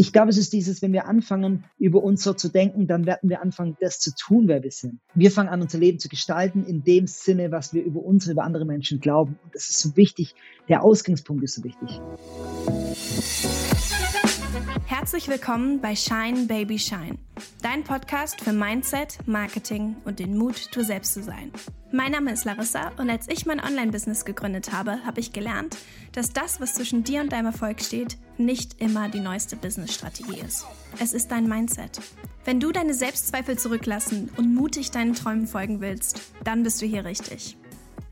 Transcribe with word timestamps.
Ich 0.00 0.14
glaube, 0.14 0.30
es 0.30 0.38
ist 0.38 0.54
dieses, 0.54 0.80
wenn 0.80 0.94
wir 0.94 1.06
anfangen, 1.06 1.66
über 1.78 2.02
uns 2.02 2.22
so 2.22 2.32
zu 2.32 2.48
denken, 2.48 2.86
dann 2.86 3.04
werden 3.04 3.28
wir 3.28 3.42
anfangen, 3.42 3.76
das 3.82 3.98
zu 3.98 4.14
tun, 4.14 4.48
wer 4.48 4.62
wir 4.62 4.70
sind. 4.70 4.98
Wir 5.12 5.30
fangen 5.30 5.50
an, 5.50 5.60
unser 5.60 5.76
Leben 5.76 5.98
zu 5.98 6.08
gestalten 6.08 6.64
in 6.64 6.82
dem 6.82 7.06
Sinne, 7.06 7.52
was 7.52 7.74
wir 7.74 7.84
über 7.84 8.00
uns 8.00 8.24
und 8.24 8.32
über 8.32 8.44
andere 8.44 8.64
Menschen 8.64 9.00
glauben. 9.00 9.38
Und 9.44 9.54
das 9.54 9.68
ist 9.68 9.78
so 9.78 9.98
wichtig. 9.98 10.34
Der 10.70 10.82
Ausgangspunkt 10.82 11.44
ist 11.44 11.56
so 11.56 11.64
wichtig. 11.64 12.00
Herzlich 14.86 15.28
willkommen 15.28 15.80
bei 15.80 15.94
Shine 15.94 16.46
Baby 16.46 16.78
Shine, 16.78 17.18
dein 17.62 17.84
Podcast 17.84 18.40
für 18.40 18.52
Mindset, 18.52 19.18
Marketing 19.26 19.96
und 20.04 20.18
den 20.18 20.36
Mut, 20.36 20.74
du 20.74 20.82
selbst 20.82 21.14
zu 21.14 21.22
sein. 21.22 21.52
Mein 21.92 22.12
Name 22.12 22.32
ist 22.32 22.44
Larissa 22.44 22.90
und 22.96 23.10
als 23.10 23.28
ich 23.28 23.46
mein 23.46 23.60
Online-Business 23.60 24.24
gegründet 24.24 24.72
habe, 24.72 25.04
habe 25.04 25.20
ich 25.20 25.32
gelernt, 25.32 25.76
dass 26.12 26.32
das, 26.32 26.60
was 26.60 26.74
zwischen 26.74 27.04
dir 27.04 27.20
und 27.20 27.32
deinem 27.32 27.46
Erfolg 27.46 27.80
steht, 27.80 28.16
nicht 28.38 28.80
immer 28.80 29.08
die 29.08 29.20
neueste 29.20 29.56
Business-Strategie 29.56 30.40
ist. 30.40 30.66
Es 31.00 31.12
ist 31.12 31.30
dein 31.30 31.48
Mindset. 31.48 32.00
Wenn 32.44 32.58
du 32.58 32.72
deine 32.72 32.94
Selbstzweifel 32.94 33.58
zurücklassen 33.58 34.30
und 34.36 34.54
mutig 34.54 34.90
deinen 34.90 35.14
Träumen 35.14 35.46
folgen 35.46 35.80
willst, 35.80 36.20
dann 36.44 36.62
bist 36.62 36.82
du 36.82 36.86
hier 36.86 37.04
richtig. 37.04 37.56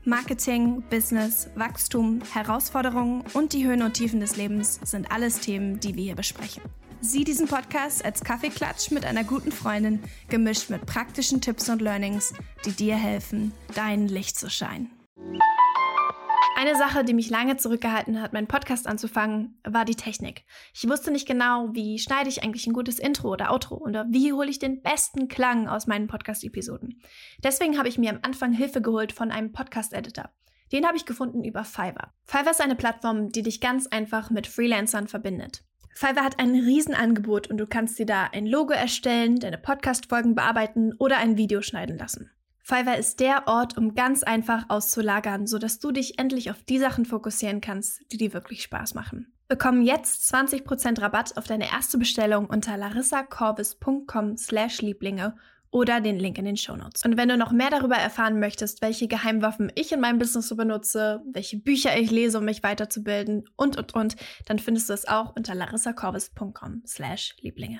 Marketing, 0.05 0.81
Business, 0.89 1.49
Wachstum, 1.55 2.21
Herausforderungen 2.33 3.23
und 3.33 3.53
die 3.53 3.65
Höhen 3.65 3.83
und 3.83 3.93
Tiefen 3.93 4.19
des 4.19 4.37
Lebens 4.37 4.79
sind 4.83 5.11
alles 5.11 5.39
Themen, 5.39 5.79
die 5.79 5.95
wir 5.95 6.03
hier 6.03 6.15
besprechen. 6.15 6.63
Sieh 7.01 7.23
diesen 7.23 7.47
Podcast 7.47 8.03
als 8.03 8.23
Kaffeeklatsch 8.23 8.91
mit 8.91 9.05
einer 9.05 9.23
guten 9.23 9.51
Freundin, 9.51 10.01
gemischt 10.27 10.69
mit 10.69 10.85
praktischen 10.85 11.41
Tipps 11.41 11.69
und 11.69 11.81
Learnings, 11.81 12.33
die 12.65 12.71
dir 12.71 12.95
helfen, 12.95 13.53
dein 13.73 14.07
Licht 14.07 14.37
zu 14.37 14.49
scheinen. 14.49 14.89
Eine 16.55 16.75
Sache, 16.75 17.05
die 17.05 17.13
mich 17.13 17.29
lange 17.29 17.55
zurückgehalten 17.55 18.21
hat, 18.21 18.33
meinen 18.33 18.47
Podcast 18.47 18.85
anzufangen, 18.85 19.59
war 19.63 19.85
die 19.85 19.95
Technik. 19.95 20.43
Ich 20.73 20.87
wusste 20.89 21.09
nicht 21.09 21.27
genau, 21.27 21.69
wie 21.73 21.99
schneide 21.99 22.29
ich 22.29 22.43
eigentlich 22.43 22.67
ein 22.67 22.73
gutes 22.73 22.99
Intro 22.99 23.29
oder 23.29 23.51
Outro 23.51 23.77
oder 23.77 24.05
wie 24.09 24.33
hole 24.33 24.49
ich 24.49 24.59
den 24.59 24.81
besten 24.81 25.29
Klang 25.29 25.69
aus 25.69 25.87
meinen 25.87 26.07
Podcast-Episoden. 26.07 27.01
Deswegen 27.43 27.77
habe 27.77 27.87
ich 27.87 27.97
mir 27.97 28.09
am 28.09 28.19
Anfang 28.23 28.51
Hilfe 28.51 28.81
geholt 28.81 29.13
von 29.13 29.31
einem 29.31 29.53
Podcast-Editor. 29.53 30.29
Den 30.71 30.85
habe 30.85 30.97
ich 30.97 31.05
gefunden 31.05 31.43
über 31.43 31.63
Fiverr. 31.63 32.13
Fiverr 32.25 32.51
ist 32.51 32.61
eine 32.61 32.75
Plattform, 32.75 33.29
die 33.29 33.41
dich 33.41 33.61
ganz 33.61 33.87
einfach 33.87 34.29
mit 34.29 34.45
Freelancern 34.45 35.07
verbindet. 35.07 35.63
Fiverr 35.95 36.23
hat 36.23 36.39
ein 36.39 36.51
Riesenangebot 36.51 37.47
und 37.47 37.57
du 37.57 37.67
kannst 37.67 37.97
dir 37.99 38.05
da 38.05 38.25
ein 38.25 38.45
Logo 38.45 38.73
erstellen, 38.73 39.37
deine 39.37 39.57
Podcast-Folgen 39.57 40.35
bearbeiten 40.35 40.93
oder 40.99 41.17
ein 41.17 41.37
Video 41.37 41.61
schneiden 41.61 41.97
lassen. 41.97 42.31
Fiverr 42.69 42.99
ist 42.99 43.19
der 43.19 43.47
Ort, 43.47 43.79
um 43.79 43.95
ganz 43.95 44.21
einfach 44.21 44.65
auszulagern, 44.67 45.47
sodass 45.47 45.79
du 45.79 45.91
dich 45.91 46.19
endlich 46.19 46.51
auf 46.51 46.61
die 46.61 46.77
Sachen 46.77 47.03
fokussieren 47.03 47.61
kannst, 47.61 48.03
die 48.11 48.17
dir 48.17 48.31
wirklich 48.31 48.61
Spaß 48.61 48.93
machen. 48.93 49.33
Bekomm 49.47 49.81
jetzt 49.81 50.31
20% 50.31 51.01
Rabatt 51.01 51.35
auf 51.35 51.47
deine 51.47 51.71
erste 51.71 51.97
Bestellung 51.97 52.45
unter 52.45 52.77
larissacorvis.com 52.77 54.37
slash 54.37 54.83
Lieblinge 54.83 55.35
oder 55.71 55.99
den 55.99 56.19
Link 56.19 56.37
in 56.37 56.45
den 56.45 56.57
Shownotes. 56.57 57.03
Und 57.05 57.17
wenn 57.17 57.29
du 57.29 57.37
noch 57.37 57.51
mehr 57.51 57.71
darüber 57.71 57.95
erfahren 57.95 58.39
möchtest, 58.39 58.83
welche 58.83 59.07
Geheimwaffen 59.07 59.71
ich 59.73 59.91
in 59.91 59.99
meinem 59.99 60.19
Business 60.19 60.47
so 60.47 60.55
benutze, 60.55 61.23
welche 61.31 61.57
Bücher 61.57 61.97
ich 61.97 62.11
lese, 62.11 62.37
um 62.37 62.45
mich 62.45 62.61
weiterzubilden 62.61 63.49
und, 63.55 63.77
und, 63.77 63.95
und, 63.95 64.15
dann 64.45 64.59
findest 64.59 64.89
du 64.89 64.93
es 64.93 65.07
auch 65.07 65.35
unter 65.35 65.55
larissacorvis.com 65.55 66.83
slash 66.85 67.35
Lieblinge. 67.41 67.79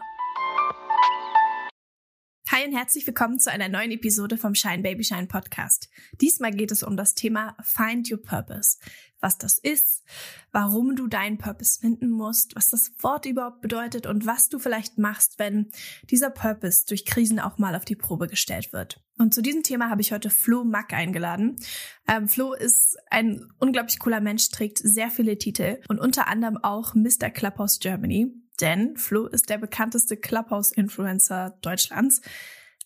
Hi 2.51 2.65
und 2.65 2.75
herzlich 2.75 3.05
willkommen 3.05 3.37
zu 3.37 3.51
einer 3.51 3.69
neuen 3.69 3.91
Episode 3.91 4.35
vom 4.35 4.55
Shine 4.55 4.81
Baby 4.81 5.03
Shine 5.03 5.27
Podcast. 5.27 5.87
Diesmal 6.19 6.49
geht 6.49 6.71
es 6.71 6.81
um 6.81 6.97
das 6.97 7.13
Thema 7.13 7.55
Find 7.61 8.11
Your 8.11 8.19
Purpose. 8.19 8.79
Was 9.19 9.37
das 9.37 9.59
ist, 9.59 10.03
warum 10.51 10.95
du 10.95 11.05
deinen 11.07 11.37
Purpose 11.37 11.79
finden 11.79 12.09
musst, 12.09 12.55
was 12.55 12.69
das 12.69 12.91
Wort 13.03 13.27
überhaupt 13.27 13.61
bedeutet 13.61 14.07
und 14.07 14.25
was 14.25 14.49
du 14.49 14.57
vielleicht 14.57 14.97
machst, 14.97 15.37
wenn 15.37 15.69
dieser 16.09 16.31
Purpose 16.31 16.85
durch 16.87 17.05
Krisen 17.05 17.39
auch 17.39 17.59
mal 17.59 17.75
auf 17.75 17.85
die 17.85 17.95
Probe 17.95 18.25
gestellt 18.25 18.73
wird. 18.73 18.99
Und 19.19 19.31
zu 19.35 19.43
diesem 19.43 19.61
Thema 19.61 19.91
habe 19.91 20.01
ich 20.01 20.11
heute 20.11 20.31
Flo 20.31 20.63
Mack 20.63 20.91
eingeladen. 20.91 21.57
Ähm, 22.07 22.27
Flo 22.27 22.53
ist 22.53 22.97
ein 23.11 23.47
unglaublich 23.59 23.99
cooler 23.99 24.21
Mensch, 24.21 24.49
trägt 24.49 24.79
sehr 24.79 25.11
viele 25.11 25.37
Titel 25.37 25.79
und 25.87 25.99
unter 25.99 26.27
anderem 26.27 26.57
auch 26.57 26.95
Mr. 26.95 27.29
Clubhouse 27.29 27.77
Germany 27.77 28.33
denn 28.61 28.97
Flo 28.97 29.27
ist 29.27 29.49
der 29.49 29.57
bekannteste 29.57 30.17
Clubhouse-Influencer 30.17 31.57
Deutschlands. 31.61 32.21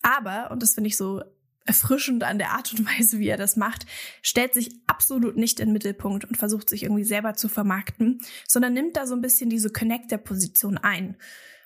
Aber, 0.02 0.52
und 0.52 0.62
das 0.62 0.74
finde 0.74 0.90
ich 0.90 0.98
so 0.98 1.22
erfrischend 1.66 2.24
an 2.24 2.38
der 2.38 2.52
Art 2.52 2.74
und 2.74 2.86
Weise, 2.86 3.20
wie 3.20 3.28
er 3.28 3.38
das 3.38 3.56
macht, 3.56 3.86
stellt 4.22 4.54
sich 4.54 4.72
absolut 4.88 5.38
nicht 5.38 5.60
in 5.60 5.68
den 5.68 5.74
Mittelpunkt 5.74 6.26
und 6.26 6.38
versucht 6.38 6.70
sich 6.70 6.84
irgendwie 6.84 7.04
selber 7.06 7.34
zu 7.36 7.48
vermarkten, 7.48 8.20
sondern 8.48 8.74
nimmt 8.74 8.98
da 8.98 9.08
so 9.08 9.16
ein 9.16 9.22
bisschen 9.22 9.50
diese 9.50 9.70
Connector-Position 9.70 10.78
ein. 10.78 11.18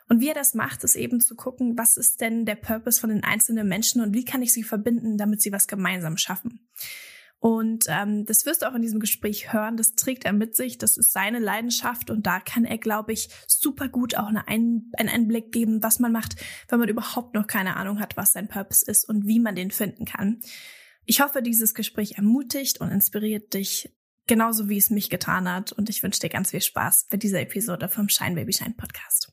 Und 0.10 0.22
wie 0.22 0.30
er 0.30 0.34
das 0.34 0.54
macht, 0.54 0.84
ist 0.84 0.96
eben 0.96 1.20
zu 1.20 1.36
gucken, 1.36 1.78
was 1.78 1.98
ist 1.98 2.22
denn 2.22 2.46
der 2.46 2.56
Purpose 2.56 3.00
von 3.00 3.10
den 3.10 3.24
einzelnen 3.24 3.68
Menschen 3.68 4.02
und 4.02 4.14
wie 4.14 4.24
kann 4.24 4.42
ich 4.42 4.54
sie 4.54 4.64
verbinden, 4.64 5.18
damit 5.18 5.42
sie 5.42 5.52
was 5.52 5.68
gemeinsam 5.68 6.18
schaffen. 6.18 6.68
Und 7.40 7.86
ähm, 7.88 8.26
das 8.26 8.46
wirst 8.46 8.62
du 8.62 8.70
auch 8.70 8.74
in 8.74 8.82
diesem 8.82 9.00
Gespräch 9.00 9.54
hören. 9.54 9.78
Das 9.78 9.94
trägt 9.94 10.26
er 10.26 10.34
mit 10.34 10.56
sich. 10.56 10.78
Das 10.78 10.98
ist 10.98 11.12
seine 11.12 11.40
Leidenschaft. 11.40 12.10
Und 12.10 12.26
da 12.26 12.40
kann 12.40 12.66
er, 12.66 12.78
glaube 12.78 13.14
ich, 13.14 13.30
super 13.48 13.90
gut 13.90 14.16
auch 14.16 14.28
eine 14.28 14.48
Ein 14.48 14.92
einen 14.98 15.10
Einblick 15.10 15.52
geben, 15.52 15.84
was 15.84 16.00
man 16.00 16.12
macht, 16.12 16.36
wenn 16.68 16.80
man 16.80 16.90
überhaupt 16.90 17.36
noch 17.36 17.46
keine 17.46 17.76
Ahnung 17.76 18.00
hat, 18.00 18.18
was 18.18 18.32
sein 18.32 18.48
Purpose 18.48 18.90
ist 18.90 19.08
und 19.08 19.28
wie 19.28 19.40
man 19.40 19.56
den 19.56 19.72
finden 19.72 20.06
kann. 20.06 20.42
Ich 21.06 21.22
hoffe, 21.22 21.42
dieses 21.42 21.74
Gespräch 21.74 22.18
ermutigt 22.18 22.82
und 22.82 22.90
inspiriert 22.90 23.54
dich 23.54 23.94
genauso 24.26 24.68
wie 24.68 24.78
es 24.78 24.90
mich 24.90 25.10
getan 25.10 25.50
hat. 25.50 25.72
Und 25.72 25.90
ich 25.90 26.04
wünsche 26.04 26.20
dir 26.20 26.30
ganz 26.30 26.52
viel 26.52 26.62
Spaß 26.62 27.08
bei 27.10 27.18
dieser 27.18 27.42
Episode 27.42 27.88
vom 27.88 28.10
Shine 28.10 28.36
Baby 28.36 28.54
Shine 28.54 28.76
Podcast. 28.76 29.32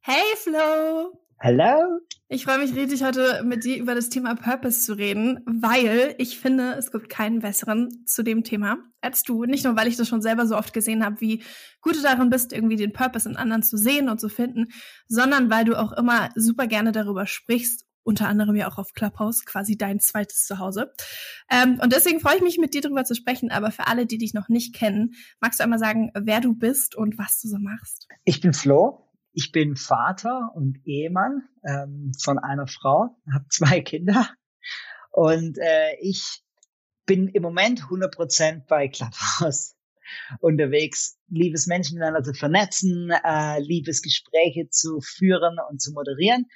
Hey 0.00 0.24
Flo! 0.36 1.29
Hallo. 1.42 2.00
Ich 2.28 2.44
freue 2.44 2.58
mich 2.58 2.74
riesig, 2.74 3.02
heute 3.02 3.42
mit 3.44 3.64
dir 3.64 3.78
über 3.78 3.94
das 3.94 4.10
Thema 4.10 4.34
Purpose 4.34 4.82
zu 4.82 4.92
reden, 4.92 5.40
weil 5.46 6.14
ich 6.18 6.38
finde, 6.38 6.74
es 6.74 6.92
gibt 6.92 7.08
keinen 7.08 7.38
besseren 7.38 8.04
zu 8.04 8.22
dem 8.22 8.44
Thema 8.44 8.76
als 9.00 9.22
du. 9.22 9.46
Nicht 9.46 9.64
nur, 9.64 9.74
weil 9.74 9.88
ich 9.88 9.96
das 9.96 10.06
schon 10.06 10.20
selber 10.20 10.46
so 10.46 10.54
oft 10.54 10.74
gesehen 10.74 11.02
habe, 11.02 11.18
wie 11.22 11.42
gut 11.80 11.96
du 11.96 12.02
darin 12.02 12.28
bist, 12.28 12.52
irgendwie 12.52 12.76
den 12.76 12.92
Purpose 12.92 13.26
in 13.26 13.36
anderen 13.36 13.62
zu 13.62 13.78
sehen 13.78 14.10
und 14.10 14.20
zu 14.20 14.28
finden, 14.28 14.66
sondern 15.08 15.50
weil 15.50 15.64
du 15.64 15.78
auch 15.78 15.92
immer 15.92 16.28
super 16.34 16.66
gerne 16.66 16.92
darüber 16.92 17.26
sprichst 17.26 17.86
unter 18.02 18.28
anderem 18.28 18.56
ja 18.56 18.68
auch 18.68 18.78
auf 18.78 18.92
Clubhouse, 18.92 19.44
quasi 19.44 19.76
dein 19.76 20.00
zweites 20.00 20.46
Zuhause. 20.46 20.92
Ähm, 21.50 21.78
und 21.82 21.92
deswegen 21.92 22.20
freue 22.20 22.36
ich 22.36 22.42
mich, 22.42 22.58
mit 22.58 22.74
dir 22.74 22.80
darüber 22.80 23.04
zu 23.04 23.14
sprechen. 23.14 23.50
Aber 23.50 23.70
für 23.70 23.86
alle, 23.86 24.06
die 24.06 24.18
dich 24.18 24.34
noch 24.34 24.48
nicht 24.48 24.74
kennen, 24.74 25.12
magst 25.40 25.60
du 25.60 25.64
einmal 25.64 25.78
sagen, 25.78 26.10
wer 26.14 26.40
du 26.40 26.54
bist 26.54 26.96
und 26.96 27.18
was 27.18 27.40
du 27.40 27.48
so 27.48 27.58
machst? 27.58 28.08
Ich 28.24 28.40
bin 28.40 28.52
Flo. 28.52 29.09
Ich 29.32 29.52
bin 29.52 29.76
Vater 29.76 30.50
und 30.54 30.78
Ehemann 30.84 31.48
ähm, 31.64 32.12
von 32.20 32.38
einer 32.38 32.66
Frau, 32.66 33.16
habe 33.32 33.46
zwei 33.48 33.80
Kinder 33.80 34.28
und 35.10 35.58
äh, 35.58 35.96
ich 36.00 36.42
bin 37.06 37.28
im 37.28 37.42
Moment 37.42 37.82
100% 37.82 38.66
bei 38.68 38.88
Clubhouse 38.88 39.76
unterwegs, 40.40 41.18
liebes 41.28 41.66
Menschen 41.66 41.94
miteinander 41.94 42.22
zu 42.22 42.34
vernetzen, 42.34 43.10
äh, 43.10 43.60
liebes 43.60 44.02
Gespräche 44.02 44.68
zu 44.68 45.00
führen 45.00 45.58
und 45.68 45.80
zu 45.80 45.92
moderieren. 45.92 46.46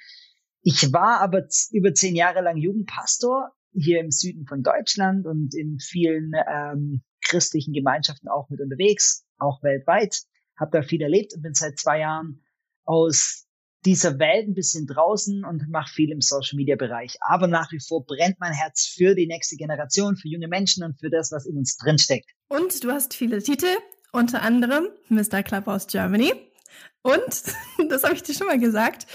Ich 0.61 0.91
war 0.91 1.21
aber 1.21 1.47
über 1.71 1.93
zehn 1.93 2.15
Jahre 2.15 2.41
lang 2.41 2.57
Jugendpastor 2.57 3.51
hier 3.73 3.99
im 3.99 4.11
Süden 4.11 4.45
von 4.47 4.63
Deutschland 4.63 5.25
und 5.25 5.53
in 5.53 5.79
vielen 5.79 6.31
ähm, 6.33 7.03
christlichen 7.23 7.73
Gemeinschaften 7.73 8.29
auch 8.29 8.49
mit 8.49 8.61
unterwegs, 8.61 9.25
auch 9.37 9.61
weltweit. 9.63 10.23
Habe 10.57 10.71
da 10.71 10.81
viel 10.81 11.01
erlebt 11.01 11.33
und 11.35 11.41
bin 11.41 11.53
seit 11.53 11.77
zwei 11.77 11.99
Jahren 11.99 12.44
aus 12.85 13.45
dieser 13.85 14.17
Welt 14.17 14.47
ein 14.47 14.55
bisschen 14.55 14.87
draußen 14.87 15.45
und 15.45 15.69
mache 15.69 15.93
viel 15.93 16.11
im 16.11 16.21
Social 16.21 16.55
Media 16.55 16.75
Bereich. 16.75 17.17
Aber 17.21 17.47
nach 17.47 17.71
wie 17.71 17.79
vor 17.79 18.03
brennt 18.05 18.39
mein 18.39 18.53
Herz 18.53 18.87
für 18.87 19.13
die 19.13 19.27
nächste 19.27 19.57
Generation, 19.57 20.17
für 20.17 20.27
junge 20.27 20.47
Menschen 20.47 20.83
und 20.83 20.99
für 20.99 21.09
das, 21.09 21.31
was 21.31 21.45
in 21.45 21.57
uns 21.57 21.77
drinsteckt. 21.77 22.31
Und 22.47 22.83
du 22.83 22.91
hast 22.91 23.13
viele 23.13 23.41
Titel, 23.43 23.67
unter 24.11 24.41
anderem 24.41 24.87
Mr. 25.09 25.43
Clubhouse 25.43 25.87
Germany. 25.87 26.33
Und, 27.03 27.43
das 27.89 28.03
habe 28.03 28.15
ich 28.15 28.23
dir 28.23 28.33
schon 28.33 28.47
mal 28.47 28.59
gesagt, 28.59 29.05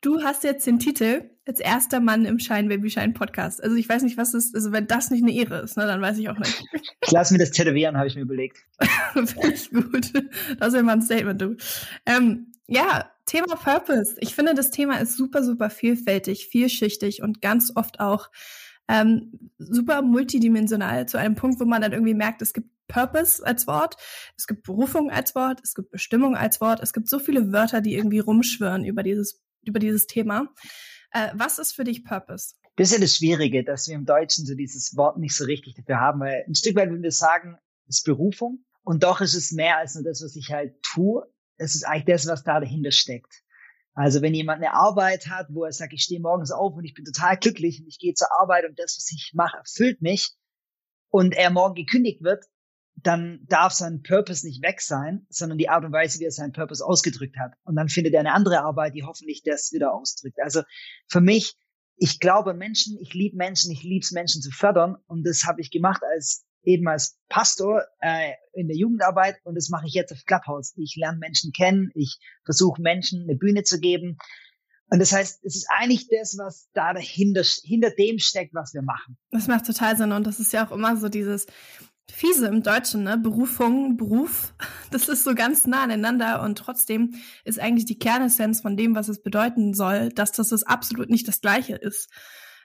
du 0.00 0.22
hast 0.22 0.42
jetzt 0.42 0.66
den 0.66 0.80
Titel 0.80 1.30
als 1.46 1.60
erster 1.60 2.00
Mann 2.00 2.24
im 2.24 2.40
Shine 2.40 2.68
Baby 2.68 2.90
Shine 2.90 3.12
Podcast. 3.12 3.62
Also 3.62 3.76
ich 3.76 3.88
weiß 3.88 4.02
nicht, 4.02 4.16
was 4.16 4.32
das 4.32 4.46
ist, 4.46 4.54
also 4.56 4.72
wenn 4.72 4.88
das 4.88 5.10
nicht 5.10 5.22
eine 5.22 5.32
Ehre 5.32 5.60
ist, 5.60 5.76
ne, 5.76 5.86
dann 5.86 6.02
weiß 6.02 6.18
ich 6.18 6.28
auch 6.28 6.38
nicht. 6.38 6.64
Ich 7.04 7.12
lasse 7.12 7.32
mir 7.32 7.38
das 7.38 7.52
tätowieren, 7.52 7.96
habe 7.96 8.08
ich 8.08 8.16
mir 8.16 8.22
überlegt. 8.22 8.58
Finde 9.12 9.52
ich 9.54 9.70
gut. 9.70 10.12
Das 10.58 10.72
wäre 10.72 10.82
mal 10.82 10.94
ein 10.94 11.02
Statement, 11.02 11.40
du. 11.40 11.56
Ähm, 12.04 12.52
ja, 12.68 13.10
Thema 13.26 13.56
Purpose. 13.56 14.16
Ich 14.18 14.34
finde, 14.34 14.54
das 14.54 14.70
Thema 14.70 14.98
ist 14.98 15.16
super, 15.16 15.42
super 15.42 15.70
vielfältig, 15.70 16.48
vielschichtig 16.48 17.22
und 17.22 17.40
ganz 17.40 17.72
oft 17.74 18.00
auch 18.00 18.30
ähm, 18.88 19.50
super 19.58 20.02
multidimensional 20.02 21.06
zu 21.08 21.18
einem 21.18 21.34
Punkt, 21.34 21.60
wo 21.60 21.64
man 21.64 21.82
dann 21.82 21.92
irgendwie 21.92 22.14
merkt, 22.14 22.42
es 22.42 22.52
gibt 22.52 22.70
Purpose 22.88 23.44
als 23.44 23.66
Wort, 23.66 23.96
es 24.36 24.46
gibt 24.46 24.62
Berufung 24.62 25.10
als 25.10 25.34
Wort, 25.34 25.60
es 25.64 25.74
gibt 25.74 25.90
Bestimmung 25.90 26.36
als 26.36 26.60
Wort, 26.60 26.80
es 26.80 26.92
gibt 26.92 27.08
so 27.08 27.18
viele 27.18 27.52
Wörter, 27.52 27.80
die 27.80 27.94
irgendwie 27.94 28.20
rumschwirren 28.20 28.84
über 28.84 29.02
dieses, 29.02 29.42
über 29.64 29.80
dieses 29.80 30.06
Thema. 30.06 30.48
Äh, 31.10 31.30
was 31.34 31.58
ist 31.58 31.72
für 31.72 31.84
dich 31.84 32.04
Purpose? 32.04 32.54
Das 32.76 32.88
ist 32.88 32.94
ja 32.94 33.00
das 33.00 33.16
Schwierige, 33.16 33.64
dass 33.64 33.88
wir 33.88 33.94
im 33.94 34.04
Deutschen 34.04 34.46
so 34.46 34.54
dieses 34.54 34.96
Wort 34.96 35.18
nicht 35.18 35.34
so 35.34 35.44
richtig 35.44 35.74
dafür 35.74 35.98
haben, 35.98 36.20
weil 36.20 36.44
ein 36.46 36.54
Stück 36.54 36.76
weit, 36.76 36.90
wenn 36.90 37.02
wir 37.02 37.10
sagen, 37.10 37.58
ist 37.88 38.04
Berufung 38.04 38.64
und 38.84 39.02
doch 39.02 39.20
ist 39.20 39.34
es 39.34 39.50
mehr 39.50 39.78
als 39.78 39.94
nur 39.94 40.04
das, 40.04 40.22
was 40.22 40.36
ich 40.36 40.52
halt 40.52 40.80
tue, 40.82 41.26
es 41.56 41.74
ist 41.74 41.84
eigentlich 41.84 42.16
das, 42.16 42.26
was 42.26 42.44
da 42.44 42.60
dahinter 42.60 42.92
steckt. 42.92 43.42
Also 43.94 44.20
wenn 44.20 44.34
jemand 44.34 44.62
eine 44.62 44.74
Arbeit 44.74 45.28
hat, 45.28 45.46
wo 45.48 45.64
er 45.64 45.72
sagt, 45.72 45.94
ich 45.94 46.02
stehe 46.02 46.20
morgens 46.20 46.52
auf 46.52 46.74
und 46.74 46.84
ich 46.84 46.92
bin 46.92 47.06
total 47.06 47.38
glücklich 47.38 47.80
und 47.80 47.88
ich 47.88 47.98
gehe 47.98 48.12
zur 48.12 48.28
Arbeit 48.40 48.66
und 48.68 48.78
das, 48.78 48.96
was 48.98 49.10
ich 49.10 49.32
mache, 49.34 49.56
erfüllt 49.56 50.02
mich 50.02 50.32
und 51.08 51.34
er 51.34 51.50
morgen 51.50 51.74
gekündigt 51.74 52.22
wird, 52.22 52.44
dann 52.96 53.40
darf 53.46 53.72
sein 53.72 54.02
Purpose 54.02 54.46
nicht 54.46 54.62
weg 54.62 54.80
sein, 54.80 55.26
sondern 55.30 55.58
die 55.58 55.68
Art 55.68 55.84
und 55.84 55.92
Weise, 55.92 56.18
wie 56.20 56.24
er 56.24 56.30
seinen 56.30 56.52
Purpose 56.52 56.84
ausgedrückt 56.84 57.38
hat. 57.38 57.52
Und 57.64 57.76
dann 57.76 57.88
findet 57.88 58.14
er 58.14 58.20
eine 58.20 58.32
andere 58.32 58.60
Arbeit, 58.62 58.94
die 58.94 59.04
hoffentlich 59.04 59.42
das 59.42 59.72
wieder 59.72 59.94
ausdrückt. 59.94 60.38
Also 60.42 60.62
für 61.08 61.20
mich, 61.20 61.54
ich 61.96 62.20
glaube 62.20 62.52
Menschen, 62.52 62.98
ich 63.00 63.14
liebe 63.14 63.36
Menschen, 63.36 63.70
ich 63.70 63.82
liebe 63.82 64.02
es 64.02 64.12
Menschen 64.12 64.42
zu 64.42 64.50
fördern 64.50 64.96
und 65.06 65.26
das 65.26 65.44
habe 65.44 65.62
ich 65.62 65.70
gemacht 65.70 66.02
als 66.04 66.44
eben 66.66 66.86
als 66.88 67.18
Pastor 67.28 67.84
äh, 68.00 68.32
in 68.52 68.68
der 68.68 68.76
Jugendarbeit 68.76 69.36
und 69.44 69.54
das 69.54 69.70
mache 69.70 69.86
ich 69.86 69.94
jetzt 69.94 70.12
auf 70.12 70.24
Clubhouse. 70.26 70.74
Ich 70.76 70.96
lerne 70.96 71.18
Menschen 71.18 71.52
kennen, 71.52 71.90
ich 71.94 72.18
versuche 72.44 72.82
Menschen 72.82 73.22
eine 73.22 73.36
Bühne 73.36 73.62
zu 73.62 73.80
geben. 73.80 74.18
Und 74.88 74.98
das 74.98 75.12
heißt, 75.12 75.44
es 75.44 75.56
ist 75.56 75.66
eigentlich 75.70 76.08
das, 76.08 76.36
was 76.38 76.68
da 76.74 76.92
dahinter, 76.92 77.42
hinter 77.64 77.90
dem 77.90 78.18
steckt, 78.18 78.54
was 78.54 78.74
wir 78.74 78.82
machen. 78.82 79.16
Das 79.30 79.48
macht 79.48 79.66
total 79.66 79.96
Sinn 79.96 80.12
und 80.12 80.26
das 80.26 80.38
ist 80.38 80.52
ja 80.52 80.66
auch 80.66 80.72
immer 80.72 80.96
so 80.96 81.08
dieses, 81.08 81.46
fiese 82.10 82.46
im 82.46 82.62
Deutschen, 82.62 83.02
ne? 83.02 83.18
Berufung, 83.18 83.96
Beruf, 83.96 84.54
das 84.90 85.08
ist 85.08 85.24
so 85.24 85.34
ganz 85.34 85.66
nah 85.66 85.84
aneinander 85.84 86.42
und 86.42 86.58
trotzdem 86.58 87.14
ist 87.44 87.58
eigentlich 87.58 87.86
die 87.86 87.98
Kernessenz 87.98 88.60
von 88.60 88.76
dem, 88.76 88.94
was 88.94 89.08
es 89.08 89.22
bedeuten 89.22 89.74
soll, 89.74 90.10
dass 90.10 90.32
das, 90.32 90.48
das 90.50 90.62
absolut 90.62 91.10
nicht 91.10 91.28
das 91.28 91.40
Gleiche 91.40 91.76
ist. 91.76 92.08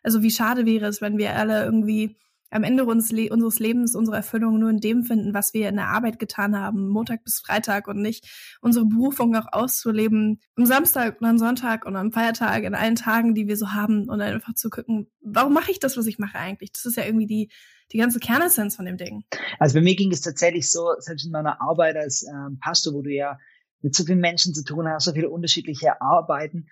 Also 0.04 0.24
wie 0.24 0.32
schade 0.32 0.66
wäre 0.66 0.88
es, 0.88 1.02
wenn 1.02 1.18
wir 1.18 1.36
alle 1.36 1.64
irgendwie 1.64 2.18
am 2.52 2.64
Ende 2.64 2.86
unseres 2.86 3.60
Lebens 3.60 3.96
unsere 3.96 4.18
Erfüllung 4.18 4.60
nur 4.60 4.70
in 4.70 4.80
dem 4.80 5.04
finden, 5.04 5.34
was 5.34 5.54
wir 5.54 5.70
in 5.70 5.78
der 5.78 5.88
Arbeit 5.88 6.20
getan 6.20 6.58
haben, 6.58 6.90
Montag 6.90 7.24
bis 7.24 7.40
Freitag 7.40 7.88
und 7.88 8.02
nicht 8.02 8.28
unsere 8.62 8.86
Berufung 8.86 9.36
auch 9.36 9.48
auszuleben 9.52 10.42
am 10.56 10.66
Samstag 10.66 11.20
und 11.22 11.28
am 11.28 11.38
Sonntag 11.38 11.86
und 11.86 11.96
am 11.96 12.12
Feiertag, 12.12 12.64
in 12.64 12.76
allen 12.76 12.96
Tagen, 12.96 13.34
die 13.34 13.48
wir 13.48 13.56
so 13.56 13.72
haben 13.72 14.10
und 14.10 14.22
einfach 14.22 14.54
zu 14.54 14.70
gucken, 14.70 15.10
warum 15.22 15.54
mache 15.54 15.72
ich 15.72 15.80
das, 15.80 15.98
was 15.98 16.06
ich 16.08 16.20
mache 16.20 16.38
eigentlich? 16.38 16.74
Das 16.74 16.86
ist 16.86 16.98
ja 16.98 17.06
irgendwie 17.06 17.26
die, 17.26 17.50
die 17.94 17.98
ganze 17.98 18.20
Kernessenz 18.20 18.76
von 18.76 18.86
dem 18.86 18.98
Ding. 18.98 19.24
Also 19.58 19.76
bei 19.76 19.82
mir 19.82 19.96
ging 19.96 20.12
es 20.12 20.22
tatsächlich 20.22 20.70
so, 20.70 20.94
selbst 21.00 21.26
in 21.26 21.32
meiner 21.32 21.62
Arbeit 21.62 21.96
als 21.96 22.24
ähm, 22.24 22.60
Pastor, 22.60 22.94
wo 22.94 23.02
du 23.02 23.12
ja 23.12 23.40
mit 23.82 23.96
so 23.96 24.04
vielen 24.04 24.20
Menschen 24.20 24.54
zu 24.54 24.64
tun 24.64 24.88
hast, 24.88 25.06
so 25.06 25.14
viele 25.14 25.30
unterschiedliche 25.30 26.02
Arbeiten. 26.02 26.68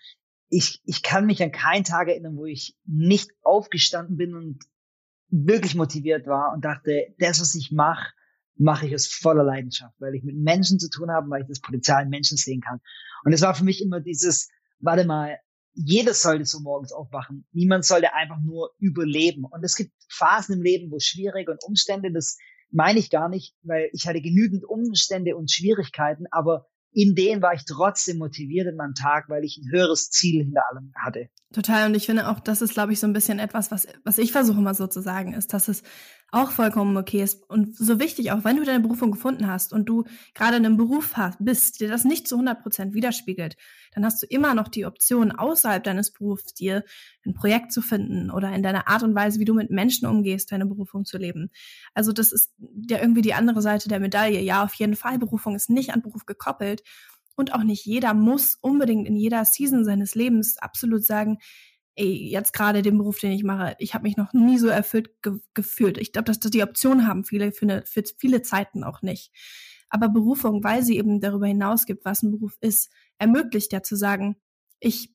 Ich, 0.49 0.81
ich 0.85 1.03
kann 1.03 1.25
mich 1.25 1.41
an 1.41 1.51
keinen 1.51 1.83
Tag 1.85 2.09
erinnern, 2.09 2.35
wo 2.35 2.45
ich 2.45 2.75
nicht 2.85 3.31
aufgestanden 3.43 4.17
bin 4.17 4.35
und 4.35 4.59
wirklich 5.29 5.75
motiviert 5.75 6.27
war 6.27 6.53
und 6.53 6.65
dachte, 6.65 7.13
das, 7.19 7.41
was 7.41 7.55
ich 7.55 7.71
mache, 7.71 8.13
mache 8.55 8.87
ich 8.87 8.93
aus 8.93 9.07
voller 9.07 9.43
Leidenschaft, 9.43 9.95
weil 9.99 10.15
ich 10.15 10.23
mit 10.23 10.35
Menschen 10.35 10.79
zu 10.79 10.89
tun 10.89 11.11
habe, 11.11 11.29
weil 11.29 11.43
ich 11.43 11.47
das 11.47 11.61
Potenzial 11.61 12.03
in 12.03 12.09
Menschen 12.09 12.37
sehen 12.37 12.61
kann. 12.61 12.81
Und 13.23 13.33
es 13.33 13.41
war 13.41 13.55
für 13.55 13.63
mich 13.63 13.81
immer 13.81 14.01
dieses, 14.01 14.49
warte 14.79 15.05
mal, 15.05 15.37
jeder 15.73 16.13
sollte 16.13 16.45
so 16.45 16.59
morgens 16.59 16.91
aufwachen. 16.91 17.45
Niemand 17.53 17.85
sollte 17.85 18.13
einfach 18.13 18.39
nur 18.41 18.71
überleben. 18.79 19.45
Und 19.45 19.63
es 19.63 19.75
gibt 19.75 19.93
Phasen 20.09 20.55
im 20.55 20.61
Leben, 20.61 20.91
wo 20.91 20.99
schwierige 20.99 21.51
und 21.51 21.63
Umstände, 21.63 22.11
das 22.11 22.37
meine 22.71 22.99
ich 22.99 23.09
gar 23.09 23.29
nicht, 23.29 23.55
weil 23.63 23.89
ich 23.93 24.07
hatte 24.07 24.21
genügend 24.21 24.65
Umstände 24.65 25.35
und 25.35 25.51
Schwierigkeiten, 25.51 26.25
aber 26.31 26.67
in 26.91 27.15
denen 27.15 27.41
war 27.41 27.53
ich 27.53 27.65
trotzdem 27.65 28.17
motiviert 28.17 28.67
in 28.67 28.75
meinem 28.75 28.93
Tag, 28.93 29.29
weil 29.29 29.43
ich 29.43 29.57
ein 29.57 29.71
höheres 29.71 30.09
Ziel 30.09 30.43
hinter 30.43 30.61
allem 30.71 30.91
hatte. 30.95 31.29
Total. 31.53 31.87
Und 31.87 31.95
ich 31.95 32.05
finde 32.05 32.27
auch, 32.27 32.39
das 32.39 32.61
ist, 32.61 32.73
glaube 32.73 32.93
ich, 32.93 32.99
so 32.99 33.07
ein 33.07 33.13
bisschen 33.13 33.39
etwas, 33.39 33.71
was, 33.71 33.87
was 34.03 34.17
ich 34.17 34.31
versuche 34.31 34.61
mal 34.61 34.73
so 34.73 34.87
zu 34.87 35.01
sagen, 35.01 35.33
ist, 35.33 35.53
dass 35.53 35.67
es 35.67 35.83
auch 36.31 36.51
vollkommen 36.51 36.95
okay 36.97 37.23
ist 37.23 37.49
und 37.49 37.75
so 37.75 37.99
wichtig, 37.99 38.31
auch 38.31 38.43
wenn 38.43 38.57
du 38.57 38.63
deine 38.63 38.81
Berufung 38.81 39.11
gefunden 39.11 39.47
hast 39.47 39.73
und 39.73 39.85
du 39.87 40.03
gerade 40.33 40.57
in 40.57 40.65
einem 40.65 40.77
Beruf 40.77 41.17
hast, 41.17 41.37
bist, 41.39 41.81
der 41.81 41.89
das 41.89 42.03
nicht 42.05 42.27
zu 42.27 42.35
100 42.35 42.61
Prozent 42.61 42.93
widerspiegelt, 42.93 43.57
dann 43.93 44.05
hast 44.05 44.21
du 44.21 44.27
immer 44.27 44.53
noch 44.53 44.67
die 44.67 44.85
Option, 44.85 45.31
außerhalb 45.31 45.83
deines 45.83 46.11
Berufs 46.11 46.53
dir 46.53 46.83
ein 47.25 47.33
Projekt 47.33 47.71
zu 47.71 47.81
finden 47.81 48.29
oder 48.29 48.53
in 48.53 48.63
deiner 48.63 48.87
Art 48.87 49.03
und 49.03 49.15
Weise, 49.15 49.39
wie 49.39 49.45
du 49.45 49.53
mit 49.53 49.71
Menschen 49.71 50.07
umgehst, 50.07 50.51
deine 50.51 50.65
Berufung 50.65 51.05
zu 51.05 51.17
leben. 51.17 51.49
Also 51.93 52.11
das 52.11 52.31
ist 52.31 52.53
ja 52.89 52.99
irgendwie 52.99 53.21
die 53.21 53.33
andere 53.33 53.61
Seite 53.61 53.89
der 53.89 53.99
Medaille. 53.99 54.41
Ja, 54.41 54.63
auf 54.63 54.73
jeden 54.75 54.95
Fall, 54.95 55.19
Berufung 55.19 55.55
ist 55.55 55.69
nicht 55.69 55.93
an 55.93 56.01
Beruf 56.01 56.25
gekoppelt. 56.25 56.83
Und 57.35 57.53
auch 57.53 57.63
nicht 57.63 57.85
jeder 57.85 58.13
muss 58.13 58.57
unbedingt 58.59 59.07
in 59.07 59.15
jeder 59.15 59.45
Season 59.45 59.85
seines 59.85 60.13
Lebens 60.13 60.57
absolut 60.57 61.05
sagen, 61.05 61.37
ey, 61.99 62.29
jetzt 62.29 62.53
gerade 62.53 62.81
den 62.81 62.97
Beruf, 62.97 63.19
den 63.19 63.31
ich 63.31 63.43
mache, 63.43 63.75
ich 63.77 63.93
habe 63.93 64.03
mich 64.03 64.15
noch 64.15 64.31
nie 64.31 64.57
so 64.57 64.67
erfüllt 64.67 65.21
ge 65.21 65.33
gefühlt. 65.53 65.97
Ich 65.97 66.13
glaube, 66.13 66.25
dass 66.25 66.39
das 66.39 66.51
die 66.51 66.63
Option 66.63 67.05
haben 67.07 67.25
viele 67.25 67.51
für, 67.51 67.63
eine, 67.63 67.83
für 67.85 68.03
viele 68.17 68.41
Zeiten 68.41 68.83
auch 68.85 69.01
nicht. 69.01 69.31
Aber 69.89 70.07
Berufung, 70.07 70.63
weil 70.63 70.81
sie 70.83 70.97
eben 70.97 71.19
darüber 71.19 71.47
hinaus 71.47 71.85
gibt, 71.85 72.05
was 72.05 72.23
ein 72.23 72.31
Beruf 72.31 72.57
ist, 72.61 72.89
ermöglicht 73.17 73.73
ja 73.73 73.83
zu 73.83 73.97
sagen, 73.97 74.37
ich 74.79 75.13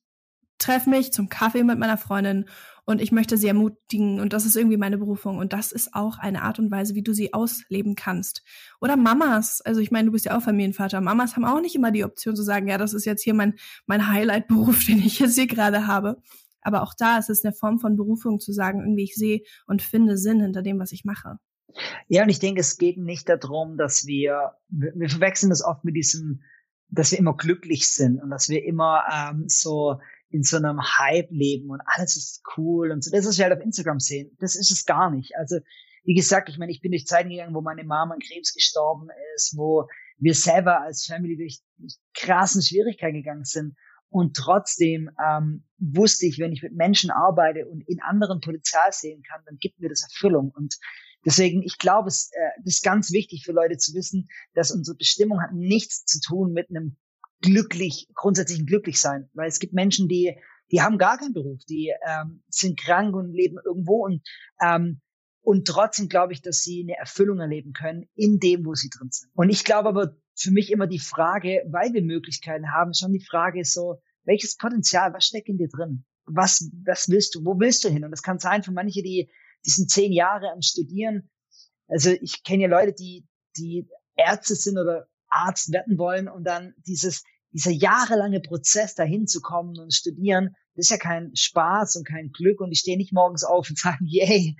treffe 0.59 0.89
mich 0.89 1.11
zum 1.11 1.27
Kaffee 1.27 1.63
mit 1.63 1.79
meiner 1.79 1.97
Freundin 1.97 2.45
und 2.85 3.01
ich 3.01 3.11
möchte 3.11 3.37
sie 3.37 3.47
ermutigen 3.47 4.19
und 4.19 4.31
das 4.31 4.45
ist 4.45 4.55
irgendwie 4.55 4.77
meine 4.77 4.99
Berufung 4.99 5.39
und 5.39 5.53
das 5.53 5.71
ist 5.71 5.95
auch 5.95 6.19
eine 6.19 6.43
Art 6.43 6.59
und 6.59 6.69
Weise, 6.69 6.93
wie 6.93 7.01
du 7.01 7.13
sie 7.13 7.33
ausleben 7.33 7.95
kannst. 7.95 8.43
Oder 8.79 8.95
Mamas, 8.95 9.61
also 9.61 9.81
ich 9.81 9.89
meine, 9.89 10.05
du 10.05 10.11
bist 10.11 10.25
ja 10.25 10.37
auch 10.37 10.43
Familienvater. 10.43 11.01
Mamas 11.01 11.35
haben 11.35 11.45
auch 11.45 11.61
nicht 11.61 11.75
immer 11.75 11.91
die 11.91 12.03
Option 12.03 12.35
zu 12.35 12.43
sagen, 12.43 12.67
ja, 12.67 12.77
das 12.77 12.93
ist 12.93 13.05
jetzt 13.05 13.23
hier 13.23 13.33
mein 13.33 13.55
mein 13.87 14.07
Highlight-Beruf, 14.07 14.83
den 14.87 14.99
ich 14.99 15.19
jetzt 15.19 15.35
hier 15.35 15.47
gerade 15.47 15.87
habe. 15.87 16.21
Aber 16.65 16.81
auch 16.81 16.95
da 16.97 17.19
ist 17.19 17.29
es 17.29 17.45
eine 17.45 17.53
Form 17.53 17.79
von 17.79 17.95
Berufung 17.95 18.39
zu 18.39 18.51
sagen, 18.51 18.79
irgendwie 18.79 19.03
ich 19.03 19.15
sehe 19.15 19.41
und 19.67 19.83
finde 19.83 20.17
Sinn 20.17 20.41
hinter 20.41 20.63
dem, 20.63 20.79
was 20.79 20.91
ich 20.91 21.05
mache. 21.05 21.37
Ja, 22.07 22.23
und 22.23 22.29
ich 22.29 22.39
denke, 22.39 22.61
es 22.61 22.77
geht 22.77 22.97
nicht 22.97 23.29
darum, 23.29 23.77
dass 23.77 24.07
wir, 24.07 24.53
wir 24.69 25.09
verwechseln 25.09 25.51
das 25.51 25.63
oft 25.63 25.83
mit 25.83 25.95
diesem, 25.95 26.41
dass 26.89 27.11
wir 27.11 27.19
immer 27.19 27.37
glücklich 27.37 27.87
sind 27.87 28.19
und 28.19 28.31
dass 28.31 28.49
wir 28.49 28.65
immer 28.65 29.03
ähm, 29.13 29.45
so 29.47 29.99
in 30.29 30.41
so 30.41 30.57
einem 30.57 30.81
Hype 30.81 31.29
leben 31.29 31.69
und 31.69 31.81
alles 31.85 32.15
ist 32.17 32.41
cool 32.57 32.91
und 32.91 33.03
so. 33.03 33.11
Das, 33.11 33.27
was 33.27 33.37
wir 33.37 33.45
halt 33.45 33.57
auf 33.57 33.63
Instagram 33.63 33.99
sehen, 33.99 34.35
das 34.39 34.55
ist 34.55 34.71
es 34.71 34.85
gar 34.85 35.11
nicht. 35.11 35.35
Also, 35.37 35.59
wie 36.03 36.15
gesagt, 36.15 36.49
ich 36.49 36.57
meine, 36.57 36.71
ich 36.71 36.81
bin 36.81 36.91
durch 36.91 37.05
Zeiten 37.05 37.29
gegangen, 37.29 37.53
wo 37.53 37.61
meine 37.61 37.83
Mama 37.83 38.15
an 38.15 38.19
Krebs 38.19 38.53
gestorben 38.53 39.07
ist, 39.35 39.55
wo 39.55 39.87
wir 40.17 40.33
selber 40.33 40.81
als 40.81 41.05
Family 41.05 41.37
durch 41.37 41.61
krassen 42.15 42.63
Schwierigkeiten 42.63 43.17
gegangen 43.17 43.45
sind. 43.45 43.75
Und 44.15 44.33
trotzdem 44.37 45.09
ähm, 45.21 45.65
wusste 45.77 46.25
ich, 46.25 46.39
wenn 46.39 46.53
ich 46.53 46.63
mit 46.63 46.73
Menschen 46.73 47.11
arbeite 47.11 47.67
und 47.67 47.81
in 47.85 48.01
anderen 48.01 48.39
Potenzial 48.39 48.93
sehen 48.93 49.23
kann, 49.23 49.41
dann 49.45 49.57
gibt 49.57 49.77
mir 49.81 49.89
das 49.89 50.03
Erfüllung. 50.03 50.53
Und 50.55 50.77
deswegen, 51.25 51.61
ich 51.63 51.77
glaube, 51.79 52.07
es 52.07 52.31
äh, 52.31 52.61
ist 52.63 52.81
ganz 52.81 53.11
wichtig 53.11 53.43
für 53.43 53.51
Leute 53.51 53.75
zu 53.75 53.93
wissen, 53.93 54.29
dass 54.53 54.71
unsere 54.71 54.95
Bestimmung 54.95 55.41
hat 55.41 55.51
nichts 55.51 56.05
zu 56.05 56.21
tun 56.21 56.53
mit 56.53 56.69
einem 56.69 56.95
glücklich, 57.41 58.07
grundsätzlichen 58.13 58.65
Glücklichsein. 58.65 59.29
Weil 59.33 59.49
es 59.49 59.59
gibt 59.59 59.73
Menschen, 59.73 60.07
die, 60.07 60.37
die 60.71 60.81
haben 60.81 60.97
gar 60.97 61.17
keinen 61.17 61.33
Beruf, 61.33 61.59
die 61.67 61.91
ähm, 62.07 62.41
sind 62.47 62.79
krank 62.79 63.13
und 63.17 63.33
leben 63.33 63.57
irgendwo 63.65 64.05
und 64.05 64.25
ähm, 64.61 65.01
und 65.41 65.67
trotzdem 65.67 66.07
glaube 66.07 66.33
ich, 66.33 66.41
dass 66.41 66.61
sie 66.61 66.81
eine 66.81 66.97
Erfüllung 66.97 67.39
erleben 67.39 67.73
können 67.73 68.09
in 68.15 68.39
dem, 68.39 68.65
wo 68.65 68.73
sie 68.73 68.89
drin 68.89 69.09
sind. 69.11 69.29
Und 69.35 69.49
ich 69.49 69.63
glaube 69.63 69.89
aber 69.89 70.15
für 70.35 70.51
mich 70.51 70.71
immer 70.71 70.87
die 70.87 70.99
Frage, 70.99 71.63
weil 71.69 71.93
wir 71.93 72.01
Möglichkeiten 72.01 72.71
haben, 72.71 72.95
schon 72.95 73.13
die 73.13 73.23
Frage 73.23 73.63
so, 73.63 74.01
welches 74.25 74.57
Potenzial, 74.57 75.13
was 75.13 75.25
steckt 75.25 75.49
in 75.49 75.57
dir 75.57 75.69
drin? 75.69 76.05
Was, 76.25 76.69
was 76.85 77.07
willst 77.09 77.35
du? 77.35 77.45
Wo 77.45 77.59
willst 77.59 77.83
du 77.83 77.89
hin? 77.89 78.03
Und 78.03 78.11
das 78.11 78.23
kann 78.23 78.39
sein 78.39 78.63
für 78.63 78.71
manche, 78.71 79.03
die, 79.03 79.29
die 79.65 79.69
sind 79.69 79.89
zehn 79.89 80.11
Jahre 80.11 80.51
am 80.51 80.61
Studieren. 80.61 81.29
Also 81.87 82.11
ich 82.11 82.43
kenne 82.43 82.63
ja 82.63 82.69
Leute, 82.69 82.93
die, 82.93 83.27
die 83.57 83.87
Ärzte 84.15 84.55
sind 84.55 84.77
oder 84.77 85.07
Arzt 85.29 85.71
werden 85.71 85.97
wollen 85.97 86.27
und 86.27 86.43
dann 86.45 86.73
dieses, 86.87 87.23
dieser 87.51 87.71
jahrelange 87.71 88.41
Prozess 88.41 88.95
dahin 88.95 89.27
zu 89.27 89.41
kommen 89.41 89.77
und 89.79 89.93
studieren, 89.93 90.55
das 90.75 90.87
ist 90.87 90.91
ja 90.91 90.97
kein 90.97 91.35
Spaß 91.35 91.95
und 91.95 92.07
kein 92.07 92.31
Glück 92.31 92.59
und 92.59 92.69
die 92.69 92.75
stehen 92.75 92.97
nicht 92.97 93.13
morgens 93.13 93.43
auf 93.43 93.69
und 93.69 93.77
sagen, 93.79 94.05
yay, 94.05 94.55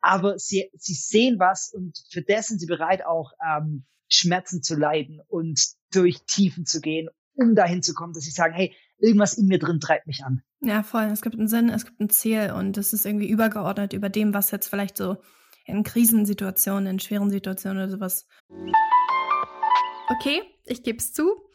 aber 0.00 0.38
sie, 0.38 0.70
sie 0.74 0.94
sehen 0.94 1.38
was 1.38 1.72
und 1.72 1.98
für 2.10 2.22
das 2.22 2.48
sind 2.48 2.60
sie 2.60 2.66
bereit 2.66 3.04
auch 3.04 3.32
ähm, 3.44 3.84
Schmerzen 4.08 4.62
zu 4.62 4.76
leiden 4.76 5.20
und 5.26 5.60
durch 5.92 6.24
Tiefen 6.26 6.64
zu 6.64 6.80
gehen, 6.80 7.08
um 7.34 7.54
dahin 7.54 7.82
zu 7.82 7.94
kommen, 7.94 8.12
dass 8.12 8.24
sie 8.24 8.30
sagen, 8.30 8.54
hey, 8.54 8.74
irgendwas 8.98 9.34
in 9.34 9.46
mir 9.46 9.58
drin 9.58 9.80
treibt 9.80 10.06
mich 10.06 10.24
an. 10.24 10.42
Ja, 10.60 10.82
voll. 10.82 11.04
Es 11.04 11.22
gibt 11.22 11.36
einen 11.36 11.48
Sinn, 11.48 11.68
es 11.68 11.84
gibt 11.84 12.00
ein 12.00 12.10
Ziel 12.10 12.52
und 12.56 12.76
es 12.76 12.92
ist 12.92 13.06
irgendwie 13.06 13.28
übergeordnet 13.28 13.92
über 13.92 14.08
dem, 14.08 14.34
was 14.34 14.50
jetzt 14.50 14.68
vielleicht 14.68 14.96
so 14.96 15.16
in 15.64 15.84
Krisensituationen, 15.84 16.86
in 16.86 16.98
schweren 16.98 17.30
Situationen 17.30 17.78
oder 17.78 17.90
sowas. 17.90 18.26
Okay, 20.08 20.42
ich 20.64 20.82
gebe 20.82 20.98
es 20.98 21.12
zu. 21.12 21.47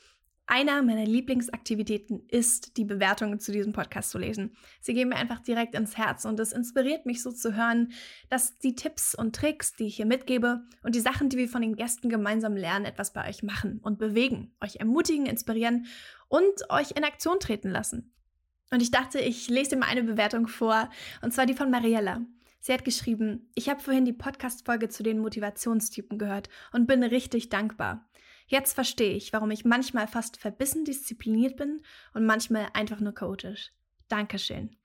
Einer 0.45 0.81
meiner 0.81 1.05
Lieblingsaktivitäten 1.05 2.27
ist, 2.27 2.75
die 2.75 2.83
Bewertungen 2.83 3.39
zu 3.39 3.53
diesem 3.53 3.71
Podcast 3.71 4.09
zu 4.09 4.17
lesen. 4.17 4.57
Sie 4.81 4.93
gehen 4.93 5.09
mir 5.09 5.15
einfach 5.15 5.39
direkt 5.39 5.73
ins 5.73 5.97
Herz 5.97 6.25
und 6.25 6.37
es 6.39 6.51
inspiriert 6.51 7.05
mich 7.05 7.23
so 7.23 7.31
zu 7.31 7.55
hören, 7.55 7.93
dass 8.29 8.57
die 8.59 8.75
Tipps 8.75 9.15
und 9.15 9.35
Tricks, 9.35 9.73
die 9.75 9.85
ich 9.85 9.95
hier 9.95 10.05
mitgebe 10.05 10.61
und 10.83 10.95
die 10.95 10.99
Sachen, 10.99 11.29
die 11.29 11.37
wir 11.37 11.47
von 11.47 11.61
den 11.61 11.77
Gästen 11.77 12.09
gemeinsam 12.09 12.57
lernen, 12.57 12.85
etwas 12.85 13.13
bei 13.13 13.29
euch 13.29 13.41
machen 13.41 13.79
und 13.83 13.99
bewegen, 13.99 14.53
euch 14.59 14.75
ermutigen, 14.77 15.27
inspirieren 15.27 15.85
und 16.27 16.69
euch 16.69 16.91
in 16.91 17.05
Aktion 17.05 17.39
treten 17.39 17.69
lassen. 17.69 18.13
Und 18.69 18.81
ich 18.81 18.91
dachte, 18.91 19.19
ich 19.19 19.49
lese 19.49 19.71
dir 19.71 19.77
mal 19.77 19.87
eine 19.87 20.03
Bewertung 20.03 20.47
vor, 20.47 20.89
und 21.21 21.33
zwar 21.33 21.45
die 21.45 21.53
von 21.53 21.71
Mariella. 21.71 22.21
Sie 22.59 22.73
hat 22.73 22.83
geschrieben, 22.83 23.49
ich 23.55 23.69
habe 23.69 23.81
vorhin 23.81 24.05
die 24.05 24.13
Podcast-Folge 24.13 24.89
zu 24.89 25.03
den 25.03 25.19
Motivationstypen 25.19 26.17
gehört 26.17 26.49
und 26.71 26.87
bin 26.87 27.03
richtig 27.03 27.49
dankbar. 27.49 28.09
Jetzt 28.53 28.73
verstehe 28.73 29.15
ich, 29.15 29.33
warum 29.33 29.49
ich 29.49 29.65
manchmal 29.65 30.07
fast 30.07 30.37
verbissen 30.37 30.85
diszipliniert 30.85 31.57
bin 31.57 31.81
und 32.13 32.23
manchmal 32.23 32.67
einfach 32.73 32.99
nur 32.99 33.11
chaotisch. 33.11 33.71
Dankeschön. 34.09 34.77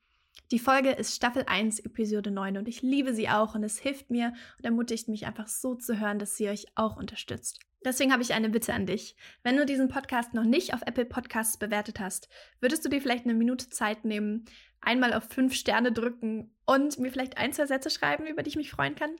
Die 0.49 0.57
Folge 0.57 0.89
ist 0.89 1.15
Staffel 1.15 1.43
1, 1.45 1.81
Episode 1.81 2.31
9 2.31 2.57
und 2.57 2.67
ich 2.67 2.81
liebe 2.81 3.13
sie 3.13 3.29
auch 3.29 3.53
und 3.53 3.63
es 3.63 3.77
hilft 3.77 4.09
mir 4.09 4.33
und 4.57 4.65
ermutigt 4.65 5.07
mich 5.07 5.27
einfach 5.27 5.47
so 5.47 5.75
zu 5.75 5.99
hören, 5.99 6.17
dass 6.17 6.35
sie 6.35 6.49
euch 6.49 6.65
auch 6.73 6.97
unterstützt. 6.97 7.59
Deswegen 7.85 8.11
habe 8.11 8.21
ich 8.21 8.33
eine 8.33 8.49
Bitte 8.49 8.73
an 8.73 8.85
dich. 8.85 9.15
Wenn 9.41 9.55
du 9.55 9.65
diesen 9.65 9.87
Podcast 9.87 10.33
noch 10.33 10.43
nicht 10.43 10.73
auf 10.73 10.81
Apple 10.85 11.05
Podcasts 11.05 11.57
bewertet 11.57 11.99
hast, 11.99 12.27
würdest 12.59 12.83
du 12.83 12.89
dir 12.89 13.01
vielleicht 13.01 13.23
eine 13.23 13.33
Minute 13.33 13.69
Zeit 13.69 14.03
nehmen, 14.03 14.45
einmal 14.81 15.13
auf 15.13 15.23
fünf 15.29 15.55
Sterne 15.55 15.93
drücken 15.93 16.53
und 16.65 16.99
mir 16.99 17.09
vielleicht 17.09 17.37
ein, 17.37 17.53
zwei 17.53 17.67
Sätze 17.67 17.89
schreiben, 17.89 18.25
über 18.25 18.43
die 18.43 18.49
ich 18.49 18.57
mich 18.57 18.71
freuen 18.71 18.95
kann? 18.95 19.11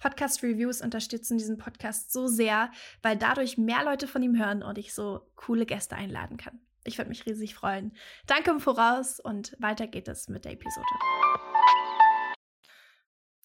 Podcast-Reviews 0.00 0.80
unterstützen 0.80 1.38
diesen 1.38 1.56
Podcast 1.56 2.12
so 2.12 2.26
sehr, 2.26 2.72
weil 3.02 3.16
dadurch 3.16 3.58
mehr 3.58 3.84
Leute 3.84 4.08
von 4.08 4.22
ihm 4.24 4.36
hören 4.36 4.64
und 4.64 4.76
ich 4.76 4.92
so 4.92 5.20
coole 5.36 5.64
Gäste 5.64 5.94
einladen 5.94 6.36
kann. 6.36 6.58
Ich 6.82 6.98
würde 6.98 7.10
mich 7.10 7.26
riesig 7.26 7.54
freuen. 7.54 7.92
Danke 8.26 8.50
im 8.50 8.58
Voraus 8.58 9.20
und 9.20 9.54
weiter 9.60 9.86
geht 9.86 10.08
es 10.08 10.28
mit 10.28 10.44
der 10.44 10.52
Episode. 10.52 10.86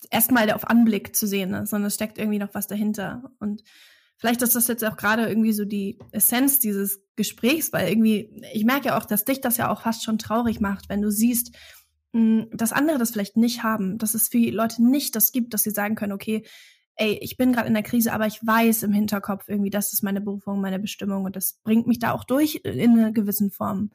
Erstmal 0.09 0.49
auf 0.51 0.67
Anblick 0.67 1.15
zu 1.15 1.27
sehen, 1.27 1.51
ne? 1.51 1.67
sondern 1.67 1.87
es 1.87 1.95
steckt 1.95 2.17
irgendwie 2.17 2.39
noch 2.39 2.53
was 2.53 2.67
dahinter. 2.67 3.31
Und 3.39 3.63
vielleicht 4.17 4.41
ist 4.41 4.55
das 4.55 4.67
jetzt 4.67 4.83
auch 4.83 4.97
gerade 4.97 5.27
irgendwie 5.27 5.53
so 5.53 5.65
die 5.65 5.99
Essenz 6.11 6.59
dieses 6.59 7.01
Gesprächs, 7.15 7.73
weil 7.73 7.89
irgendwie, 7.89 8.41
ich 8.53 8.65
merke 8.65 8.87
ja 8.87 8.97
auch, 8.97 9.05
dass 9.05 9.25
dich 9.25 9.41
das 9.41 9.57
ja 9.57 9.71
auch 9.71 9.81
fast 9.81 10.03
schon 10.03 10.17
traurig 10.17 10.59
macht, 10.59 10.89
wenn 10.89 11.01
du 11.01 11.11
siehst, 11.11 11.55
hm, 12.13 12.47
dass 12.51 12.73
andere 12.73 12.97
das 12.97 13.11
vielleicht 13.11 13.37
nicht 13.37 13.63
haben, 13.63 13.97
dass 13.97 14.13
es 14.13 14.29
für 14.29 14.37
Leute 14.37 14.83
nicht 14.83 15.15
das 15.15 15.31
gibt, 15.31 15.53
dass 15.53 15.63
sie 15.63 15.71
sagen 15.71 15.95
können, 15.95 16.13
okay, 16.13 16.45
ey, 16.95 17.19
ich 17.21 17.37
bin 17.37 17.51
gerade 17.51 17.67
in 17.67 17.73
der 17.73 17.83
Krise, 17.83 18.13
aber 18.13 18.25
ich 18.25 18.39
weiß 18.45 18.83
im 18.83 18.93
Hinterkopf 18.93 19.49
irgendwie, 19.49 19.69
das 19.69 19.91
ist 19.93 20.03
meine 20.03 20.21
Berufung, 20.21 20.61
meine 20.61 20.79
Bestimmung 20.79 21.25
und 21.25 21.35
das 21.35 21.59
bringt 21.63 21.87
mich 21.87 21.99
da 21.99 22.13
auch 22.13 22.23
durch 22.23 22.61
in 22.63 22.97
einer 22.97 23.11
gewissen 23.11 23.51
Form. 23.51 23.91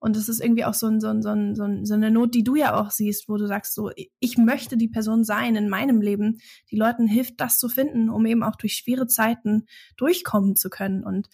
Und 0.00 0.16
das 0.16 0.28
ist 0.28 0.40
irgendwie 0.40 0.64
auch 0.64 0.74
so, 0.74 0.86
ein, 0.86 1.00
so, 1.00 1.08
ein, 1.08 1.22
so, 1.22 1.28
ein, 1.28 1.54
so, 1.54 1.62
ein, 1.64 1.84
so 1.84 1.94
eine 1.94 2.10
Not, 2.10 2.34
die 2.34 2.42
du 2.42 2.56
ja 2.56 2.74
auch 2.74 2.90
siehst, 2.90 3.28
wo 3.28 3.36
du 3.36 3.46
sagst, 3.46 3.74
so, 3.74 3.90
ich 4.18 4.38
möchte 4.38 4.76
die 4.76 4.88
Person 4.88 5.24
sein 5.24 5.54
in 5.56 5.68
meinem 5.68 6.00
Leben, 6.00 6.38
die 6.70 6.76
Leuten 6.76 7.06
hilft, 7.06 7.40
das 7.40 7.58
zu 7.58 7.68
finden, 7.68 8.08
um 8.08 8.24
eben 8.26 8.42
auch 8.42 8.56
durch 8.56 8.74
schwere 8.74 9.06
Zeiten 9.06 9.66
durchkommen 9.96 10.56
zu 10.56 10.70
können. 10.70 11.04
Und 11.04 11.28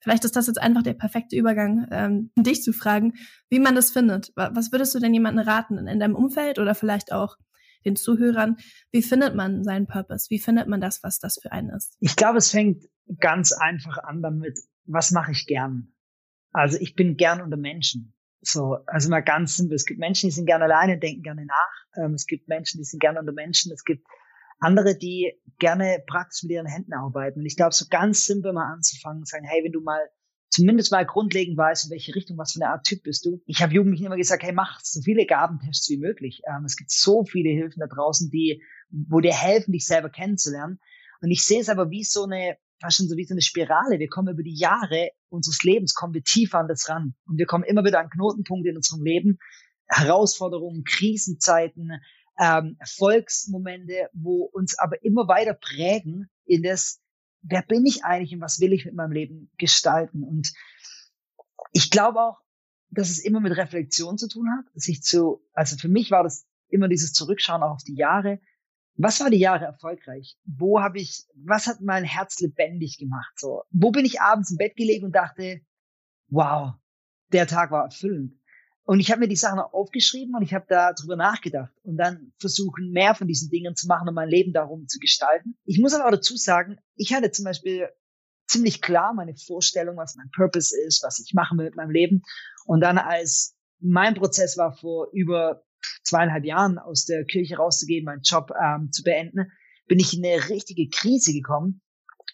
vielleicht 0.00 0.24
ist 0.24 0.36
das 0.36 0.46
jetzt 0.46 0.60
einfach 0.60 0.82
der 0.82 0.94
perfekte 0.94 1.36
Übergang, 1.36 1.86
ähm, 1.90 2.30
dich 2.38 2.62
zu 2.62 2.72
fragen, 2.72 3.14
wie 3.50 3.58
man 3.58 3.74
das 3.74 3.90
findet. 3.90 4.32
Was 4.36 4.72
würdest 4.72 4.94
du 4.94 5.00
denn 5.00 5.12
jemandem 5.12 5.46
raten 5.46 5.86
in 5.86 5.98
deinem 5.98 6.14
Umfeld 6.14 6.58
oder 6.58 6.74
vielleicht 6.74 7.12
auch 7.12 7.36
den 7.84 7.96
Zuhörern. 7.96 8.56
Wie 8.90 9.02
findet 9.02 9.34
man 9.34 9.64
seinen 9.64 9.86
Purpose? 9.86 10.30
Wie 10.30 10.38
findet 10.38 10.68
man 10.68 10.80
das, 10.80 11.02
was 11.02 11.18
das 11.18 11.38
für 11.40 11.52
einen 11.52 11.70
ist? 11.70 11.96
Ich 12.00 12.16
glaube, 12.16 12.38
es 12.38 12.50
fängt 12.50 12.84
ganz 13.18 13.52
einfach 13.52 13.98
an 13.98 14.22
damit, 14.22 14.58
was 14.84 15.10
mache 15.10 15.32
ich 15.32 15.46
gern? 15.46 15.92
Also 16.52 16.78
ich 16.80 16.94
bin 16.94 17.16
gern 17.16 17.40
unter 17.40 17.56
Menschen. 17.56 18.14
So, 18.40 18.78
also 18.86 19.08
mal 19.08 19.20
ganz 19.20 19.56
simpel. 19.56 19.76
Es 19.76 19.86
gibt 19.86 20.00
Menschen, 20.00 20.28
die 20.28 20.34
sind 20.34 20.46
gerne 20.46 20.64
alleine, 20.64 20.98
denken 20.98 21.22
gerne 21.22 21.46
nach. 21.46 22.04
Ähm, 22.04 22.14
es 22.14 22.26
gibt 22.26 22.48
Menschen, 22.48 22.78
die 22.78 22.84
sind 22.84 23.00
gerne 23.00 23.20
unter 23.20 23.32
Menschen. 23.32 23.72
Es 23.72 23.84
gibt 23.84 24.06
andere, 24.58 24.96
die 24.96 25.32
gerne 25.58 26.02
praktisch 26.06 26.42
mit 26.42 26.52
ihren 26.52 26.66
Händen 26.66 26.92
arbeiten. 26.92 27.40
Und 27.40 27.46
ich 27.46 27.56
glaube, 27.56 27.74
so 27.74 27.86
ganz 27.88 28.26
simpel 28.26 28.52
mal 28.52 28.72
anzufangen, 28.72 29.24
sagen, 29.24 29.44
hey, 29.44 29.62
wenn 29.64 29.72
du 29.72 29.80
mal 29.80 30.00
zumindest 30.52 30.92
mal 30.92 31.06
grundlegend 31.06 31.56
weiß, 31.56 31.84
in 31.84 31.90
welche 31.90 32.14
Richtung, 32.14 32.36
was 32.36 32.52
für 32.52 32.60
eine 32.60 32.70
Art 32.70 32.84
Typ 32.84 33.02
bist 33.04 33.24
du. 33.24 33.40
Ich 33.46 33.62
habe 33.62 33.72
Jugendlichen 33.72 34.06
immer 34.06 34.16
gesagt, 34.16 34.42
hey, 34.42 34.52
mach 34.52 34.80
so 34.82 35.00
viele 35.00 35.24
Gabentests 35.24 35.88
wie 35.88 35.96
möglich. 35.96 36.42
Ähm, 36.46 36.64
es 36.64 36.76
gibt 36.76 36.90
so 36.90 37.24
viele 37.24 37.48
Hilfen 37.50 37.80
da 37.80 37.86
draußen, 37.86 38.30
die, 38.30 38.62
wo 38.90 39.20
dir 39.20 39.32
helfen, 39.32 39.72
dich 39.72 39.86
selber 39.86 40.10
kennenzulernen. 40.10 40.78
Und 41.22 41.30
ich 41.30 41.42
sehe 41.42 41.60
es 41.60 41.70
aber 41.70 41.90
wie 41.90 42.04
so 42.04 42.24
eine, 42.24 42.56
fast 42.82 42.98
schon 42.98 43.08
so 43.08 43.16
wie 43.16 43.24
so 43.24 43.34
eine 43.34 43.40
Spirale. 43.40 43.98
Wir 43.98 44.08
kommen 44.08 44.34
über 44.34 44.42
die 44.42 44.54
Jahre 44.54 45.10
unseres 45.30 45.62
Lebens, 45.62 45.94
kommen 45.94 46.14
wir 46.14 46.22
tiefer 46.22 46.58
an 46.58 46.68
das 46.68 46.88
ran. 46.88 47.14
Und 47.26 47.38
wir 47.38 47.46
kommen 47.46 47.64
immer 47.64 47.84
wieder 47.84 48.00
an 48.00 48.10
Knotenpunkte 48.10 48.70
in 48.70 48.76
unserem 48.76 49.02
Leben, 49.02 49.38
Herausforderungen, 49.86 50.84
Krisenzeiten, 50.84 52.00
ähm, 52.38 52.76
Erfolgsmomente, 52.78 54.08
wo 54.12 54.44
uns 54.44 54.78
aber 54.78 55.02
immer 55.04 55.28
weiter 55.28 55.54
prägen 55.54 56.30
in 56.44 56.62
das, 56.62 57.00
wer 57.42 57.62
bin 57.62 57.86
ich 57.86 58.04
eigentlich 58.04 58.34
und 58.34 58.40
was 58.40 58.60
will 58.60 58.72
ich 58.72 58.84
mit 58.84 58.94
meinem 58.94 59.12
Leben 59.12 59.50
gestalten? 59.58 60.22
Und 60.22 60.52
ich 61.72 61.90
glaube 61.90 62.20
auch, 62.20 62.40
dass 62.90 63.10
es 63.10 63.18
immer 63.18 63.40
mit 63.40 63.56
Reflexion 63.56 64.18
zu 64.18 64.28
tun 64.28 64.48
hat, 64.50 64.66
sich 64.74 65.02
zu, 65.02 65.42
also 65.52 65.76
für 65.76 65.88
mich 65.88 66.10
war 66.10 66.22
das 66.22 66.46
immer 66.68 66.88
dieses 66.88 67.12
Zurückschauen 67.12 67.62
auch 67.62 67.74
auf 67.74 67.84
die 67.84 67.96
Jahre. 67.96 68.40
Was 68.96 69.20
war 69.20 69.30
die 69.30 69.38
Jahre 69.38 69.64
erfolgreich? 69.64 70.36
Wo 70.44 70.80
habe 70.80 70.98
ich, 70.98 71.24
was 71.34 71.66
hat 71.66 71.80
mein 71.80 72.04
Herz 72.04 72.40
lebendig 72.40 72.98
gemacht? 72.98 73.32
So, 73.36 73.62
wo 73.70 73.90
bin 73.90 74.04
ich 74.04 74.20
abends 74.20 74.50
im 74.50 74.58
Bett 74.58 74.76
gelegen 74.76 75.06
und 75.06 75.14
dachte, 75.14 75.60
wow, 76.28 76.74
der 77.32 77.46
Tag 77.46 77.70
war 77.70 77.84
erfüllend. 77.84 78.34
Und 78.84 79.00
ich 79.00 79.10
habe 79.10 79.20
mir 79.20 79.28
die 79.28 79.36
Sachen 79.36 79.60
aufgeschrieben 79.60 80.34
und 80.34 80.42
ich 80.42 80.54
habe 80.54 80.66
da 80.68 80.92
drüber 80.92 81.16
nachgedacht 81.16 81.72
und 81.82 81.96
dann 81.96 82.32
versuchen, 82.38 82.90
mehr 82.90 83.14
von 83.14 83.28
diesen 83.28 83.48
Dingen 83.48 83.76
zu 83.76 83.86
machen 83.86 84.08
und 84.08 84.14
mein 84.14 84.28
Leben 84.28 84.52
darum 84.52 84.88
zu 84.88 84.98
gestalten. 84.98 85.56
Ich 85.64 85.78
muss 85.78 85.94
aber 85.94 86.06
auch 86.06 86.10
dazu 86.10 86.36
sagen, 86.36 86.78
ich 86.96 87.14
hatte 87.14 87.30
zum 87.30 87.44
Beispiel 87.44 87.88
ziemlich 88.48 88.82
klar 88.82 89.14
meine 89.14 89.36
Vorstellung, 89.36 89.96
was 89.96 90.16
mein 90.16 90.30
Purpose 90.34 90.76
ist, 90.86 91.02
was 91.04 91.20
ich 91.20 91.32
machen 91.32 91.58
will 91.58 91.66
mit 91.66 91.76
meinem 91.76 91.92
Leben. 91.92 92.22
Und 92.66 92.80
dann 92.80 92.98
als 92.98 93.56
mein 93.78 94.14
Prozess 94.14 94.58
war 94.58 94.72
vor 94.72 95.08
über 95.12 95.62
zweieinhalb 96.02 96.44
Jahren 96.44 96.78
aus 96.78 97.04
der 97.04 97.24
Kirche 97.24 97.56
rauszugehen, 97.56 98.04
meinen 98.04 98.22
Job 98.22 98.50
ähm, 98.62 98.90
zu 98.92 99.02
beenden, 99.02 99.52
bin 99.86 99.98
ich 99.98 100.16
in 100.16 100.24
eine 100.24 100.48
richtige 100.48 100.88
Krise 100.88 101.32
gekommen, 101.32 101.82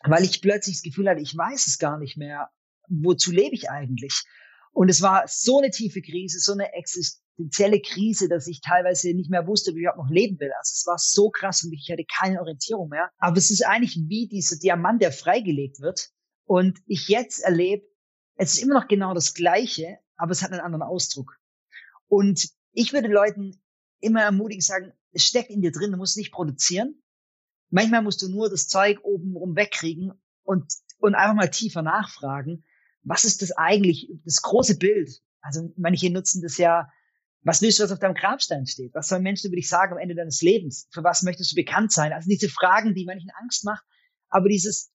weil 0.04 0.24
ich 0.24 0.42
plötzlich 0.42 0.76
das 0.76 0.82
Gefühl 0.82 1.08
hatte, 1.08 1.20
ich 1.20 1.36
weiß 1.36 1.66
es 1.66 1.78
gar 1.78 1.98
nicht 1.98 2.16
mehr. 2.16 2.50
Wozu 2.88 3.32
lebe 3.32 3.54
ich 3.54 3.70
eigentlich? 3.70 4.24
Und 4.72 4.88
es 4.88 5.02
war 5.02 5.24
so 5.26 5.58
eine 5.58 5.70
tiefe 5.70 6.02
Krise, 6.02 6.38
so 6.38 6.52
eine 6.52 6.72
existenzielle 6.72 7.80
Krise, 7.80 8.28
dass 8.28 8.46
ich 8.46 8.60
teilweise 8.60 9.12
nicht 9.12 9.30
mehr 9.30 9.46
wusste, 9.46 9.72
wie 9.74 9.78
ich 9.78 9.82
überhaupt 9.82 9.98
noch 9.98 10.10
leben 10.10 10.38
will. 10.38 10.52
Also 10.58 10.72
es 10.72 10.84
war 10.86 10.98
so 10.98 11.30
krass 11.30 11.64
und 11.64 11.72
ich 11.72 11.88
hatte 11.90 12.04
keine 12.04 12.40
Orientierung 12.40 12.88
mehr. 12.88 13.10
Aber 13.18 13.36
es 13.38 13.50
ist 13.50 13.66
eigentlich 13.66 13.98
wie 14.06 14.28
dieser 14.28 14.56
Diamant, 14.56 15.02
der 15.02 15.12
freigelegt 15.12 15.80
wird. 15.80 16.10
Und 16.44 16.78
ich 16.86 17.08
jetzt 17.08 17.40
erlebe, 17.40 17.84
es 18.36 18.54
ist 18.54 18.62
immer 18.62 18.74
noch 18.74 18.88
genau 18.88 19.14
das 19.14 19.34
Gleiche, 19.34 19.98
aber 20.16 20.30
es 20.30 20.42
hat 20.42 20.52
einen 20.52 20.60
anderen 20.60 20.82
Ausdruck. 20.82 21.38
Und 22.06 22.48
ich 22.72 22.92
würde 22.92 23.08
Leuten 23.08 23.60
immer 24.00 24.22
ermutigen, 24.22 24.60
sagen, 24.60 24.92
es 25.12 25.24
steckt 25.24 25.50
in 25.50 25.62
dir 25.62 25.72
drin, 25.72 25.90
du 25.90 25.96
musst 25.96 26.16
nicht 26.16 26.32
produzieren. 26.32 27.02
Manchmal 27.70 28.02
musst 28.02 28.22
du 28.22 28.28
nur 28.28 28.48
das 28.48 28.68
Zeug 28.68 29.00
oben 29.02 29.36
rum 29.36 29.56
wegkriegen 29.56 30.12
und, 30.42 30.72
und 30.98 31.14
einfach 31.14 31.34
mal 31.34 31.50
tiefer 31.50 31.82
nachfragen 31.82 32.64
was 33.08 33.24
ist 33.24 33.42
das 33.42 33.52
eigentlich, 33.52 34.10
das 34.24 34.42
große 34.42 34.76
Bild? 34.76 35.22
Also 35.40 35.72
manche 35.76 36.10
nutzen 36.10 36.42
das 36.42 36.58
ja, 36.58 36.90
was 37.42 37.62
willst 37.62 37.78
du, 37.78 37.84
was 37.84 37.92
auf 37.92 37.98
deinem 37.98 38.14
Grabstein 38.14 38.66
steht? 38.66 38.94
Was 38.94 39.08
sollen 39.08 39.22
Menschen 39.22 39.48
über 39.48 39.56
dich 39.56 39.68
sagen 39.68 39.92
am 39.92 39.98
Ende 39.98 40.14
deines 40.14 40.42
Lebens? 40.42 40.88
Für 40.92 41.04
was 41.04 41.22
möchtest 41.22 41.52
du 41.52 41.56
bekannt 41.56 41.92
sein? 41.92 42.12
Also 42.12 42.28
diese 42.28 42.48
Fragen, 42.48 42.94
die 42.94 43.06
manchen 43.06 43.30
Angst 43.40 43.64
machen, 43.64 43.84
aber 44.28 44.48
dieses, 44.48 44.92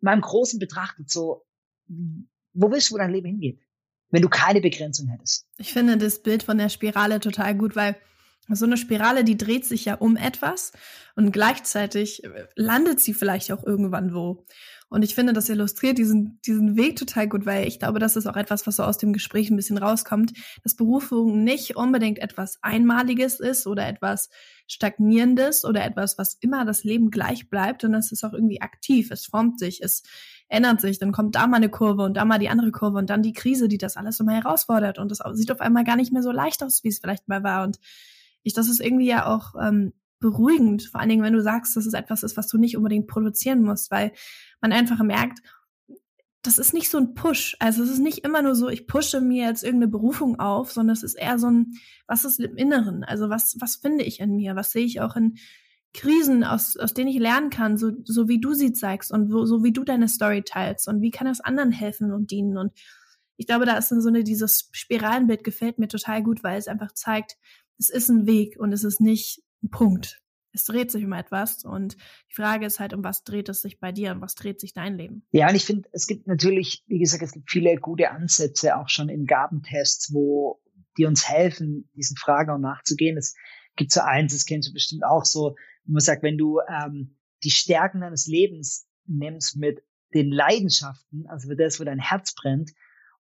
meinem 0.00 0.20
Großen 0.20 0.58
betrachtet 0.58 1.10
so, 1.10 1.44
wo 1.88 2.70
willst 2.70 2.90
du, 2.90 2.94
wo 2.94 2.98
dein 2.98 3.12
Leben 3.12 3.26
hingeht? 3.26 3.60
Wenn 4.12 4.22
du 4.22 4.28
keine 4.28 4.60
Begrenzung 4.60 5.08
hättest. 5.08 5.46
Ich 5.58 5.72
finde 5.72 5.96
das 5.96 6.22
Bild 6.22 6.44
von 6.44 6.58
der 6.58 6.68
Spirale 6.68 7.18
total 7.18 7.56
gut, 7.56 7.74
weil 7.74 7.96
so 8.48 8.66
eine 8.66 8.76
Spirale, 8.76 9.24
die 9.24 9.36
dreht 9.36 9.64
sich 9.64 9.84
ja 9.84 9.94
um 9.94 10.16
etwas 10.16 10.72
und 11.16 11.32
gleichzeitig 11.32 12.22
landet 12.54 13.00
sie 13.00 13.14
vielleicht 13.14 13.50
auch 13.52 13.64
irgendwann 13.64 14.14
wo. 14.14 14.44
Und 14.92 15.02
ich 15.02 15.14
finde, 15.14 15.32
das 15.32 15.48
illustriert 15.48 15.96
diesen, 15.96 16.38
diesen 16.44 16.76
Weg 16.76 16.96
total 16.96 17.26
gut, 17.26 17.46
weil 17.46 17.66
ich 17.66 17.78
glaube, 17.78 17.98
das 17.98 18.14
ist 18.14 18.26
auch 18.26 18.36
etwas, 18.36 18.66
was 18.66 18.76
so 18.76 18.82
aus 18.82 18.98
dem 18.98 19.14
Gespräch 19.14 19.48
ein 19.48 19.56
bisschen 19.56 19.78
rauskommt, 19.78 20.34
dass 20.62 20.76
Berufung 20.76 21.44
nicht 21.44 21.76
unbedingt 21.76 22.18
etwas 22.18 22.58
Einmaliges 22.60 23.40
ist 23.40 23.66
oder 23.66 23.88
etwas 23.88 24.28
Stagnierendes 24.66 25.64
oder 25.64 25.82
etwas, 25.82 26.18
was 26.18 26.34
immer 26.34 26.66
das 26.66 26.84
Leben 26.84 27.10
gleich 27.10 27.48
bleibt, 27.48 27.80
sondern 27.80 28.00
es 28.00 28.12
ist 28.12 28.22
auch 28.22 28.34
irgendwie 28.34 28.60
aktiv, 28.60 29.10
es 29.10 29.24
formt 29.24 29.58
sich, 29.58 29.80
es 29.82 30.02
ändert 30.48 30.82
sich, 30.82 30.98
dann 30.98 31.12
kommt 31.12 31.36
da 31.36 31.46
mal 31.46 31.56
eine 31.56 31.70
Kurve 31.70 32.02
und 32.02 32.18
da 32.18 32.26
mal 32.26 32.38
die 32.38 32.50
andere 32.50 32.70
Kurve 32.70 32.98
und 32.98 33.08
dann 33.08 33.22
die 33.22 33.32
Krise, 33.32 33.68
die 33.68 33.78
das 33.78 33.96
alles 33.96 34.20
immer 34.20 34.34
herausfordert. 34.34 34.98
Und 34.98 35.10
das 35.10 35.22
sieht 35.32 35.50
auf 35.50 35.62
einmal 35.62 35.84
gar 35.84 35.96
nicht 35.96 36.12
mehr 36.12 36.22
so 36.22 36.32
leicht 36.32 36.62
aus, 36.62 36.84
wie 36.84 36.88
es 36.88 36.98
vielleicht 36.98 37.28
mal 37.28 37.42
war. 37.42 37.64
Und 37.64 37.78
ich, 38.42 38.52
das 38.52 38.68
ist 38.68 38.80
irgendwie 38.80 39.06
ja 39.06 39.24
auch 39.24 39.54
ähm, 39.58 39.94
beruhigend, 40.20 40.84
vor 40.84 41.00
allen 41.00 41.08
Dingen, 41.08 41.22
wenn 41.22 41.32
du 41.32 41.42
sagst, 41.42 41.76
dass 41.76 41.86
es 41.86 41.94
etwas 41.94 42.22
ist, 42.22 42.36
was 42.36 42.46
du 42.48 42.58
nicht 42.58 42.76
unbedingt 42.76 43.06
produzieren 43.08 43.62
musst, 43.62 43.90
weil 43.90 44.12
man 44.62 44.72
einfach 44.72 45.02
merkt, 45.02 45.40
das 46.42 46.58
ist 46.58 46.74
nicht 46.74 46.90
so 46.90 46.98
ein 46.98 47.14
Push. 47.14 47.56
Also 47.60 47.82
es 47.82 47.90
ist 47.90 48.00
nicht 48.00 48.24
immer 48.24 48.42
nur 48.42 48.54
so, 48.54 48.68
ich 48.68 48.86
pushe 48.86 49.20
mir 49.20 49.46
jetzt 49.46 49.62
irgendeine 49.62 49.90
Berufung 49.90 50.40
auf, 50.40 50.72
sondern 50.72 50.94
es 50.94 51.02
ist 51.02 51.14
eher 51.14 51.38
so 51.38 51.48
ein, 51.48 51.74
was 52.06 52.24
ist 52.24 52.40
im 52.40 52.56
Inneren? 52.56 53.04
Also 53.04 53.28
was, 53.28 53.56
was 53.60 53.76
finde 53.76 54.04
ich 54.04 54.18
in 54.18 54.34
mir? 54.34 54.56
Was 54.56 54.72
sehe 54.72 54.84
ich 54.84 55.00
auch 55.00 55.14
in 55.14 55.36
Krisen, 55.94 56.42
aus, 56.42 56.76
aus 56.76 56.94
denen 56.94 57.10
ich 57.10 57.18
lernen 57.18 57.50
kann, 57.50 57.76
so, 57.76 57.92
so 58.04 58.26
wie 58.26 58.40
du 58.40 58.54
sie 58.54 58.72
zeigst 58.72 59.12
und 59.12 59.32
wo, 59.32 59.44
so 59.44 59.62
wie 59.62 59.72
du 59.72 59.84
deine 59.84 60.08
Story 60.08 60.42
teilst 60.42 60.88
und 60.88 61.02
wie 61.02 61.10
kann 61.10 61.26
das 61.26 61.40
anderen 61.40 61.70
helfen 61.70 62.12
und 62.12 62.30
dienen 62.30 62.56
und 62.56 62.72
ich 63.36 63.46
glaube, 63.46 63.66
da 63.66 63.76
ist 63.76 63.88
so 63.88 64.08
eine, 64.08 64.24
dieses 64.24 64.68
Spiralenbild 64.72 65.42
gefällt 65.42 65.78
mir 65.78 65.88
total 65.88 66.22
gut, 66.22 66.44
weil 66.44 66.58
es 66.58 66.68
einfach 66.68 66.92
zeigt, 66.92 67.36
es 67.78 67.90
ist 67.90 68.08
ein 68.08 68.26
Weg 68.26 68.56
und 68.58 68.72
es 68.72 68.84
ist 68.84 69.00
nicht 69.00 69.42
ein 69.62 69.70
Punkt. 69.70 70.21
Es 70.52 70.64
dreht 70.64 70.90
sich 70.90 71.04
um 71.04 71.12
etwas 71.12 71.64
und 71.64 71.96
die 72.30 72.34
Frage 72.34 72.66
ist 72.66 72.80
halt, 72.80 72.92
um 72.92 73.02
was 73.02 73.24
dreht 73.24 73.48
es 73.48 73.62
sich 73.62 73.80
bei 73.80 73.92
dir 73.92 74.12
und 74.12 74.20
was 74.20 74.34
dreht 74.34 74.60
sich 74.60 74.72
dein 74.72 74.96
Leben? 74.96 75.24
Ja, 75.30 75.48
und 75.48 75.54
ich 75.54 75.64
finde, 75.64 75.88
es 75.92 76.06
gibt 76.06 76.26
natürlich, 76.26 76.84
wie 76.86 76.98
gesagt, 76.98 77.22
es 77.22 77.32
gibt 77.32 77.50
viele 77.50 77.76
gute 77.76 78.10
Ansätze 78.10 78.76
auch 78.76 78.88
schon 78.88 79.08
in 79.08 79.26
Gabentests, 79.26 80.12
wo 80.12 80.60
die 80.98 81.06
uns 81.06 81.28
helfen, 81.28 81.88
diesen 81.96 82.16
Fragen 82.16 82.50
auch 82.50 82.58
nachzugehen. 82.58 83.16
Es 83.16 83.34
gibt 83.76 83.92
so 83.92 84.00
eins, 84.00 84.32
das 84.32 84.44
kennst 84.44 84.68
du 84.68 84.72
bestimmt 84.72 85.04
auch 85.04 85.24
so, 85.24 85.56
wo 85.84 85.92
man 85.92 86.00
sagt, 86.00 86.22
wenn 86.22 86.36
du 86.36 86.60
ähm, 86.68 87.16
die 87.42 87.50
Stärken 87.50 88.00
deines 88.02 88.26
Lebens 88.26 88.86
nimmst 89.06 89.56
mit 89.56 89.82
den 90.14 90.30
Leidenschaften, 90.30 91.26
also 91.28 91.48
für 91.48 91.56
das, 91.56 91.80
wo 91.80 91.84
dein 91.84 91.98
Herz 91.98 92.34
brennt, 92.34 92.72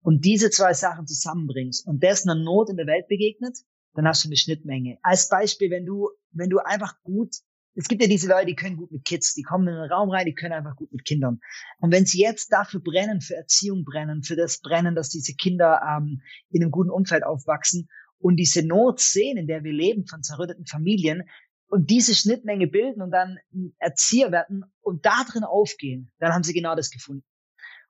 und 0.01 0.25
diese 0.25 0.51
zwei 0.51 0.73
Sachen 0.73 1.07
zusammenbringst 1.07 1.87
und 1.87 2.03
das 2.03 2.27
einer 2.27 2.41
Not 2.41 2.71
in 2.71 2.77
der 2.77 2.87
Welt 2.87 3.09
begegnet, 3.09 3.59
dann 3.95 4.07
hast 4.07 4.25
du 4.25 4.29
eine 4.29 4.37
Schnittmenge. 4.37 4.99
Als 5.03 5.29
Beispiel, 5.29 5.71
wenn 5.71 5.87
du, 5.87 6.11
wenn 6.33 6.51
du 6.51 6.59
einfach 6.59 7.01
gut, 7.03 7.35
es 7.75 7.87
gibt 7.87 8.03
ja 8.03 8.09
diese 8.09 8.29
Leute, 8.29 8.47
die 8.47 8.57
können 8.57 8.77
gut 8.77 8.91
mit 8.91 9.05
Kids, 9.05 9.35
die 9.35 9.43
kommen 9.43 9.69
in 9.69 9.75
den 9.75 9.91
Raum 9.91 10.11
rein, 10.11 10.27
die 10.27 10.35
können 10.35 10.53
einfach 10.53 10.75
gut 10.75 10.93
mit 10.93 11.05
Kindern. 11.05 11.41
Und 11.79 11.93
wenn 11.93 12.07
sie 12.07 12.21
jetzt 12.21 12.53
dafür 12.53 12.81
brennen, 12.81 13.21
für 13.21 13.37
Erziehung 13.37 13.85
brennen, 13.85 14.23
für 14.23 14.35
das 14.35 14.61
brennen, 14.61 14.95
dass 14.97 15.11
diese 15.11 15.35
Kinder 15.35 15.81
ähm, 15.83 16.21
in 16.51 16.63
einem 16.63 16.73
guten 16.73 16.91
Umfeld 16.91 17.25
aufwachsen 17.25 17.89
und 18.19 18.37
diese 18.37 18.67
Not 18.67 19.01
sehen, 19.01 19.37
in 19.37 19.47
der 19.47 19.63
wir 19.63 19.73
leben, 19.73 20.07
von 20.07 20.23
zerrütteten 20.23 20.67
Familien, 20.67 21.25
und 21.71 21.91
diese 21.91 22.15
Schnittmenge 22.15 22.67
bilden 22.67 23.03
und 23.03 23.11
dann 23.11 23.39
Erzieher 23.79 24.33
werden 24.33 24.65
und 24.81 25.05
da 25.05 25.25
drin 25.31 25.45
aufgehen, 25.45 26.11
dann 26.19 26.33
haben 26.33 26.43
sie 26.43 26.55
genau 26.55 26.75
das 26.75 26.91
gefunden. 26.91 27.25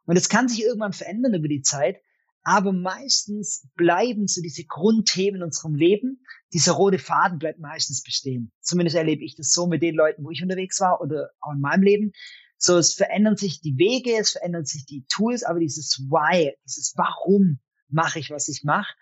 Und 0.04 0.16
es 0.16 0.28
kann 0.28 0.48
sich 0.48 0.62
irgendwann 0.62 0.92
verändern 0.92 1.34
über 1.34 1.48
die 1.48 1.62
Zeit, 1.62 2.00
aber 2.42 2.72
meistens 2.72 3.68
bleiben 3.74 4.26
so 4.26 4.40
diese 4.40 4.64
Grundthemen 4.64 5.40
in 5.40 5.44
unserem 5.44 5.74
Leben, 5.74 6.24
dieser 6.52 6.72
rote 6.72 6.98
Faden 6.98 7.38
bleibt 7.38 7.58
meistens 7.58 8.02
bestehen. 8.02 8.52
Zumindest 8.60 8.96
erlebe 8.96 9.24
ich 9.24 9.36
das 9.36 9.50
so 9.50 9.66
mit 9.66 9.82
den 9.82 9.94
Leuten, 9.94 10.24
wo 10.24 10.30
ich 10.30 10.42
unterwegs 10.42 10.80
war 10.80 11.00
oder 11.00 11.30
auch 11.40 11.52
in 11.52 11.60
meinem 11.60 11.82
Leben. 11.82 12.12
So, 12.56 12.76
es 12.76 12.94
verändern 12.94 13.36
sich 13.36 13.60
die 13.60 13.76
Wege, 13.76 14.16
es 14.18 14.32
verändern 14.32 14.64
sich 14.64 14.84
die 14.84 15.04
Tools, 15.08 15.44
aber 15.44 15.60
dieses 15.60 15.98
Why, 16.08 16.54
dieses 16.64 16.94
Warum 16.96 17.60
mache 17.88 18.18
ich, 18.18 18.30
was 18.30 18.48
ich 18.48 18.64
mache, 18.64 18.94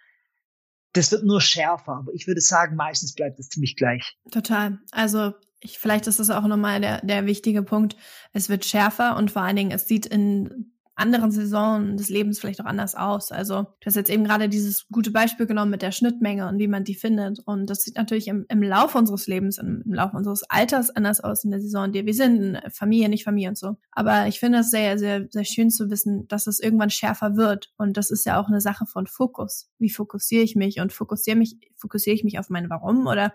das 0.93 1.13
wird 1.13 1.25
nur 1.25 1.41
schärfer. 1.41 1.93
Aber 1.93 2.13
ich 2.15 2.27
würde 2.27 2.41
sagen, 2.41 2.77
meistens 2.77 3.15
bleibt 3.15 3.39
es 3.39 3.49
ziemlich 3.49 3.77
gleich. 3.77 4.17
Total. 4.31 4.79
Also 4.91 5.35
ich, 5.61 5.79
vielleicht 5.79 6.07
ist 6.07 6.19
das 6.19 6.31
auch 6.31 6.47
nochmal 6.47 6.81
der, 6.81 7.01
der 7.05 7.27
wichtige 7.27 7.63
Punkt. 7.63 7.97
Es 8.33 8.49
wird 8.49 8.65
schärfer 8.65 9.17
und 9.17 9.31
vor 9.31 9.43
allen 9.43 9.57
Dingen, 9.57 9.71
es 9.71 9.89
sieht 9.89 10.07
in 10.07 10.76
anderen 10.97 11.31
Saisonen 11.31 11.99
des 11.99 12.09
Lebens 12.09 12.41
vielleicht 12.41 12.61
auch 12.61 12.67
anders 12.67 12.95
aus. 12.95 13.31
Also 13.31 13.63
du 13.63 13.87
hast 13.87 13.97
jetzt 13.97 14.11
eben 14.11 14.25
gerade 14.25 14.49
dieses 14.49 14.89
gute 14.91 15.11
Beispiel 15.11 15.47
genommen 15.47 15.71
mit 15.71 15.83
der 15.83 15.93
Schnittmenge 15.93 16.49
und 16.49 16.59
wie 16.59 16.69
man 16.69 16.85
die 16.85 16.95
findet. 16.95 17.39
Und 17.45 17.69
das 17.69 17.83
sieht 17.83 17.97
natürlich 17.97 18.29
im, 18.29 18.47
im 18.49 18.63
Laufe 18.63 18.97
unseres 18.97 19.27
Lebens, 19.27 19.59
im, 19.59 19.83
im 19.85 19.93
Laufe 19.93 20.17
unseres 20.17 20.43
Alters 20.45 20.89
anders 20.91 21.21
aus 21.21 21.45
in 21.45 21.51
der 21.51 21.61
Saison, 21.61 21.85
in 21.85 21.93
der 21.93 22.07
wir 22.07 22.15
sind, 22.15 22.59
Familie, 22.71 23.11
nicht 23.11 23.25
Familie 23.25 23.51
und 23.51 23.59
so. 23.59 23.77
Aber 23.93 24.27
ich 24.27 24.41
finde 24.41 24.61
es 24.61 24.71
sehr, 24.71 24.99
sehr, 24.99 25.27
sehr 25.31 25.45
schön 25.45 25.71
zu 25.71 25.91
wissen, 25.91 26.27
dass 26.29 26.47
es 26.47 26.61
irgendwann 26.61 26.91
schärfer 26.91 27.37
wird. 27.37 27.71
Und 27.77 27.99
das 27.99 28.11
ist 28.11 28.25
ja 28.25 28.41
auch 28.41 28.49
eine 28.49 28.63
Sache 28.63 28.87
von 28.87 29.07
Fokus. 29.07 29.71
Wie 29.79 29.91
fokussiere 29.91 30.43
ich 30.43 30.57
mich 30.57 30.81
und 30.81 30.95
fokussiere 30.95 31.37
mich, 31.37 31.57
fokussiere 31.77 32.17
ich 32.17 32.25
mich 32.25 32.39
auf 32.39 32.49
mein 32.49 32.71
Warum 32.71 33.07
oder 33.07 33.35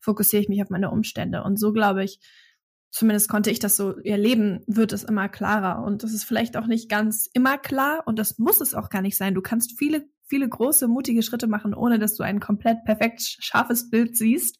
fokussiere 0.00 0.42
ich 0.42 0.48
mich 0.48 0.62
auf 0.62 0.70
meine 0.70 0.90
Umstände? 0.90 1.42
Und 1.42 1.58
so 1.58 1.74
glaube 1.74 2.04
ich, 2.04 2.20
zumindest 2.92 3.28
konnte 3.28 3.50
ich 3.50 3.58
das 3.58 3.76
so 3.76 3.96
erleben, 3.98 4.60
wird 4.66 4.92
es 4.92 5.02
immer 5.02 5.28
klarer. 5.28 5.82
Und 5.82 6.02
das 6.02 6.12
ist 6.12 6.24
vielleicht 6.24 6.56
auch 6.56 6.66
nicht 6.66 6.88
ganz 6.88 7.28
immer 7.32 7.58
klar 7.58 8.02
und 8.06 8.18
das 8.18 8.38
muss 8.38 8.60
es 8.60 8.74
auch 8.74 8.90
gar 8.90 9.02
nicht 9.02 9.16
sein. 9.16 9.34
Du 9.34 9.40
kannst 9.40 9.78
viele, 9.78 10.04
viele 10.26 10.48
große, 10.48 10.86
mutige 10.88 11.22
Schritte 11.22 11.46
machen, 11.46 11.74
ohne 11.74 11.98
dass 11.98 12.14
du 12.14 12.22
ein 12.22 12.38
komplett 12.38 12.84
perfekt 12.84 13.22
scharfes 13.22 13.88
Bild 13.88 14.16
siehst 14.16 14.58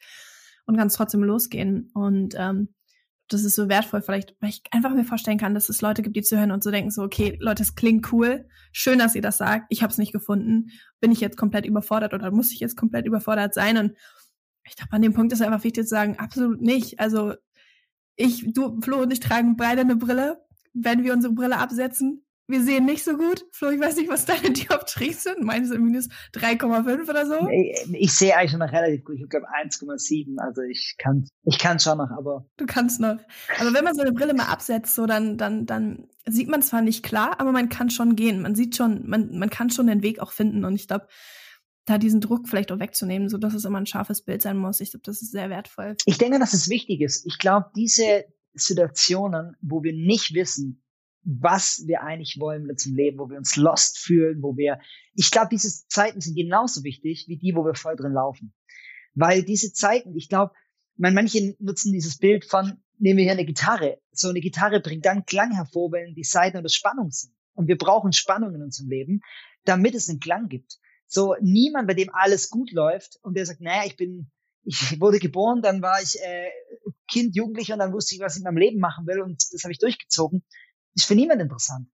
und 0.65 0.79
kannst 0.79 0.97
trotzdem 0.97 1.23
losgehen. 1.23 1.91
Und 1.93 2.35
ähm, 2.39 2.75
das 3.29 3.45
ist 3.45 3.55
so 3.55 3.69
wertvoll, 3.69 4.01
vielleicht, 4.01 4.35
weil 4.41 4.49
ich 4.49 4.63
einfach 4.71 4.95
mir 4.95 5.05
vorstellen 5.05 5.39
kann, 5.39 5.55
dass 5.55 5.69
es 5.69 5.83
Leute 5.83 6.03
gibt, 6.03 6.17
die 6.17 6.23
zuhören 6.23 6.53
und 6.53 6.65
so 6.65 6.71
denken, 6.71 6.91
so, 6.91 7.03
okay, 7.03 7.37
Leute, 7.39 7.63
es 7.63 7.75
klingt 7.75 8.13
cool, 8.13 8.47
schön, 8.73 8.99
dass 8.99 9.15
ihr 9.15 9.23
das 9.23 9.39
sagt, 9.39 9.67
ich 9.69 9.83
habe 9.83 9.91
es 9.91 9.99
nicht 9.99 10.13
gefunden, 10.13 10.71
bin 11.01 11.13
ich 11.13 11.21
jetzt 11.21 11.37
komplett 11.37 11.67
überfordert 11.67 12.15
oder 12.15 12.31
muss 12.31 12.53
ich 12.53 12.61
jetzt 12.61 12.77
komplett 12.77 13.07
überfordert 13.07 13.53
sein? 13.53 13.77
Und 13.77 13.93
ich 14.65 14.77
glaube, 14.77 14.93
an 14.93 15.03
dem 15.03 15.13
Punkt 15.13 15.33
ist 15.33 15.43
einfach 15.43 15.65
wichtig 15.65 15.85
zu 15.85 15.91
sagen, 15.91 16.19
absolut 16.19 16.63
nicht. 16.63 16.99
Also 16.99 17.35
ich, 18.17 18.53
du, 18.53 18.81
Flo 18.81 19.03
und 19.03 19.13
ich 19.13 19.21
tragen 19.21 19.57
beide 19.57 19.83
eine 19.83 19.97
Brille. 19.97 20.45
Wenn 20.75 21.05
wir 21.05 21.13
unsere 21.13 21.35
Brille 21.35 21.59
absetzen, 21.59 22.25
wir 22.49 22.63
sehen 22.63 22.85
nicht 22.85 23.05
so 23.05 23.17
gut. 23.17 23.45
Flo, 23.53 23.71
ich 23.71 23.81
weiß 23.81 23.97
nicht, 23.97 24.09
was 24.09 24.27
deine 24.27 24.51
Dioptrien 24.53 25.15
sind. 25.15 25.43
Meine 25.43 25.67
sind 25.67 25.83
minus 25.83 26.09
3,5 26.35 27.09
oder 27.09 27.27
so. 27.27 27.49
Ich, 27.49 27.95
ich, 27.95 28.13
sehe 28.13 28.37
eigentlich 28.37 28.59
noch 28.59 28.73
relativ 28.73 29.05
gut. 29.05 29.17
Ich 29.19 29.29
glaube 29.29 29.47
1,7. 29.49 30.39
Also 30.39 30.63
ich 30.63 30.97
kann, 30.99 31.27
ich 31.45 31.59
kann 31.59 31.79
schon 31.79 31.99
noch, 31.99 32.11
aber. 32.11 32.47
Du 32.57 32.67
kannst 32.67 33.01
noch. 33.01 33.19
Aber 33.59 33.75
wenn 33.75 33.85
man 33.85 33.95
so 33.95 34.03
eine 34.03 34.13
Brille 34.13 34.35
mal 34.35 34.47
absetzt, 34.47 34.95
so 34.95 35.07
dann, 35.07 35.39
dann, 35.39 35.67
dann 35.67 36.09
sieht 36.27 36.49
man 36.49 36.63
zwar 36.63 36.83
nicht 36.83 37.05
klar, 37.05 37.41
aber 37.41 37.53
man 37.53 37.69
kann 37.69 37.91
schon 37.91 38.17
gehen. 38.17 38.43
Man 38.43 38.55
sieht 38.55 38.77
schon, 38.77 39.09
man, 39.09 39.39
man 39.39 39.51
kann 39.51 39.71
schon 39.71 39.87
den 39.87 40.03
Weg 40.03 40.21
auch 40.21 40.33
finden. 40.33 40.65
Und 40.65 40.75
ich 40.75 40.89
glaube, 40.89 41.07
da 41.85 41.99
diesen 41.99 42.21
Druck 42.21 42.49
vielleicht 42.49 42.71
auch 42.71 42.79
wegzunehmen, 42.79 43.29
so 43.29 43.39
dass 43.39 43.55
es 43.55 43.65
immer 43.65 43.79
ein 43.79 43.87
scharfes 43.87 44.23
Bild 44.23 44.43
sein 44.43 44.57
muss. 44.57 44.81
Ich 44.81 44.91
glaube, 44.91 45.03
das 45.05 45.23
ist 45.23 45.33
sehr 45.33 45.51
wertvoll. 45.51 45.97
Ich 46.07 46.19
denke, 46.19 46.39
dass 46.39 46.53
es 46.53 46.69
wichtig 46.69 47.01
ist. 47.01 47.27
Ich 47.27 47.39
glaube, 47.39 47.67
diese 47.75 48.25
Situationen, 48.55 49.57
wo 49.61 49.83
wir 49.83 49.93
nicht 49.93 50.35
wissen, 50.35 50.83
was 51.25 51.85
wir 51.87 52.03
eigentlich 52.03 52.39
wollen 52.41 52.63
mit 52.63 52.73
unserem 52.73 52.97
Leben, 52.97 53.19
wo 53.19 53.31
wir 53.31 53.39
uns 53.39 53.57
lost 53.57 53.99
fühlen, 53.99 54.43
wo 54.43 54.57
wir, 54.57 54.79
ich 55.15 55.31
glaube, 55.31 55.49
diese 55.51 55.87
Zeiten 55.89 56.21
sind 56.21 56.35
genauso 56.35 56.83
wichtig 56.85 57.27
wie 57.29 57.39
die, 57.39 57.55
wo 57.55 57.65
wir 57.65 57.75
voll 57.75 57.97
drin 57.97 58.13
laufen. 58.13 58.53
Weil 59.15 59.43
diese 59.43 59.73
Zeiten, 59.73 60.17
ich 60.17 60.29
glaube, 60.29 60.53
man, 60.97 61.15
manche 61.15 61.55
nutzen 61.59 61.93
dieses 61.93 62.19
Bild 62.19 62.45
von, 62.45 62.83
nehmen 62.99 63.19
wir 63.19 63.25
hier 63.25 63.33
eine 63.33 63.45
Gitarre. 63.45 64.01
So 64.11 64.29
eine 64.29 64.41
Gitarre 64.41 64.81
bringt 64.81 65.05
dann 65.05 65.25
Klang 65.25 65.53
hervor, 65.53 65.93
wenn 65.93 66.15
die 66.15 66.25
Seiten 66.25 66.59
oder 66.59 66.69
Spannung 66.69 67.11
sind. 67.11 67.35
Und 67.55 67.69
wir 67.69 67.77
brauchen 67.77 68.13
Spannung 68.13 68.55
in 68.55 68.63
unserem 68.63 68.89
Leben, 68.89 69.21
damit 69.65 69.95
es 69.95 70.09
einen 70.09 70.21
Klang 70.21 70.49
gibt. 70.49 70.79
So 71.15 71.37
niemand, 71.43 71.87
bei 71.87 71.93
dem 71.93 72.09
alles 72.15 72.49
gut 72.49 72.73
läuft 72.73 73.19
und 73.21 73.37
der 73.37 73.45
sagt, 73.45 73.61
naja, 73.61 73.83
ich 73.85 73.99
bin, 73.99 74.31
ich 74.65 74.75
wurde 75.01 75.19
geboren, 75.19 75.61
dann 75.61 75.83
war 75.83 76.01
ich 76.01 76.19
äh, 76.23 76.49
Kind, 77.07 77.37
Jugendlicher 77.37 77.75
und 77.75 77.81
dann 77.81 77.93
wusste 77.93 78.15
ich, 78.15 78.21
was 78.23 78.35
ich 78.35 78.41
in 78.41 78.45
meinem 78.45 78.57
Leben 78.57 78.81
machen 78.81 79.07
will 79.07 79.21
und 79.21 79.45
das 79.53 79.63
habe 79.63 79.73
ich 79.73 79.79
durchgezogen, 79.79 80.43
ist 80.95 81.05
für 81.05 81.15
niemand 81.15 81.43
interessant. 81.43 81.87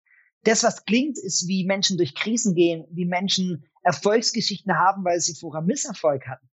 Das, 0.45 0.63
was 0.63 0.85
klingt, 0.85 1.19
ist, 1.19 1.49
wie 1.49 1.67
Menschen 1.67 1.97
durch 1.97 2.15
Krisen 2.15 2.55
gehen, 2.55 2.85
wie 2.93 3.07
Menschen 3.07 3.65
Erfolgsgeschichten 3.83 4.79
haben, 4.79 5.05
weil 5.05 5.19
sie 5.19 5.35
vorher 5.35 5.63
Misserfolg 5.63 6.29
hatten. 6.29 6.49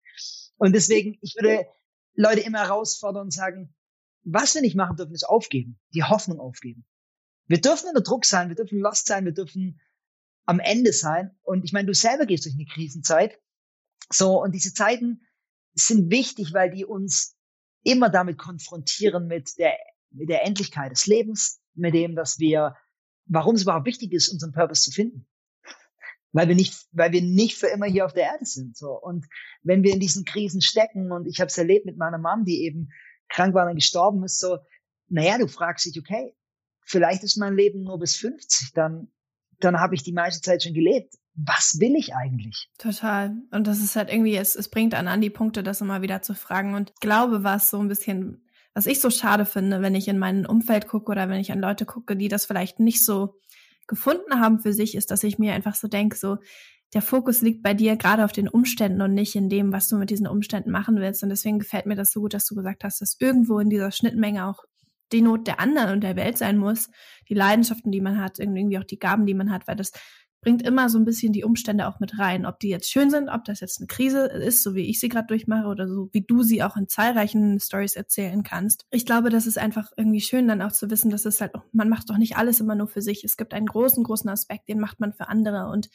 Und 0.56 0.74
deswegen, 0.74 1.18
ich 1.20 1.34
würde 1.38 1.66
Leute 2.14 2.40
immer 2.40 2.60
herausfordern 2.60 3.24
und 3.24 3.32
sagen, 3.32 3.74
was 4.22 4.54
wir 4.54 4.62
nicht 4.62 4.74
machen 4.76 4.96
dürfen, 4.96 5.12
ist 5.12 5.28
aufgeben, 5.28 5.78
die 5.92 6.02
Hoffnung 6.02 6.40
aufgeben. 6.40 6.86
Wir 7.46 7.60
dürfen 7.60 7.90
unter 7.90 8.00
Druck 8.00 8.24
sein, 8.24 8.48
wir 8.48 8.56
dürfen 8.56 8.78
lost 8.78 9.06
sein, 9.06 9.26
wir 9.26 9.34
dürfen 9.34 9.78
am 10.46 10.60
Ende 10.60 10.92
sein. 10.92 11.36
Und 11.42 11.64
ich 11.64 11.72
meine, 11.72 11.86
du 11.86 11.94
selber 11.94 12.26
gehst 12.26 12.44
durch 12.44 12.54
eine 12.54 12.66
Krisenzeit. 12.66 13.40
So, 14.10 14.42
und 14.42 14.52
diese 14.54 14.74
Zeiten 14.74 15.26
sind 15.74 16.10
wichtig, 16.10 16.52
weil 16.52 16.70
die 16.70 16.84
uns 16.84 17.36
immer 17.82 18.08
damit 18.08 18.38
konfrontieren 18.38 19.26
mit 19.26 19.58
der, 19.58 19.76
mit 20.10 20.28
der 20.28 20.44
Endlichkeit 20.44 20.92
des 20.92 21.06
Lebens, 21.06 21.60
mit 21.74 21.94
dem, 21.94 22.14
dass 22.14 22.38
wir, 22.38 22.76
warum 23.26 23.54
es 23.54 23.62
überhaupt 23.62 23.86
wichtig 23.86 24.12
ist, 24.12 24.28
unseren 24.28 24.52
Purpose 24.52 24.82
zu 24.82 24.90
finden. 24.90 25.26
Weil 26.32 26.48
wir 26.48 26.56
nicht, 26.56 26.74
weil 26.90 27.12
wir 27.12 27.22
nicht 27.22 27.56
für 27.56 27.68
immer 27.68 27.86
hier 27.86 28.04
auf 28.04 28.12
der 28.12 28.24
Erde 28.24 28.44
sind. 28.44 28.76
So. 28.76 28.90
Und 28.90 29.26
wenn 29.62 29.82
wir 29.82 29.92
in 29.92 30.00
diesen 30.00 30.24
Krisen 30.24 30.62
stecken, 30.62 31.12
und 31.12 31.26
ich 31.26 31.40
habe 31.40 31.48
es 31.48 31.58
erlebt 31.58 31.86
mit 31.86 31.96
meiner 31.96 32.18
Mom, 32.18 32.44
die 32.44 32.64
eben 32.64 32.90
krank 33.28 33.54
war 33.54 33.68
und 33.68 33.76
gestorben 33.76 34.24
ist, 34.24 34.40
so, 34.40 34.58
naja, 35.08 35.38
du 35.38 35.46
fragst 35.46 35.86
dich, 35.86 35.98
okay, 35.98 36.34
vielleicht 36.82 37.22
ist 37.22 37.36
mein 37.36 37.54
Leben 37.54 37.84
nur 37.84 37.98
bis 37.98 38.16
50, 38.16 38.72
dann 38.72 39.12
dann 39.60 39.80
habe 39.80 39.94
ich 39.94 40.02
die 40.02 40.12
meiste 40.12 40.40
Zeit 40.40 40.62
schon 40.62 40.74
gelebt. 40.74 41.14
Was 41.34 41.78
will 41.80 41.96
ich 41.96 42.14
eigentlich? 42.14 42.68
Total. 42.78 43.34
Und 43.50 43.66
das 43.66 43.80
ist 43.80 43.96
halt 43.96 44.10
irgendwie, 44.10 44.36
es, 44.36 44.54
es 44.54 44.68
bringt 44.68 44.94
einen 44.94 45.08
an 45.08 45.20
die 45.20 45.30
Punkte, 45.30 45.62
das 45.62 45.80
immer 45.80 46.02
wieder 46.02 46.22
zu 46.22 46.34
fragen. 46.34 46.74
Und 46.74 46.90
ich 46.90 47.00
glaube, 47.00 47.42
was 47.42 47.70
so 47.70 47.80
ein 47.80 47.88
bisschen, 47.88 48.46
was 48.72 48.86
ich 48.86 49.00
so 49.00 49.10
schade 49.10 49.44
finde, 49.44 49.82
wenn 49.82 49.94
ich 49.94 50.06
in 50.06 50.18
mein 50.18 50.46
Umfeld 50.46 50.86
gucke 50.86 51.10
oder 51.10 51.28
wenn 51.28 51.40
ich 51.40 51.50
an 51.50 51.60
Leute 51.60 51.86
gucke, 51.86 52.16
die 52.16 52.28
das 52.28 52.46
vielleicht 52.46 52.78
nicht 52.78 53.04
so 53.04 53.34
gefunden 53.86 54.40
haben 54.40 54.60
für 54.60 54.72
sich, 54.72 54.94
ist, 54.94 55.10
dass 55.10 55.24
ich 55.24 55.38
mir 55.38 55.54
einfach 55.54 55.74
so 55.74 55.88
denke, 55.88 56.16
so, 56.16 56.38
der 56.94 57.02
Fokus 57.02 57.42
liegt 57.42 57.62
bei 57.62 57.74
dir 57.74 57.96
gerade 57.96 58.24
auf 58.24 58.32
den 58.32 58.48
Umständen 58.48 59.02
und 59.02 59.14
nicht 59.14 59.34
in 59.34 59.48
dem, 59.48 59.72
was 59.72 59.88
du 59.88 59.96
mit 59.96 60.10
diesen 60.10 60.28
Umständen 60.28 60.70
machen 60.70 60.96
willst. 60.96 61.24
Und 61.24 61.28
deswegen 61.28 61.58
gefällt 61.58 61.86
mir 61.86 61.96
das 61.96 62.12
so 62.12 62.20
gut, 62.20 62.34
dass 62.34 62.46
du 62.46 62.54
gesagt 62.54 62.84
hast, 62.84 63.00
dass 63.00 63.16
irgendwo 63.18 63.58
in 63.58 63.68
dieser 63.68 63.90
Schnittmenge 63.90 64.46
auch 64.46 64.64
die 65.12 65.22
Not 65.22 65.46
der 65.46 65.60
anderen 65.60 65.92
und 65.92 66.00
der 66.02 66.16
Welt 66.16 66.38
sein 66.38 66.58
muss, 66.58 66.90
die 67.28 67.34
Leidenschaften, 67.34 67.92
die 67.92 68.00
man 68.00 68.20
hat, 68.20 68.38
irgendwie 68.38 68.78
auch 68.78 68.84
die 68.84 68.98
Gaben, 68.98 69.26
die 69.26 69.34
man 69.34 69.50
hat, 69.50 69.68
weil 69.68 69.76
das 69.76 69.92
bringt 70.44 70.62
immer 70.62 70.90
so 70.90 70.98
ein 70.98 71.06
bisschen 71.06 71.32
die 71.32 71.42
Umstände 71.42 71.88
auch 71.88 72.00
mit 72.00 72.18
rein, 72.18 72.44
ob 72.44 72.60
die 72.60 72.68
jetzt 72.68 72.90
schön 72.90 73.10
sind, 73.10 73.30
ob 73.30 73.44
das 73.44 73.60
jetzt 73.60 73.80
eine 73.80 73.86
Krise 73.86 74.26
ist, 74.26 74.62
so 74.62 74.74
wie 74.74 74.88
ich 74.90 75.00
sie 75.00 75.08
gerade 75.08 75.26
durchmache 75.26 75.66
oder 75.66 75.88
so 75.88 76.10
wie 76.12 76.20
du 76.20 76.42
sie 76.42 76.62
auch 76.62 76.76
in 76.76 76.86
zahlreichen 76.86 77.58
Stories 77.58 77.96
erzählen 77.96 78.42
kannst. 78.42 78.86
Ich 78.90 79.06
glaube, 79.06 79.30
das 79.30 79.46
ist 79.46 79.58
einfach 79.58 79.90
irgendwie 79.96 80.20
schön 80.20 80.46
dann 80.46 80.60
auch 80.60 80.72
zu 80.72 80.90
wissen, 80.90 81.10
dass 81.10 81.24
es 81.24 81.40
halt, 81.40 81.52
man 81.72 81.88
macht 81.88 82.10
doch 82.10 82.18
nicht 82.18 82.36
alles 82.36 82.60
immer 82.60 82.74
nur 82.74 82.88
für 82.88 83.00
sich. 83.00 83.24
Es 83.24 83.38
gibt 83.38 83.54
einen 83.54 83.66
großen, 83.66 84.04
großen 84.04 84.28
Aspekt, 84.28 84.68
den 84.68 84.80
macht 84.80 85.00
man 85.00 85.14
für 85.14 85.28
andere 85.28 85.70
und 85.70 85.88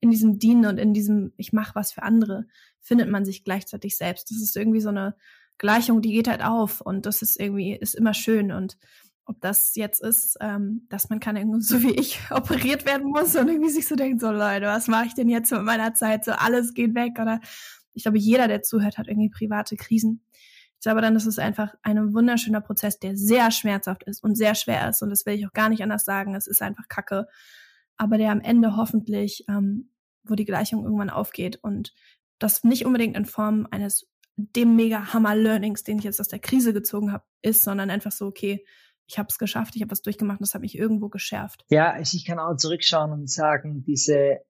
in 0.00 0.10
diesem 0.10 0.38
Dienen 0.38 0.66
und 0.66 0.78
in 0.78 0.94
diesem 0.94 1.32
ich 1.36 1.52
mache 1.52 1.74
was 1.74 1.92
für 1.92 2.04
andere 2.04 2.46
findet 2.80 3.10
man 3.10 3.24
sich 3.24 3.42
gleichzeitig 3.42 3.96
selbst. 3.96 4.30
Das 4.30 4.40
ist 4.40 4.56
irgendwie 4.56 4.80
so 4.80 4.90
eine 4.90 5.16
Gleichung, 5.58 6.02
die 6.02 6.12
geht 6.12 6.28
halt 6.28 6.42
auf 6.42 6.80
und 6.80 7.06
das 7.06 7.22
ist 7.22 7.40
irgendwie, 7.40 7.74
ist 7.74 7.94
immer 7.94 8.14
schön 8.14 8.52
und 8.52 8.76
ob 9.26 9.40
das 9.40 9.74
jetzt 9.74 10.00
ist, 10.00 10.36
ähm, 10.40 10.86
dass 10.88 11.10
man 11.10 11.18
kann 11.18 11.36
irgendwie 11.36 11.60
so 11.60 11.82
wie 11.82 11.92
ich 11.92 12.20
operiert 12.30 12.86
werden 12.86 13.08
muss 13.08 13.34
und 13.34 13.48
irgendwie 13.48 13.70
sich 13.70 13.86
so 13.88 13.96
denkt, 13.96 14.20
so 14.20 14.30
Leute, 14.30 14.66
was 14.66 14.86
mache 14.88 15.06
ich 15.06 15.14
denn 15.14 15.28
jetzt 15.28 15.50
mit 15.50 15.62
meiner 15.62 15.94
Zeit? 15.94 16.24
So 16.24 16.32
alles 16.32 16.74
geht 16.74 16.94
weg 16.94 17.18
oder 17.20 17.40
ich 17.92 18.04
glaube, 18.04 18.18
jeder, 18.18 18.46
der 18.46 18.62
zuhört, 18.62 18.98
hat 18.98 19.08
irgendwie 19.08 19.30
private 19.30 19.76
Krisen. 19.76 20.22
Ich 20.78 20.82
glaube 20.82 21.00
dann, 21.00 21.14
das 21.14 21.26
ist 21.26 21.38
einfach 21.38 21.74
ein 21.82 22.12
wunderschöner 22.12 22.60
Prozess, 22.60 22.98
der 22.98 23.16
sehr 23.16 23.50
schmerzhaft 23.50 24.04
ist 24.04 24.22
und 24.22 24.36
sehr 24.36 24.54
schwer 24.54 24.88
ist 24.88 25.02
und 25.02 25.10
das 25.10 25.26
will 25.26 25.34
ich 25.34 25.46
auch 25.46 25.52
gar 25.52 25.70
nicht 25.70 25.82
anders 25.82 26.04
sagen. 26.04 26.34
Es 26.34 26.46
ist 26.46 26.62
einfach 26.62 26.88
Kacke, 26.88 27.26
aber 27.96 28.18
der 28.18 28.30
am 28.30 28.40
Ende 28.40 28.76
hoffentlich, 28.76 29.44
ähm, 29.48 29.90
wo 30.22 30.34
die 30.34 30.44
Gleichung 30.44 30.84
irgendwann 30.84 31.10
aufgeht 31.10 31.56
und 31.62 31.94
das 32.38 32.62
nicht 32.62 32.84
unbedingt 32.84 33.16
in 33.16 33.24
Form 33.24 33.66
eines 33.70 34.06
dem 34.36 34.76
mega 34.76 35.12
Hammer 35.12 35.34
Learnings, 35.34 35.82
den 35.82 35.98
ich 35.98 36.04
jetzt 36.04 36.20
aus 36.20 36.28
der 36.28 36.38
Krise 36.38 36.72
gezogen 36.72 37.12
habe, 37.12 37.24
ist, 37.42 37.62
sondern 37.62 37.90
einfach 37.90 38.12
so, 38.12 38.26
okay, 38.26 38.64
ich 39.08 39.18
habe 39.18 39.28
es 39.30 39.38
geschafft, 39.38 39.76
ich 39.76 39.82
habe 39.82 39.90
was 39.90 40.02
durchgemacht, 40.02 40.40
das 40.40 40.54
hat 40.54 40.62
mich 40.62 40.76
irgendwo 40.76 41.08
geschärft. 41.08 41.64
Ja, 41.68 41.98
ich 41.98 42.24
kann 42.26 42.38
auch 42.38 42.56
zurückschauen 42.56 43.12
und 43.12 43.30
sagen, 43.30 43.84
diese 43.84 44.40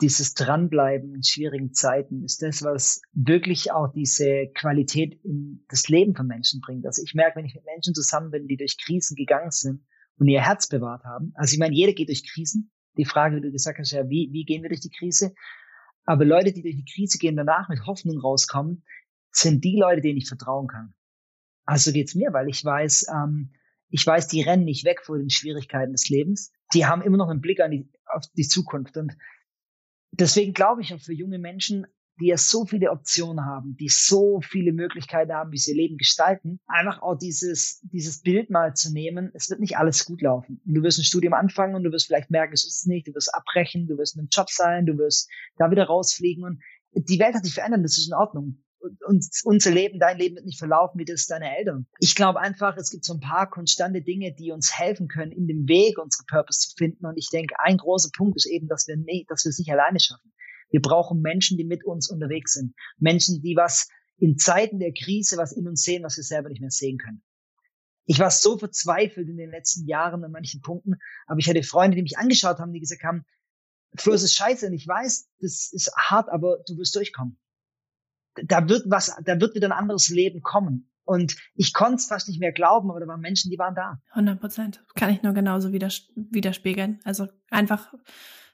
dieses 0.00 0.34
Dranbleiben 0.34 1.14
in 1.14 1.22
schwierigen 1.22 1.72
Zeiten 1.72 2.22
ist 2.22 2.42
das, 2.42 2.62
was 2.62 3.00
wirklich 3.12 3.72
auch 3.72 3.90
diese 3.92 4.48
Qualität 4.54 5.18
in 5.24 5.64
das 5.68 5.88
Leben 5.88 6.14
von 6.14 6.26
Menschen 6.26 6.60
bringt. 6.60 6.84
Also 6.84 7.02
ich 7.02 7.14
merke, 7.14 7.36
wenn 7.36 7.46
ich 7.46 7.54
mit 7.54 7.64
Menschen 7.64 7.94
zusammen 7.94 8.30
bin, 8.30 8.46
die 8.46 8.56
durch 8.56 8.76
Krisen 8.78 9.16
gegangen 9.16 9.50
sind 9.50 9.82
und 10.18 10.28
ihr 10.28 10.42
Herz 10.42 10.68
bewahrt 10.68 11.04
haben. 11.04 11.32
Also 11.34 11.54
ich 11.54 11.58
meine, 11.58 11.74
jeder 11.74 11.94
geht 11.94 12.08
durch 12.08 12.30
Krisen. 12.30 12.70
Die 12.98 13.06
Frage, 13.06 13.36
wie 13.36 13.40
du 13.40 13.50
gesagt 13.50 13.78
hast, 13.78 13.90
ja, 13.92 14.08
wie, 14.08 14.28
wie 14.32 14.44
gehen 14.44 14.62
wir 14.62 14.68
durch 14.68 14.80
die 14.80 14.90
Krise? 14.90 15.34
Aber 16.04 16.24
Leute, 16.24 16.52
die 16.52 16.62
durch 16.62 16.76
die 16.76 16.84
Krise 16.84 17.18
gehen, 17.18 17.36
danach 17.36 17.68
mit 17.68 17.86
Hoffnung 17.86 18.18
rauskommen, 18.18 18.84
sind 19.36 19.64
die 19.64 19.76
Leute, 19.78 20.00
denen 20.00 20.18
ich 20.18 20.28
vertrauen 20.28 20.66
kann. 20.66 20.94
Also 21.64 21.92
geht's 21.92 22.14
mir, 22.14 22.32
weil 22.32 22.48
ich 22.48 22.64
weiß, 22.64 23.06
ähm, 23.12 23.52
ich 23.88 24.06
weiß, 24.06 24.28
die 24.28 24.42
rennen 24.42 24.64
nicht 24.64 24.84
weg 24.84 25.02
vor 25.04 25.18
den 25.18 25.30
Schwierigkeiten 25.30 25.92
des 25.92 26.08
Lebens. 26.08 26.52
Die 26.72 26.86
haben 26.86 27.02
immer 27.02 27.16
noch 27.16 27.28
einen 27.28 27.40
Blick 27.40 27.60
an 27.60 27.70
die, 27.70 27.88
auf 28.06 28.24
die 28.36 28.48
Zukunft. 28.48 28.96
Und 28.96 29.16
deswegen 30.12 30.52
glaube 30.52 30.82
ich 30.82 30.94
auch 30.94 31.00
für 31.00 31.12
junge 31.12 31.38
Menschen, 31.38 31.86
die 32.18 32.28
ja 32.28 32.38
so 32.38 32.64
viele 32.64 32.90
Optionen 32.90 33.44
haben, 33.44 33.76
die 33.76 33.90
so 33.90 34.40
viele 34.40 34.72
Möglichkeiten 34.72 35.32
haben, 35.32 35.52
wie 35.52 35.58
sie 35.58 35.72
ihr 35.72 35.76
Leben 35.76 35.98
gestalten, 35.98 36.60
einfach 36.66 37.02
auch 37.02 37.16
dieses, 37.16 37.80
dieses 37.82 38.22
Bild 38.22 38.48
mal 38.48 38.74
zu 38.74 38.90
nehmen, 38.90 39.30
es 39.34 39.50
wird 39.50 39.60
nicht 39.60 39.76
alles 39.76 40.06
gut 40.06 40.22
laufen. 40.22 40.62
Und 40.64 40.74
du 40.74 40.82
wirst 40.82 40.98
ein 40.98 41.04
Studium 41.04 41.34
anfangen 41.34 41.74
und 41.74 41.84
du 41.84 41.92
wirst 41.92 42.06
vielleicht 42.06 42.30
merken, 42.30 42.54
es 42.54 42.64
ist 42.64 42.80
es 42.80 42.86
nicht, 42.86 43.06
du 43.06 43.14
wirst 43.14 43.34
abbrechen, 43.34 43.86
du 43.86 43.98
wirst 43.98 44.14
in 44.14 44.20
einem 44.20 44.28
Job 44.32 44.48
sein, 44.48 44.86
du 44.86 44.96
wirst 44.96 45.28
da 45.58 45.70
wieder 45.70 45.84
rausfliegen 45.84 46.42
und 46.42 46.62
die 46.94 47.18
Welt 47.18 47.34
hat 47.34 47.44
sich 47.44 47.52
verändert, 47.52 47.84
das 47.84 47.98
ist 47.98 48.08
in 48.08 48.14
Ordnung 48.14 48.64
und 49.06 49.26
unser 49.44 49.70
Leben, 49.70 49.98
dein 49.98 50.18
Leben 50.18 50.36
wird 50.36 50.46
nicht 50.46 50.58
verlaufen 50.58 50.98
wie 50.98 51.04
das 51.04 51.26
deiner 51.26 51.56
Eltern. 51.56 51.86
Ich 51.98 52.14
glaube 52.14 52.40
einfach, 52.40 52.76
es 52.76 52.90
gibt 52.90 53.04
so 53.04 53.14
ein 53.14 53.20
paar 53.20 53.48
konstante 53.48 54.02
Dinge, 54.02 54.34
die 54.34 54.52
uns 54.52 54.78
helfen 54.78 55.08
können, 55.08 55.32
in 55.32 55.46
dem 55.46 55.68
Weg 55.68 55.98
unsere 55.98 56.24
Purpose 56.26 56.60
zu 56.60 56.76
finden. 56.76 57.06
Und 57.06 57.16
ich 57.16 57.28
denke, 57.30 57.54
ein 57.58 57.76
großer 57.76 58.10
Punkt 58.16 58.36
ist 58.36 58.46
eben, 58.46 58.68
dass 58.68 58.86
wir, 58.86 58.96
nicht, 58.96 59.30
dass 59.30 59.44
wir 59.44 59.50
es 59.50 59.58
nicht 59.58 59.70
alleine 59.70 60.00
schaffen. 60.00 60.32
Wir 60.70 60.80
brauchen 60.80 61.20
Menschen, 61.20 61.56
die 61.58 61.64
mit 61.64 61.84
uns 61.84 62.10
unterwegs 62.10 62.54
sind. 62.54 62.74
Menschen, 62.98 63.40
die 63.40 63.56
was 63.56 63.88
in 64.18 64.38
Zeiten 64.38 64.78
der 64.78 64.92
Krise, 64.92 65.36
was 65.36 65.52
in 65.52 65.68
uns 65.68 65.82
sehen, 65.82 66.02
was 66.02 66.16
wir 66.16 66.24
selber 66.24 66.48
nicht 66.48 66.60
mehr 66.60 66.70
sehen 66.70 66.98
können. 66.98 67.22
Ich 68.06 68.18
war 68.18 68.30
so 68.30 68.56
verzweifelt 68.56 69.28
in 69.28 69.36
den 69.36 69.50
letzten 69.50 69.86
Jahren 69.86 70.24
an 70.24 70.30
manchen 70.30 70.62
Punkten, 70.62 70.94
aber 71.26 71.38
ich 71.40 71.48
hatte 71.48 71.62
Freunde, 71.62 71.96
die 71.96 72.02
mich 72.02 72.18
angeschaut 72.18 72.58
haben, 72.58 72.72
die 72.72 72.80
gesagt 72.80 73.02
haben, 73.02 73.24
Flo, 73.96 74.12
es 74.12 74.22
ist 74.22 74.34
scheiße 74.34 74.66
und 74.66 74.74
ich 74.74 74.86
weiß, 74.86 75.28
das 75.40 75.70
ist 75.72 75.90
hart, 75.96 76.28
aber 76.28 76.58
du 76.66 76.76
wirst 76.76 76.94
durchkommen 76.94 77.38
da 78.44 78.68
wird 78.68 78.84
was, 78.86 79.16
da 79.24 79.40
wird 79.40 79.54
wieder 79.54 79.68
ein 79.68 79.72
anderes 79.72 80.08
Leben 80.08 80.42
kommen. 80.42 80.90
Und 81.04 81.36
ich 81.54 81.72
konnte 81.72 81.96
es 81.96 82.06
fast 82.06 82.28
nicht 82.28 82.40
mehr 82.40 82.52
glauben, 82.52 82.90
aber 82.90 82.98
da 82.98 83.06
waren 83.06 83.20
Menschen, 83.20 83.50
die 83.50 83.58
waren 83.58 83.76
da. 83.76 84.00
100 84.10 84.40
Prozent. 84.40 84.84
Kann 84.96 85.10
ich 85.10 85.22
nur 85.22 85.34
genauso 85.34 85.72
widers 85.72 86.08
widerspiegeln. 86.16 86.98
Also 87.04 87.28
einfach 87.48 87.94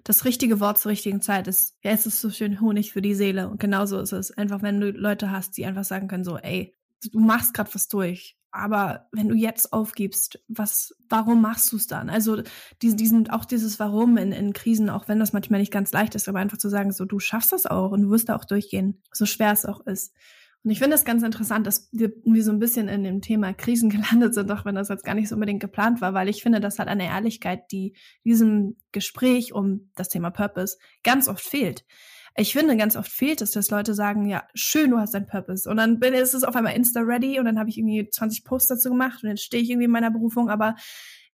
das 0.04 0.24
richtige 0.24 0.60
Wort 0.60 0.78
zur 0.78 0.90
richtigen 0.90 1.22
Zeit 1.22 1.48
ist, 1.48 1.76
ja, 1.82 1.92
es 1.92 2.06
ist 2.06 2.20
so 2.20 2.30
schön 2.30 2.60
Honig 2.60 2.92
für 2.92 3.00
die 3.00 3.14
Seele. 3.14 3.48
Und 3.48 3.58
genauso 3.58 4.00
ist 4.00 4.12
es. 4.12 4.30
Einfach, 4.32 4.62
wenn 4.62 4.80
du 4.80 4.90
Leute 4.90 5.30
hast, 5.30 5.56
die 5.56 5.64
einfach 5.64 5.84
sagen 5.84 6.08
können, 6.08 6.24
so, 6.24 6.36
ey, 6.36 6.76
du 7.10 7.20
machst 7.20 7.54
gerade 7.54 7.74
was 7.74 7.88
durch. 7.88 8.36
Aber 8.52 9.08
wenn 9.12 9.28
du 9.28 9.34
jetzt 9.34 9.72
aufgibst, 9.72 10.38
was, 10.46 10.94
warum 11.08 11.40
machst 11.40 11.72
du 11.72 11.76
es 11.76 11.86
dann? 11.86 12.10
Also 12.10 12.42
diesen, 12.82 12.98
diesen, 12.98 13.30
auch 13.30 13.46
dieses 13.46 13.80
Warum 13.80 14.18
in, 14.18 14.30
in 14.30 14.52
Krisen, 14.52 14.90
auch 14.90 15.08
wenn 15.08 15.18
das 15.18 15.32
manchmal 15.32 15.60
nicht 15.60 15.72
ganz 15.72 15.90
leicht 15.90 16.14
ist, 16.14 16.28
aber 16.28 16.38
einfach 16.38 16.58
zu 16.58 16.68
sagen, 16.68 16.92
so 16.92 17.06
du 17.06 17.18
schaffst 17.18 17.52
das 17.52 17.66
auch 17.66 17.92
und 17.92 18.02
du 18.02 18.10
wirst 18.10 18.28
da 18.28 18.36
auch 18.36 18.44
durchgehen, 18.44 19.02
so 19.10 19.24
schwer 19.24 19.52
es 19.52 19.64
auch 19.64 19.80
ist. 19.86 20.14
Und 20.64 20.70
ich 20.70 20.78
finde 20.78 20.94
es 20.94 21.04
ganz 21.04 21.22
interessant, 21.22 21.66
dass 21.66 21.88
wir, 21.92 22.12
wir 22.24 22.44
so 22.44 22.52
ein 22.52 22.60
bisschen 22.60 22.88
in 22.88 23.02
dem 23.02 23.22
Thema 23.22 23.54
Krisen 23.54 23.88
gelandet 23.90 24.34
sind, 24.34 24.50
auch 24.52 24.66
wenn 24.66 24.74
das 24.74 24.90
jetzt 24.90 25.04
gar 25.04 25.14
nicht 25.14 25.30
so 25.30 25.34
unbedingt 25.34 25.60
geplant 25.60 26.02
war, 26.02 26.12
weil 26.12 26.28
ich 26.28 26.42
finde, 26.42 26.60
das 26.60 26.78
hat 26.78 26.88
eine 26.88 27.06
Ehrlichkeit, 27.06 27.72
die 27.72 27.96
diesem 28.22 28.76
Gespräch 28.92 29.54
um 29.54 29.90
das 29.94 30.10
Thema 30.10 30.30
Purpose 30.30 30.76
ganz 31.02 31.26
oft 31.26 31.42
fehlt 31.42 31.84
ich 32.36 32.52
finde, 32.52 32.76
ganz 32.76 32.96
oft 32.96 33.10
fehlt 33.10 33.42
es, 33.42 33.50
dass 33.50 33.70
Leute 33.70 33.94
sagen, 33.94 34.26
ja, 34.26 34.44
schön, 34.54 34.90
du 34.90 34.98
hast 34.98 35.14
deinen 35.14 35.26
Purpose. 35.26 35.68
Und 35.68 35.76
dann 35.76 36.00
bin, 36.00 36.14
ist 36.14 36.34
es 36.34 36.44
auf 36.44 36.56
einmal 36.56 36.74
Insta-ready 36.74 37.38
und 37.38 37.44
dann 37.44 37.58
habe 37.58 37.68
ich 37.68 37.76
irgendwie 37.76 38.08
20 38.08 38.44
Posts 38.44 38.68
dazu 38.68 38.90
gemacht 38.90 39.22
und 39.22 39.28
dann 39.28 39.36
stehe 39.36 39.62
ich 39.62 39.70
irgendwie 39.70 39.84
in 39.84 39.90
meiner 39.90 40.10
Berufung. 40.10 40.48
Aber 40.48 40.76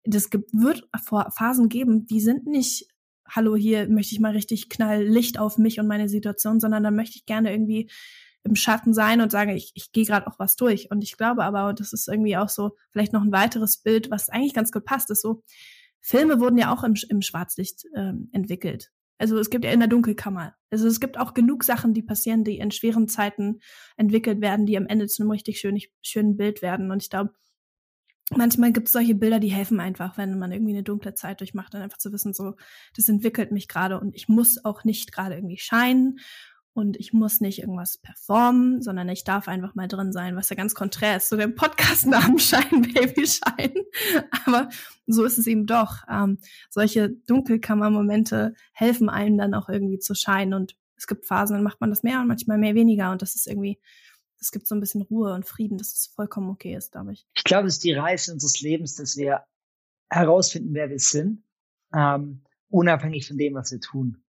das 0.05 0.29
wird 0.53 0.89
Phasen 1.37 1.69
geben, 1.69 2.07
die 2.07 2.21
sind 2.21 2.47
nicht, 2.47 2.89
hallo, 3.29 3.57
hier 3.57 3.89
möchte 3.89 4.15
ich 4.15 4.21
mal 4.21 4.33
richtig 4.33 4.69
knall 4.69 5.03
Licht 5.03 5.39
auf 5.39 5.59
mich 5.59 5.81
und 5.81 5.89
meine 5.89 6.09
Situation, 6.09 6.61
sondern 6.61 6.85
dann 6.85 6.95
möchte 6.95 7.17
ich 7.17 7.27
gerne 7.27 7.51
irgendwie 7.53 7.91
im 8.45 8.55
Schatten 8.55 8.93
sein 8.93 9.21
und 9.21 9.33
sagen, 9.33 9.57
ich, 9.57 9.73
ich 9.75 9.91
gehe 9.91 10.05
gerade 10.05 10.27
auch 10.27 10.39
was 10.39 10.55
durch. 10.55 10.91
Und 10.91 11.03
ich 11.03 11.17
glaube 11.17 11.45
aber, 11.45 11.69
und 11.69 11.81
das 11.81 11.93
ist 11.93 12.09
irgendwie 12.09 12.37
auch 12.37 12.51
so 12.51 12.77
vielleicht 12.91 13.15
noch 13.15 13.23
ein 13.23 13.33
weiteres 13.33 13.79
Bild, 13.79 14.11
was 14.11 14.29
eigentlich 14.29 14.55
ganz 14.55 14.71
gut 14.71 14.85
passt, 14.85 15.11
ist 15.11 15.23
so, 15.23 15.43
Filme 16.01 16.39
wurden 16.39 16.59
ja 16.59 16.73
auch 16.73 16.85
im, 16.85 16.95
im 17.09 17.23
Schwarzlicht 17.23 17.87
ähm, 17.97 18.29
entwickelt. 18.33 18.93
Also 19.19 19.39
es 19.39 19.51
gibt 19.51 19.65
ja 19.65 19.71
in 19.71 19.81
der 19.81 19.89
Dunkelkammer. 19.89 20.55
Also 20.71 20.89
es 20.89 21.01
gibt 21.01 21.19
auch 21.19 21.35
genug 21.35 21.65
Sachen, 21.65 21.95
die 21.95 22.03
passieren, 22.03 22.45
die 22.45 22.59
in 22.59 22.71
schweren 22.71 23.09
Zeiten 23.09 23.61
entwickelt 23.97 24.41
werden, 24.41 24.67
die 24.67 24.77
am 24.77 24.87
Ende 24.87 25.07
zu 25.07 25.23
einem 25.23 25.31
richtig 25.31 25.61
schön, 25.61 25.81
schönen 26.03 26.37
Bild 26.37 26.63
werden. 26.63 26.91
Und 26.91 27.03
ich 27.03 27.11
glaube, 27.11 27.33
manchmal 28.31 28.73
gibt 28.73 28.89
es 28.89 28.93
solche 28.93 29.15
Bilder, 29.15 29.39
die 29.39 29.53
helfen 29.53 29.81
einfach, 29.81 30.17
wenn 30.19 30.39
man 30.39 30.53
irgendwie 30.53 30.73
eine 30.73 30.83
dunkle 30.83 31.15
Zeit 31.15 31.41
durchmacht, 31.41 31.75
dann 31.75 31.83
einfach 31.83 31.99
zu 31.99 32.13
wissen, 32.13 32.33
so, 32.33 32.55
das 32.97 33.09
entwickelt 33.09 33.53
mich 33.53 33.69
gerade 33.69 34.01
und 34.01 34.17
ich 34.17 34.29
muss 34.29 34.65
auch 34.65 34.85
nicht 34.85 35.13
gerade 35.13 35.37
irgendwie 35.37 35.59
scheinen 35.59 36.19
und 36.75 36.99
ich 36.99 37.13
muss 37.13 37.41
nicht 37.41 37.61
irgendwas 37.61 37.99
performen, 37.99 38.83
sondern 38.83 39.09
ich 39.09 39.23
darf 39.23 39.47
einfach 39.47 39.77
mal 39.77 39.87
drin 39.87 40.13
sein, 40.13 40.35
was 40.35 40.51
ja 40.51 40.57
ganz 40.57 40.75
konträr 40.75 41.17
ist 41.17 41.29
zu 41.29 41.37
dem 41.37 41.55
Podcast-Namen 41.55 42.39
Schein, 42.41 42.83
Baby, 42.83 43.27
Schein. 43.27 43.75
Aber 44.45 44.69
so 45.07 45.25
ist 45.25 45.39
es 45.39 45.47
eben 45.47 45.67
doch. 45.67 46.03
Ähm, 46.11 46.39
solche 46.71 47.11
Dunkelkammer-Momente 47.11 48.55
helfen 48.73 49.09
einem 49.09 49.39
dann 49.39 49.55
auch 49.55 49.69
irgendwie 49.69 50.01
zu 50.01 50.17
scheinen 50.17 50.53
und 50.53 50.77
es 50.97 51.07
gibt 51.07 51.27
Phasen, 51.27 51.55
dann 51.55 51.65
macht 51.65 51.81
man 51.81 51.91
das 51.91 52.03
mehr 52.03 52.21
und 52.21 52.27
manchmal 52.27 52.59
mehr 52.59 52.75
weniger 52.75 53.13
und 53.13 53.23
das 53.23 53.37
ist 53.37 53.47
irgendwie, 53.47 53.79
das 54.39 54.51
gibt 54.51 54.67
so 54.67 54.75
ein 54.75 54.81
bisschen 54.81 55.03
Ruhe 55.03 55.33
und 55.33 55.47
Frieden, 55.47 55.79
dass 55.79 55.93
es 55.93 56.07
vollkommen 56.07 56.51
okay 56.51 56.75
ist, 56.75 56.91
glaube 56.91 57.13
ich. 57.13 57.25
Ich 57.37 57.45
glaube, 57.45 57.69
es 57.69 57.75
ist 57.75 57.85
die 57.85 57.93
Reise 57.93 58.33
unseres 58.33 58.61
Lebens, 58.61 58.97
dass 58.97 59.17
wir 59.17 59.45
herausfinden, 60.11 60.75
wer 60.75 60.91
wir 60.91 60.99
sind, 60.99 61.45
ähm, 61.95 62.43
unabhängig 62.69 63.29
von 63.29 63.39
dem, 63.39 63.55
was 63.55 63.71
wir 63.71 63.81
tun. 63.81 64.24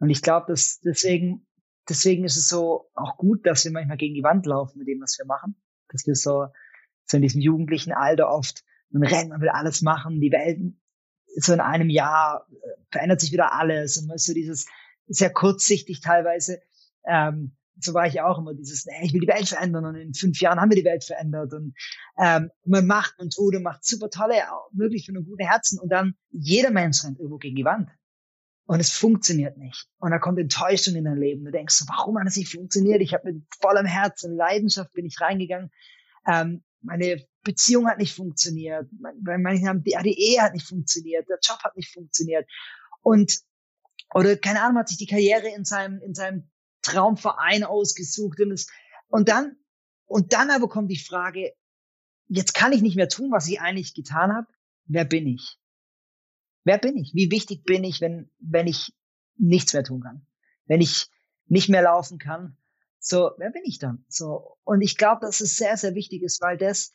Und 0.00 0.10
ich 0.10 0.22
glaube, 0.22 0.46
dass 0.48 0.80
deswegen, 0.80 1.46
deswegen 1.88 2.24
ist 2.24 2.36
es 2.36 2.48
so 2.48 2.90
auch 2.94 3.16
gut, 3.16 3.46
dass 3.46 3.64
wir 3.64 3.70
manchmal 3.70 3.98
gegen 3.98 4.14
die 4.14 4.22
Wand 4.22 4.46
laufen 4.46 4.78
mit 4.78 4.88
dem, 4.88 5.00
was 5.00 5.16
wir 5.18 5.26
machen. 5.26 5.54
Dass 5.88 6.06
wir 6.06 6.14
so, 6.14 6.46
so 7.04 7.16
in 7.16 7.22
diesem 7.22 7.40
jugendlichen 7.40 7.92
Alter 7.92 8.28
oft 8.28 8.64
man 8.90 9.04
rennt, 9.04 9.30
man 9.30 9.40
will 9.40 9.48
alles 9.48 9.82
machen, 9.82 10.20
die 10.20 10.32
Welt 10.32 10.74
so 11.36 11.52
in 11.52 11.60
einem 11.60 11.90
Jahr 11.90 12.46
äh, 12.50 12.56
verändert 12.90 13.20
sich 13.20 13.32
wieder 13.32 13.52
alles. 13.52 13.96
Und 13.98 14.08
man 14.08 14.16
ist 14.16 14.26
so 14.26 14.34
dieses 14.34 14.66
sehr 15.06 15.30
kurzsichtig 15.30 16.00
teilweise. 16.00 16.60
Ähm, 17.06 17.56
so 17.78 17.94
war 17.94 18.06
ich 18.06 18.20
auch 18.20 18.38
immer 18.38 18.52
dieses, 18.52 18.84
nee, 18.84 19.06
ich 19.06 19.12
will 19.12 19.20
die 19.20 19.28
Welt 19.28 19.48
verändern 19.48 19.86
und 19.86 19.94
in 19.94 20.12
fünf 20.12 20.40
Jahren 20.40 20.60
haben 20.60 20.70
wir 20.70 20.76
die 20.76 20.84
Welt 20.84 21.04
verändert. 21.04 21.52
Und 21.54 21.74
ähm, 22.18 22.50
man 22.64 22.86
macht 22.86 23.18
und 23.18 23.32
tut 23.32 23.54
und 23.54 23.62
macht 23.62 23.84
super 23.84 24.10
tolle, 24.10 24.34
möglich 24.72 25.06
für 25.06 25.12
ein 25.12 25.24
gute 25.24 25.44
Herzen. 25.44 25.78
Und 25.78 25.90
dann 25.90 26.14
jeder 26.30 26.70
Mensch 26.70 27.04
rennt 27.04 27.18
irgendwo 27.18 27.38
gegen 27.38 27.56
die 27.56 27.64
Wand 27.64 27.88
und 28.70 28.78
es 28.78 28.92
funktioniert 28.92 29.58
nicht. 29.58 29.88
Und 29.98 30.12
da 30.12 30.20
kommt 30.20 30.38
Enttäuschung 30.38 30.94
in 30.94 31.02
dein 31.02 31.16
Leben. 31.16 31.44
Du 31.44 31.50
denkst, 31.50 31.82
warum 31.88 32.20
hat 32.20 32.28
es 32.28 32.36
nicht 32.36 32.52
funktioniert? 32.52 33.02
Ich 33.02 33.12
habe 33.12 33.32
mit 33.32 33.44
vollem 33.60 33.84
Herz 33.84 34.22
und 34.22 34.36
Leidenschaft 34.36 34.92
bin 34.92 35.06
ich 35.06 35.20
reingegangen. 35.20 35.72
Ähm, 36.24 36.62
meine 36.80 37.26
Beziehung 37.42 37.88
hat 37.88 37.98
nicht 37.98 38.14
funktioniert. 38.14 38.88
Manche 39.22 39.66
haben, 39.66 39.82
die, 39.82 39.90
Ehe 39.90 40.40
hat 40.40 40.54
nicht 40.54 40.68
funktioniert. 40.68 41.28
Der 41.28 41.40
Job 41.42 41.58
hat 41.64 41.76
nicht 41.76 41.92
funktioniert. 41.92 42.48
Und, 43.02 43.40
oder 44.14 44.36
keine 44.36 44.62
Ahnung, 44.62 44.78
hat 44.78 44.88
sich 44.88 44.98
die 44.98 45.08
Karriere 45.08 45.48
in 45.48 45.64
seinem, 45.64 46.00
in 46.00 46.14
seinem 46.14 46.48
Traumverein 46.82 47.64
ausgesucht 47.64 48.38
und 48.38 48.52
es, 48.52 48.68
und 49.08 49.28
dann, 49.28 49.56
und 50.06 50.32
dann 50.32 50.48
aber 50.52 50.68
kommt 50.68 50.92
die 50.92 50.96
Frage, 50.96 51.54
jetzt 52.28 52.54
kann 52.54 52.70
ich 52.70 52.82
nicht 52.82 52.94
mehr 52.94 53.08
tun, 53.08 53.32
was 53.32 53.48
ich 53.48 53.60
eigentlich 53.60 53.94
getan 53.94 54.32
habe. 54.32 54.46
Wer 54.84 55.06
bin 55.06 55.26
ich? 55.26 55.58
Wer 56.64 56.78
bin 56.78 56.96
ich? 56.96 57.14
Wie 57.14 57.30
wichtig 57.30 57.64
bin 57.64 57.84
ich, 57.84 58.00
wenn, 58.00 58.30
wenn 58.38 58.66
ich 58.66 58.92
nichts 59.36 59.72
mehr 59.72 59.84
tun 59.84 60.02
kann? 60.02 60.26
Wenn 60.66 60.80
ich 60.80 61.08
nicht 61.46 61.68
mehr 61.68 61.82
laufen 61.82 62.18
kann? 62.18 62.56
so, 63.00 63.32
wer 63.38 63.50
bin 63.50 63.62
ich 63.64 63.78
dann? 63.78 64.04
So, 64.08 64.58
und 64.64 64.82
ich 64.82 64.96
glaube, 64.96 65.22
dass 65.22 65.40
es 65.40 65.56
sehr, 65.56 65.76
sehr 65.76 65.94
wichtig 65.94 66.22
ist, 66.22 66.40
weil 66.42 66.58
das, 66.58 66.92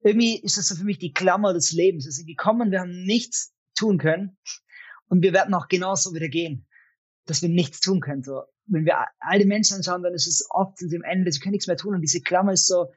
irgendwie 0.00 0.40
ist 0.40 0.56
das 0.56 0.68
so 0.68 0.74
für 0.74 0.84
mich 0.84 0.98
die 0.98 1.12
Klammer 1.12 1.52
des 1.52 1.72
Lebens. 1.72 2.06
Wir 2.06 2.12
sind 2.12 2.26
gekommen, 2.26 2.70
wir 2.72 2.80
haben 2.80 3.04
nichts 3.04 3.54
tun 3.76 3.98
können 3.98 4.36
und 5.08 5.22
wir 5.22 5.32
werden 5.32 5.54
auch 5.54 5.68
genauso 5.68 6.14
wieder 6.14 6.28
gehen, 6.28 6.66
dass 7.26 7.42
wir 7.42 7.50
nichts 7.50 7.80
tun 7.80 8.00
können. 8.00 8.22
So, 8.22 8.42
wenn 8.66 8.86
wir 8.86 9.06
all 9.20 9.38
die 9.38 9.44
Menschen 9.44 9.76
anschauen, 9.76 10.02
dann 10.02 10.14
ist 10.14 10.26
es 10.26 10.46
oft 10.50 10.78
sie 10.78 10.96
am 10.96 11.04
Ende, 11.04 11.30
sie 11.30 11.38
können 11.38 11.52
nichts 11.52 11.66
mehr 11.66 11.76
tun 11.76 11.94
und 11.94 12.00
diese 12.00 12.22
Klammer 12.22 12.52
ist 12.52 12.66
so, 12.66 12.90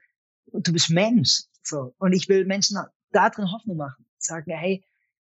du 0.46 0.72
bist 0.72 0.90
Mensch. 0.90 1.44
So, 1.62 1.94
und 1.98 2.14
ich 2.14 2.30
will 2.30 2.46
Menschen 2.46 2.78
da 3.12 3.30
drin 3.30 3.52
Hoffnung 3.52 3.78
machen, 3.78 4.06
sagen, 4.18 4.52
hey, 4.52 4.84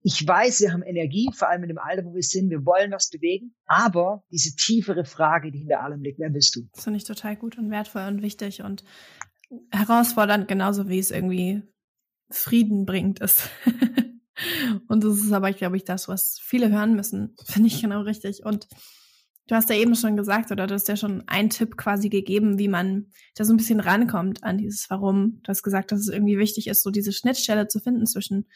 ich 0.07 0.25
weiß, 0.25 0.61
wir 0.61 0.73
haben 0.73 0.85
Energie, 0.85 1.29
vor 1.35 1.49
allem 1.49 1.65
in 1.65 1.69
dem 1.71 1.79
Alter, 1.79 2.05
wo 2.05 2.15
wir 2.15 2.23
sind, 2.23 2.49
wir 2.49 2.65
wollen 2.65 2.93
was 2.93 3.11
bewegen, 3.11 3.57
aber 3.65 4.23
diese 4.31 4.55
tiefere 4.55 5.05
Frage, 5.05 5.51
die 5.51 5.59
hinter 5.59 5.83
allem 5.83 6.01
liegt, 6.01 6.21
wer 6.21 6.31
bist 6.31 6.55
du? 6.55 6.69
Das 6.73 6.85
finde 6.85 6.99
ich 6.99 7.05
total 7.05 7.35
gut 7.35 7.59
und 7.59 7.73
wertvoll 7.73 8.07
und 8.07 8.23
wichtig 8.23 8.63
und 8.63 8.85
herausfordernd, 9.73 10.47
genauso 10.47 10.89
wie 10.89 11.01
es 11.01 11.11
irgendwie 11.11 11.65
Frieden 12.31 12.87
bringt 12.87 13.19
ist. 13.19 13.51
und 14.87 15.03
das 15.03 15.19
ist 15.19 15.33
aber, 15.33 15.51
glaube 15.51 15.77
ich, 15.77 15.83
das, 15.83 16.07
was 16.07 16.39
viele 16.41 16.71
hören 16.71 16.95
müssen. 16.95 17.35
Finde 17.45 17.67
ich 17.67 17.83
genau 17.83 18.03
richtig. 18.03 18.45
Und 18.45 18.69
du 19.49 19.57
hast 19.57 19.71
ja 19.71 19.75
eben 19.75 19.97
schon 19.97 20.17
gesagt, 20.17 20.53
oder 20.53 20.69
du 20.69 20.75
hast 20.75 20.87
ja 20.87 20.95
schon 20.95 21.27
einen 21.27 21.51
Tipp 21.51 21.77
quasi 21.77 22.11
gegeben, 22.11 22.61
wie 22.61 22.69
man 22.69 23.11
da 23.35 23.45
so 23.45 23.53
ein 23.53 23.57
bisschen 23.57 23.81
rankommt 23.81 24.45
an 24.45 24.59
dieses 24.59 24.89
Warum. 24.89 25.41
Du 25.43 25.49
hast 25.49 25.65
gesagt, 25.65 25.91
dass 25.91 25.99
es 25.99 26.09
irgendwie 26.09 26.39
wichtig 26.39 26.69
ist, 26.69 26.85
so 26.85 26.93
diese 26.93 27.13
Schnittstelle 27.13 27.67
zu 27.67 27.81
finden 27.81 28.07
zwischen 28.07 28.47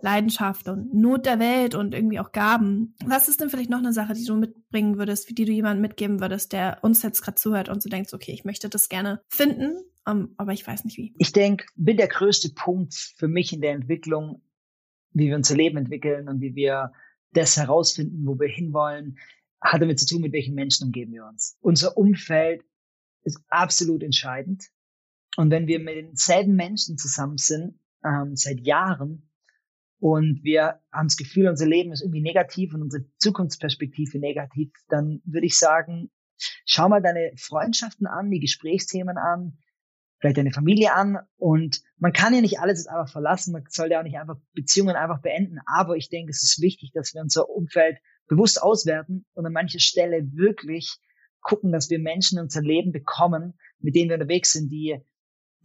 Leidenschaft 0.00 0.68
und 0.68 0.94
Not 0.94 1.26
der 1.26 1.38
Welt 1.38 1.74
und 1.74 1.94
irgendwie 1.94 2.20
auch 2.20 2.32
Gaben. 2.32 2.94
Was 3.04 3.28
ist 3.28 3.40
denn 3.40 3.50
vielleicht 3.50 3.70
noch 3.70 3.78
eine 3.78 3.92
Sache, 3.92 4.14
die 4.14 4.24
du 4.24 4.36
mitbringen 4.36 4.98
würdest, 4.98 5.36
die 5.36 5.44
du 5.44 5.52
jemandem 5.52 5.82
mitgeben 5.82 6.20
würdest, 6.20 6.52
der 6.52 6.78
uns 6.82 7.02
jetzt 7.02 7.22
gerade 7.22 7.36
zuhört 7.36 7.68
und 7.68 7.82
so 7.82 7.88
denkt, 7.88 8.12
okay, 8.14 8.32
ich 8.32 8.44
möchte 8.44 8.68
das 8.68 8.88
gerne 8.88 9.20
finden, 9.28 9.76
um, 10.06 10.20
ähm, 10.20 10.34
aber 10.36 10.52
ich 10.52 10.66
weiß 10.66 10.84
nicht 10.84 10.96
wie. 10.96 11.14
Ich 11.18 11.32
denke, 11.32 11.66
bin 11.76 11.96
der 11.96 12.08
größte 12.08 12.50
Punkt 12.50 12.94
für 12.94 13.28
mich 13.28 13.52
in 13.52 13.60
der 13.60 13.72
Entwicklung, 13.72 14.42
wie 15.12 15.28
wir 15.28 15.36
unser 15.36 15.56
Leben 15.56 15.76
entwickeln 15.76 16.28
und 16.28 16.40
wie 16.40 16.54
wir 16.54 16.92
das 17.32 17.56
herausfinden, 17.56 18.26
wo 18.26 18.38
wir 18.38 18.48
hinwollen, 18.48 19.18
hat 19.60 19.82
damit 19.82 19.98
zu 19.98 20.06
tun, 20.06 20.22
mit 20.22 20.32
welchen 20.32 20.54
Menschen 20.54 20.86
umgeben 20.86 21.12
wir 21.12 21.26
uns. 21.26 21.56
Unser 21.60 21.96
Umfeld 21.96 22.62
ist 23.24 23.40
absolut 23.48 24.02
entscheidend. 24.02 24.68
Und 25.36 25.50
wenn 25.50 25.66
wir 25.66 25.80
mit 25.80 25.96
denselben 25.96 26.54
Menschen 26.54 26.96
zusammen 26.96 27.38
sind, 27.38 27.78
ähm, 28.04 28.36
seit 28.36 28.60
Jahren, 28.60 29.27
und 30.00 30.40
wir 30.44 30.80
haben 30.92 31.08
das 31.08 31.16
Gefühl, 31.16 31.48
unser 31.48 31.66
Leben 31.66 31.92
ist 31.92 32.02
irgendwie 32.02 32.22
negativ 32.22 32.72
und 32.72 32.82
unsere 32.82 33.04
Zukunftsperspektive 33.18 34.18
negativ, 34.18 34.70
dann 34.88 35.20
würde 35.24 35.46
ich 35.46 35.58
sagen, 35.58 36.10
schau 36.64 36.88
mal 36.88 37.02
deine 37.02 37.32
Freundschaften 37.36 38.06
an, 38.06 38.30
die 38.30 38.38
Gesprächsthemen 38.38 39.18
an, 39.18 39.58
vielleicht 40.20 40.38
deine 40.38 40.52
Familie 40.52 40.94
an. 40.94 41.18
Und 41.36 41.80
man 41.96 42.12
kann 42.12 42.32
ja 42.32 42.40
nicht 42.40 42.60
alles 42.60 42.80
jetzt 42.80 42.88
einfach 42.88 43.10
verlassen, 43.10 43.52
man 43.52 43.64
soll 43.68 43.90
ja 43.90 44.00
auch 44.00 44.04
nicht 44.04 44.18
einfach 44.18 44.36
Beziehungen 44.52 44.94
einfach 44.94 45.20
beenden, 45.20 45.58
aber 45.66 45.96
ich 45.96 46.08
denke, 46.08 46.30
es 46.30 46.42
ist 46.42 46.60
wichtig, 46.60 46.92
dass 46.94 47.14
wir 47.14 47.22
unser 47.22 47.48
Umfeld 47.48 47.98
bewusst 48.28 48.62
auswerten 48.62 49.26
und 49.34 49.46
an 49.46 49.52
mancher 49.52 49.80
Stelle 49.80 50.30
wirklich 50.32 50.98
gucken, 51.40 51.72
dass 51.72 51.90
wir 51.90 51.98
Menschen 51.98 52.38
in 52.38 52.44
unser 52.44 52.62
Leben 52.62 52.92
bekommen, 52.92 53.54
mit 53.80 53.96
denen 53.96 54.10
wir 54.10 54.16
unterwegs 54.16 54.52
sind, 54.52 54.70
die 54.70 55.00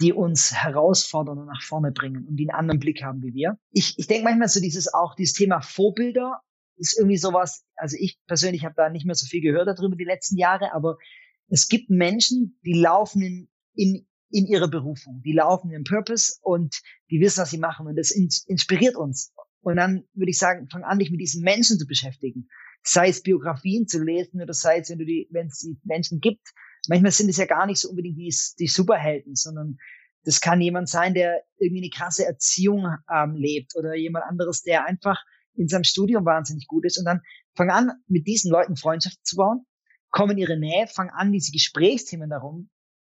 die 0.01 0.13
uns 0.13 0.53
herausfordern 0.53 1.37
und 1.37 1.47
nach 1.47 1.61
vorne 1.61 1.91
bringen 1.91 2.27
und 2.27 2.35
die 2.35 2.49
einen 2.49 2.59
anderen 2.59 2.79
Blick 2.79 3.03
haben 3.03 3.21
wie 3.21 3.33
wir. 3.33 3.57
Ich, 3.71 3.97
ich 3.97 4.07
denke 4.07 4.23
manchmal 4.23 4.49
so 4.49 4.59
dieses 4.59 4.93
auch 4.93 5.15
dieses 5.15 5.33
Thema 5.33 5.61
Vorbilder 5.61 6.41
ist 6.77 6.97
irgendwie 6.97 7.17
sowas, 7.17 7.63
also 7.75 7.95
ich 7.99 8.17
persönlich 8.25 8.65
habe 8.65 8.73
da 8.75 8.89
nicht 8.89 9.05
mehr 9.05 9.15
so 9.15 9.27
viel 9.27 9.41
gehört 9.41 9.67
darüber 9.67 9.95
die 9.95 10.03
letzten 10.03 10.37
Jahre, 10.37 10.73
aber 10.73 10.97
es 11.47 11.67
gibt 11.67 11.89
Menschen, 11.89 12.59
die 12.65 12.73
laufen 12.73 13.21
in, 13.21 13.49
in, 13.75 14.07
in 14.29 14.47
ihre 14.47 14.67
Berufung, 14.67 15.21
die 15.23 15.33
laufen 15.33 15.71
in 15.71 15.83
Purpose 15.83 16.39
und 16.41 16.81
die 17.11 17.19
wissen, 17.19 17.41
was 17.41 17.51
sie 17.51 17.59
machen 17.59 17.85
und 17.85 17.95
das 17.95 18.11
inspiriert 18.11 18.95
uns. 18.95 19.33
Und 19.61 19.77
dann 19.77 20.03
würde 20.13 20.31
ich 20.31 20.37
sagen, 20.37 20.67
fang 20.69 20.83
an, 20.83 20.99
dich 20.99 21.11
mit 21.11 21.21
diesen 21.21 21.43
Menschen 21.43 21.79
zu 21.79 21.87
beschäftigen. 21.87 22.49
Sei 22.81 23.07
es 23.07 23.23
Biografien 23.23 23.87
zu 23.87 24.03
lesen 24.03 24.41
oder 24.41 24.53
sei 24.53 24.79
es, 24.79 24.89
wenn 24.89 24.97
du 24.97 25.05
die, 25.05 25.29
wenn 25.31 25.47
es 25.47 25.59
die 25.59 25.77
Menschen 25.83 26.19
gibt, 26.19 26.49
manchmal 26.87 27.11
sind 27.11 27.29
es 27.29 27.37
ja 27.37 27.45
gar 27.45 27.65
nicht 27.65 27.79
so 27.79 27.89
unbedingt 27.89 28.17
die, 28.17 28.35
die 28.59 28.67
Superhelden, 28.67 29.35
sondern 29.35 29.77
das 30.25 30.39
kann 30.39 30.61
jemand 30.61 30.89
sein, 30.89 31.13
der 31.13 31.43
irgendwie 31.57 31.83
eine 31.83 31.89
krasse 31.89 32.25
Erziehung 32.25 32.87
ähm, 33.13 33.35
lebt 33.35 33.75
oder 33.75 33.95
jemand 33.95 34.25
anderes, 34.25 34.61
der 34.61 34.85
einfach 34.85 35.21
in 35.55 35.67
seinem 35.67 35.83
Studium 35.83 36.25
wahnsinnig 36.25 36.67
gut 36.67 36.85
ist. 36.85 36.97
Und 36.97 37.05
dann 37.05 37.21
fang 37.55 37.69
an, 37.69 37.91
mit 38.07 38.25
diesen 38.27 38.51
Leuten 38.51 38.75
Freundschaft 38.75 39.17
zu 39.23 39.35
bauen, 39.35 39.65
komm 40.09 40.31
in 40.31 40.37
ihre 40.37 40.57
Nähe, 40.57 40.87
fang 40.87 41.09
an, 41.09 41.31
diese 41.31 41.51
Gesprächsthemen 41.51 42.29
darum 42.29 42.69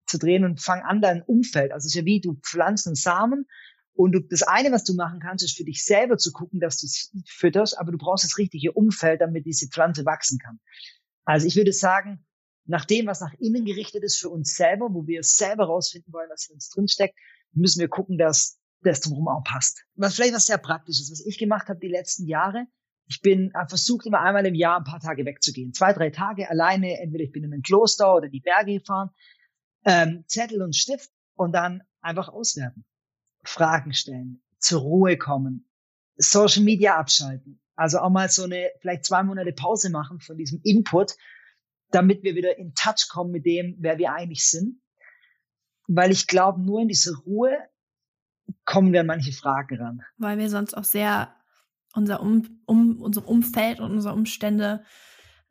zu 0.06 0.18
drehen 0.18 0.44
und 0.44 0.60
fang 0.60 0.82
an, 0.82 1.00
dein 1.00 1.22
Umfeld. 1.22 1.72
Also 1.72 1.86
es 1.86 1.94
ist 1.94 2.00
ja 2.00 2.04
wie, 2.04 2.20
du 2.20 2.34
pflanzt 2.34 2.86
einen 2.86 2.96
Samen 2.96 3.46
und 3.92 4.12
du, 4.12 4.20
das 4.20 4.42
eine, 4.42 4.72
was 4.72 4.84
du 4.84 4.94
machen 4.94 5.20
kannst, 5.20 5.44
ist 5.44 5.56
für 5.56 5.64
dich 5.64 5.84
selber 5.84 6.18
zu 6.18 6.32
gucken, 6.32 6.60
dass 6.60 6.78
du 6.78 6.86
es 6.86 7.12
fütterst, 7.26 7.78
aber 7.78 7.92
du 7.92 7.98
brauchst 7.98 8.24
das 8.24 8.38
richtige 8.38 8.72
Umfeld, 8.72 9.20
damit 9.20 9.44
diese 9.44 9.68
Pflanze 9.68 10.04
wachsen 10.04 10.38
kann. 10.38 10.60
Also 11.24 11.46
ich 11.46 11.56
würde 11.56 11.72
sagen, 11.72 12.24
nach 12.68 12.84
dem, 12.84 13.06
was 13.06 13.20
nach 13.20 13.32
innen 13.38 13.64
gerichtet 13.64 14.04
ist 14.04 14.18
für 14.18 14.28
uns 14.28 14.54
selber, 14.54 14.88
wo 14.92 15.06
wir 15.06 15.22
selber 15.22 15.64
rausfinden 15.64 16.12
wollen, 16.12 16.28
was 16.30 16.48
in 16.48 16.54
uns 16.54 16.68
drinsteckt, 16.68 17.18
müssen 17.52 17.80
wir 17.80 17.88
gucken, 17.88 18.18
dass 18.18 18.60
das 18.82 19.00
drumherum 19.00 19.28
auch 19.28 19.42
passt. 19.42 19.84
Was 19.96 20.14
vielleicht 20.14 20.34
was 20.34 20.46
sehr 20.46 20.58
praktisches, 20.58 21.10
was 21.10 21.24
ich 21.24 21.38
gemacht 21.38 21.68
habe 21.68 21.80
die 21.80 21.88
letzten 21.88 22.26
Jahre, 22.26 22.66
ich 23.08 23.22
bin 23.22 23.50
äh, 23.54 23.66
versucht 23.66 24.06
immer 24.06 24.20
einmal 24.20 24.46
im 24.46 24.54
Jahr 24.54 24.78
ein 24.78 24.84
paar 24.84 25.00
Tage 25.00 25.24
wegzugehen. 25.24 25.72
Zwei, 25.72 25.94
drei 25.94 26.10
Tage 26.10 26.50
alleine, 26.50 27.00
entweder 27.00 27.24
ich 27.24 27.32
bin 27.32 27.42
in 27.42 27.54
ein 27.54 27.62
Kloster 27.62 28.14
oder 28.14 28.28
die 28.28 28.40
Berge 28.40 28.74
gefahren, 28.78 29.10
ähm, 29.86 30.24
Zettel 30.26 30.62
und 30.62 30.76
Stift 30.76 31.10
und 31.34 31.52
dann 31.52 31.82
einfach 32.02 32.28
auswerten. 32.28 32.84
Fragen 33.44 33.94
stellen, 33.94 34.42
zur 34.58 34.82
Ruhe 34.82 35.16
kommen, 35.16 35.70
Social 36.16 36.62
Media 36.62 36.98
abschalten. 36.98 37.62
Also 37.76 38.00
auch 38.00 38.10
mal 38.10 38.28
so 38.28 38.42
eine, 38.42 38.70
vielleicht 38.80 39.06
zwei 39.06 39.22
Monate 39.22 39.52
Pause 39.52 39.88
machen 39.88 40.20
von 40.20 40.36
diesem 40.36 40.60
Input 40.64 41.16
damit 41.90 42.22
wir 42.22 42.34
wieder 42.34 42.58
in 42.58 42.74
Touch 42.74 43.08
kommen 43.08 43.30
mit 43.30 43.46
dem, 43.46 43.76
wer 43.78 43.98
wir 43.98 44.12
eigentlich 44.12 44.46
sind. 44.46 44.80
Weil 45.86 46.10
ich 46.10 46.26
glaube, 46.26 46.60
nur 46.60 46.80
in 46.80 46.88
diese 46.88 47.16
Ruhe 47.16 47.56
kommen 48.64 48.92
wir 48.92 49.00
an 49.00 49.06
manche 49.06 49.32
Fragen 49.32 49.76
ran. 49.76 50.02
Weil 50.16 50.38
wir 50.38 50.50
sonst 50.50 50.74
auch 50.74 50.84
sehr 50.84 51.34
unser, 51.94 52.20
um, 52.20 52.60
um, 52.66 53.00
unser 53.00 53.26
Umfeld 53.26 53.80
und 53.80 53.92
unsere 53.92 54.14
Umstände 54.14 54.84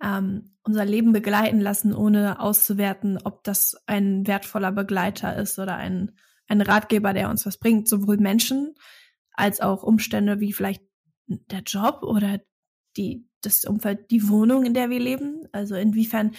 ähm, 0.02 0.56
unser 0.64 0.86
Leben 0.86 1.12
begleiten 1.12 1.60
lassen, 1.60 1.94
ohne 1.94 2.40
auszuwerten, 2.40 3.18
ob 3.24 3.44
das 3.44 3.76
ein 3.88 4.28
wertvoller 4.28 4.72
Begleiter 4.72 5.36
ist 5.36 5.58
oder 5.60 5.76
ein, 5.76 6.12
ein 6.48 6.62
Ratgeber, 6.62 7.14
der 7.14 7.30
uns 7.30 7.46
was 7.46 7.58
bringt. 7.58 7.88
Sowohl 7.88 8.18
Menschen 8.18 8.76
als 9.34 9.62
auch 9.62 9.84
Umstände 9.84 10.40
wie 10.40 10.54
vielleicht 10.54 10.84
der 11.26 11.62
Job 11.62 12.04
oder 12.04 12.40
die, 12.96 13.27
das 13.42 13.66
Umfeld, 13.66 14.12
die 14.12 14.30
Wohnung, 14.30 14.66
in 14.66 14.74
der 14.74 14.90
wir 14.90 15.00
leben. 15.00 15.48
Also 15.52 15.76
inwiefern, 15.76 16.32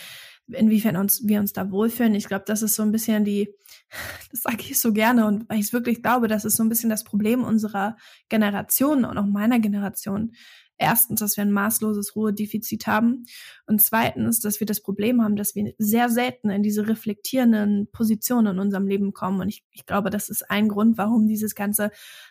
inwiefern 0.47 0.97
uns, 0.97 1.27
wir 1.27 1.41
uns 1.41 1.53
da 1.53 1.71
wohlfühlen. 1.71 2.15
Ich 2.15 2.27
glaube, 2.27 2.45
das 2.47 2.63
ist 2.63 2.75
so 2.75 2.83
ein 2.83 2.93
bisschen 2.93 3.25
die, 3.25 3.49
das 4.31 4.43
sage 4.43 4.59
ich 4.61 4.81
so 4.81 4.93
gerne 4.93 5.27
und 5.27 5.49
weil 5.49 5.59
ich 5.59 5.67
es 5.67 5.73
wirklich 5.73 6.03
glaube, 6.03 6.29
das 6.29 6.45
ist 6.45 6.57
so 6.57 6.63
ein 6.63 6.69
bisschen 6.69 6.91
das 6.91 7.05
Problem 7.05 7.45
unserer 7.45 7.97
Generation 8.29 9.05
und 9.05 9.19
auch 9.19 9.27
meiner 9.27 9.59
Generation, 9.59 10.33
erstens, 10.79 11.21
dass 11.21 11.37
wir 11.37 11.43
ein 11.43 11.53
maßloses 11.53 12.17
Ruhedefizit 12.17 12.87
haben 12.87 13.25
und 13.67 13.83
zweitens, 13.83 14.41
dass 14.41 14.61
wir 14.61 14.67
das 14.67 14.81
Problem 14.81 15.23
haben, 15.23 15.37
dass 15.37 15.55
wir 15.55 15.75
sehr 15.79 16.09
selten 16.09 16.51
in 16.51 16.63
diese 16.63 16.89
reflektierenden 16.89 17.89
Positionen 17.91 18.55
in 18.55 18.61
unserem 18.61 18.87
Leben 18.87 19.13
kommen. 19.13 19.41
Und 19.41 19.49
ich, 19.49 19.65
ich 19.73 19.87
glaube, 19.87 20.11
das 20.11 20.29
ist 20.29 20.51
ein 20.51 20.69
Grund, 20.69 20.97
warum 20.97 21.27
dieses 21.27 21.55
ganze 21.55 21.91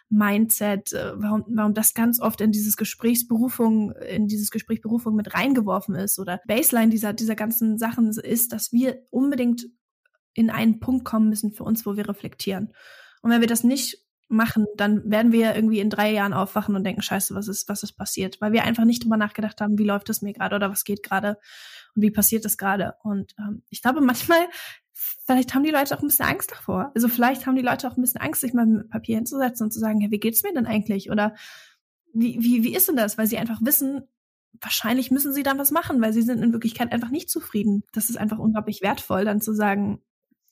Mindset, 0.10 0.94
äh, 0.94 1.14
warum, 1.16 1.46
warum 1.50 1.74
das 1.74 1.94
ganz 1.94 2.20
oft 2.20 2.42
in 2.42 2.52
dieses 2.52 2.78
Gesprächsberufung, 2.78 3.92
in 3.92 4.28
dieses 4.28 4.50
Gesprächsberufung 4.50 5.16
mit 5.16 5.34
reingeworfen 5.34 5.96
ist 5.96 6.18
oder 6.18 6.40
Baseline 6.48 6.90
dieser, 6.90 7.14
dieser 7.14 7.36
ganzen 7.36 7.78
Sachen 7.78 8.10
ist, 8.10 8.54
dass 8.54 8.72
wir 8.72 9.04
unbedingt 9.12 9.68
in 10.34 10.50
einen 10.50 10.80
Punkt 10.80 11.04
kommen 11.04 11.30
müssen 11.30 11.52
für 11.52 11.64
uns, 11.64 11.86
wo 11.86 11.98
wir 11.98 12.08
reflektieren. 12.08 12.74
Und 13.22 13.32
wenn 13.32 13.42
wir 13.42 13.48
das 13.48 13.64
nicht 13.64 14.07
machen, 14.30 14.66
dann 14.76 15.10
werden 15.10 15.32
wir 15.32 15.56
irgendwie 15.56 15.80
in 15.80 15.90
drei 15.90 16.12
Jahren 16.12 16.34
aufwachen 16.34 16.76
und 16.76 16.84
denken, 16.84 17.02
scheiße, 17.02 17.34
was 17.34 17.48
ist, 17.48 17.70
was 17.70 17.84
ist 17.84 17.94
passiert? 17.94 18.42
Weil 18.42 18.52
wir 18.52 18.64
einfach 18.64 18.84
nicht 18.84 19.04
drüber 19.04 19.18
nachgedacht 19.18 19.62
haben, 19.62 19.78
wie 19.78 19.86
läuft 19.86 20.10
es 20.10 20.22
mir 20.22 20.34
gerade 20.34 20.56
oder 20.56 20.70
was 20.70 20.84
geht 20.84 21.04
gerade 21.04 21.38
und 21.96 22.02
wie 22.02 22.12
passiert 22.12 22.46
es 22.46 22.58
gerade. 22.58 22.96
Und 23.04 23.36
ähm, 23.40 23.64
ich 23.70 23.82
glaube, 23.82 24.02
manchmal, 24.02 24.48
vielleicht 24.94 25.56
haben 25.56 25.64
die 25.64 25.72
Leute 25.72 25.96
auch 25.96 26.02
ein 26.02 26.08
bisschen 26.08 26.26
Angst 26.26 26.52
davor. 26.52 26.92
Also 26.96 27.08
vielleicht 27.08 27.46
haben 27.46 27.56
die 27.56 27.62
Leute 27.62 27.88
auch 27.88 27.98
ein 27.98 28.02
bisschen 28.02 28.22
Angst, 28.22 28.42
sich 28.42 28.54
mal 28.54 28.66
mit 28.66 28.90
Papier 28.90 29.16
hinzusetzen 29.16 29.66
und 29.66 29.72
zu 29.72 29.80
sagen, 29.80 30.02
ja, 30.02 30.12
wie 30.12 30.20
geht's 30.20 30.44
mir 30.44 30.54
denn 30.54 30.66
eigentlich? 30.66 31.10
Oder 31.10 31.36
wie, 32.14 32.38
wie, 32.42 32.64
wie 32.64 32.76
ist 32.76 32.88
denn 32.90 32.96
das? 32.96 33.18
Weil 33.18 33.28
sie 33.28 33.38
einfach 33.38 33.60
wissen, 33.62 34.04
wahrscheinlich 34.62 35.12
müssen 35.12 35.34
sie 35.34 35.44
dann 35.44 35.60
was 35.60 35.72
machen, 35.72 36.02
weil 36.02 36.14
sie 36.14 36.22
sind 36.22 36.42
in 36.42 36.52
Wirklichkeit 36.52 36.92
einfach 36.92 37.10
nicht 37.10 37.30
zufrieden. 37.30 37.84
Das 37.94 38.10
ist 38.10 38.18
einfach 38.18 38.40
unglaublich 38.40 38.82
wertvoll, 38.82 39.26
dann 39.26 39.42
zu 39.42 39.54
sagen, 39.54 40.02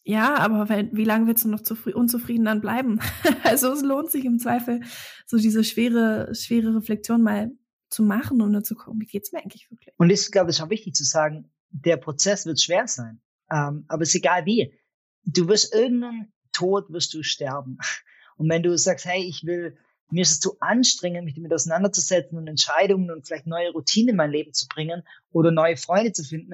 ja, 0.08 0.36
aber 0.36 0.70
wie 0.92 1.04
lange 1.04 1.26
willst 1.26 1.46
du 1.46 1.50
noch 1.50 1.62
unzufrieden 1.96 2.46
dann 2.46 2.62
bleiben? 2.62 3.00
also 3.44 3.74
es 3.74 3.82
lohnt 3.82 4.12
sich 4.12 4.24
im 4.24 4.38
Zweifel, 4.38 4.82
so 5.26 5.38
diese 5.38 5.64
schwere, 5.64 6.34
schwere 6.36 6.76
Reflexion 6.76 7.24
mal 7.24 7.52
zu 7.90 8.04
machen, 8.04 8.40
um 8.40 8.52
nur 8.52 8.64
zu 8.64 8.76
gucken, 8.76 9.02
wie 9.02 9.08
geht's 9.08 9.32
mir 9.32 9.40
eigentlich 9.40 9.72
wirklich. 9.72 9.96
Und 9.98 10.12
das, 10.12 10.30
glaube 10.30 10.52
ich, 10.52 10.58
ist 10.58 10.64
auch 10.64 10.70
wichtig 10.70 10.94
zu 10.94 11.04
sagen, 11.04 11.52
der 11.72 11.98
Prozess 11.98 12.46
wird 12.46 12.62
schwer 12.62 12.88
sein. 12.88 13.20
Ähm, 13.52 13.86
aber 13.88 14.04
es 14.04 14.10
ist 14.10 14.16
egal 14.16 14.46
wie. 14.46 14.78
Du 15.24 15.48
wirst 15.48 15.74
irgendeinen 15.74 16.32
Tod 16.52 16.92
wirst 16.92 17.14
du 17.16 17.24
sterben. 17.24 17.80
Und 18.38 18.48
wenn 18.50 18.62
du 18.62 18.78
sagst, 18.78 19.06
hey, 19.06 19.24
ich 19.24 19.44
will, 19.46 19.76
mir 20.12 20.22
ist 20.22 20.32
es 20.32 20.40
zu 20.40 20.60
anstrengend, 20.60 21.26
mich 21.26 21.34
damit 21.34 21.54
auseinanderzusetzen 21.54 22.38
und 22.38 22.48
Entscheidungen 22.48 23.10
und 23.10 23.26
vielleicht 23.26 23.48
neue 23.48 23.72
Routinen 23.72 24.10
in 24.10 24.16
mein 24.18 24.30
Leben 24.30 24.54
zu 24.54 24.68
bringen 24.68 25.04
oder 25.32 25.52
neue 25.52 25.78
Freunde 25.78 26.12
zu 26.12 26.24
finden, 26.24 26.54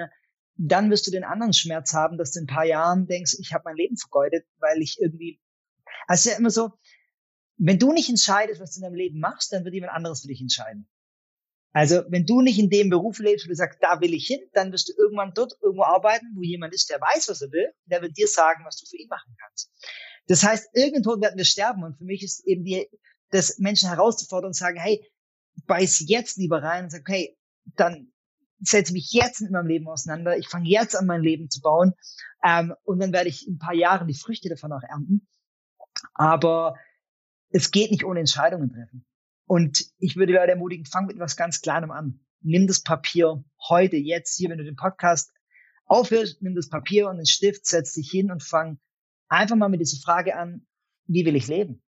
dann 0.56 0.90
wirst 0.92 1.08
du 1.08 1.12
den 1.12 1.24
anderen 1.24 1.54
Schmerz 1.54 1.94
haben, 1.94 2.18
dass 2.18 2.32
du 2.32 2.40
in 2.40 2.44
ein 2.46 2.54
paar 2.54 2.66
Jahren 2.66 3.08
denkst, 3.08 3.38
ich 3.40 3.54
habe 3.54 3.64
mein 3.66 3.76
Leben 3.76 3.98
vergeudet, 3.98 4.46
weil 4.60 4.82
ich 4.82 5.00
irgendwie, 5.00 5.40
also 6.08 6.30
ja 6.30 6.38
immer 6.38 6.50
so, 6.50 6.72
wenn 7.58 7.80
du 7.80 7.94
nicht 7.94 8.10
entscheidest, 8.10 8.60
was 8.60 8.74
du 8.74 8.80
in 8.80 8.84
deinem 8.84 8.96
Leben 8.96 9.20
machst, 9.20 9.54
dann 9.54 9.64
wird 9.64 9.74
jemand 9.74 9.94
anderes 9.94 10.22
für 10.22 10.28
dich 10.28 10.42
entscheiden. 10.42 10.90
Also 11.74 12.04
wenn 12.10 12.26
du 12.26 12.42
nicht 12.42 12.60
in 12.60 12.70
dem 12.70 12.90
Beruf 12.90 13.20
lebst, 13.20 13.46
wo 13.46 13.50
du 13.50 13.56
sagst, 13.56 13.80
da 13.82 14.02
will 14.02 14.14
ich 14.14 14.28
hin, 14.28 14.42
dann 14.54 14.72
wirst 14.72 14.90
du 14.90 14.94
irgendwann 14.98 15.32
dort 15.34 15.54
irgendwo 15.62 15.84
arbeiten, 15.84 16.26
wo 16.36 16.42
jemand 16.42 16.74
ist, 16.74 16.90
der 16.90 17.00
weiß, 17.00 17.30
was 17.30 17.42
er 17.42 17.52
will, 17.52 17.72
der 17.86 18.02
wird 18.02 18.18
dir 18.18 18.28
sagen, 18.28 18.66
was 18.66 18.78
du 18.78 18.86
für 18.86 18.98
ihn 18.98 19.08
machen 19.08 19.36
kannst. 19.40 19.72
Das 20.28 20.44
heißt, 20.44 20.70
irgendwo 20.74 21.22
werden 21.22 21.38
wir 21.38 21.46
sterben 21.46 21.84
und 21.84 21.98
für 21.98 22.04
mich 22.04 22.24
ist 22.24 22.46
eben 22.46 22.66
die, 22.66 22.90
das 23.30 23.58
Menschen 23.58 23.90
herauszufordern 23.90 24.50
und 24.50 24.56
sagen, 24.56 24.80
hey, 24.80 25.06
beiß 25.68 26.04
jetzt 26.08 26.38
lieber 26.38 26.62
rein 26.62 26.86
und 26.86 26.90
sag, 26.90 27.02
okay, 27.02 27.38
dann 27.76 28.11
setze 28.62 28.93
mich 28.93 29.12
jetzt 29.12 29.41
mit 29.41 29.52
meinem 29.52 29.67
Leben 29.67 29.88
auseinander, 29.88 30.38
ich 30.38 30.47
fange 30.47 30.69
jetzt 30.69 30.95
an, 30.95 31.06
mein 31.06 31.21
Leben 31.21 31.50
zu 31.50 31.62
bauen 31.62 31.93
ähm, 32.43 32.74
und 32.84 33.00
dann 33.00 33.12
werde 33.12 33.30
ich 33.30 33.47
in 33.47 33.56
ein 33.56 33.60
paar 33.60 33.74
Jahren 33.74 34.08
die 34.08 34.13
Früchte 34.13 34.50
davon 34.50 34.71
auch 34.71 34.84
ernten. 34.84 35.28
Aber 36.13 36.76
es 37.50 37.71
geht 37.71 37.91
nicht 37.91 38.06
ohne 38.06 38.19
Entscheidungen 38.19 38.71
treffen. 38.71 39.06
Und 39.45 39.86
ich 39.97 40.15
würde 40.15 40.34
Leute 40.34 40.52
ermutigen, 40.52 40.86
fang 40.86 41.08
mit 41.08 41.19
was 41.19 41.36
ganz 41.36 41.62
Kleinem 41.62 41.91
an. 41.91 42.21
Nimm 42.41 42.67
das 42.67 42.82
Papier 42.82 43.43
heute, 43.69 43.97
jetzt, 43.97 44.38
hier, 44.38 44.50
wenn 44.50 44.58
du 44.58 44.63
den 44.63 44.78
Podcast 44.78 45.34
aufhörst, 45.86 46.41
nimm 46.41 46.56
das 46.56 46.69
Papier 46.69 47.10
und 47.10 47.17
den 47.17 47.26
Stift, 47.26 47.65
setz 47.65 47.93
dich 47.93 48.10
hin 48.10 48.32
und 48.32 48.41
fang 48.41 48.80
einfach 49.28 49.56
mal 49.56 49.69
mit 49.69 49.82
dieser 49.82 50.02
Frage 50.02 50.38
an, 50.38 50.65
wie 51.06 51.26
will 51.26 51.36
ich 51.36 51.47
leben? 51.47 51.84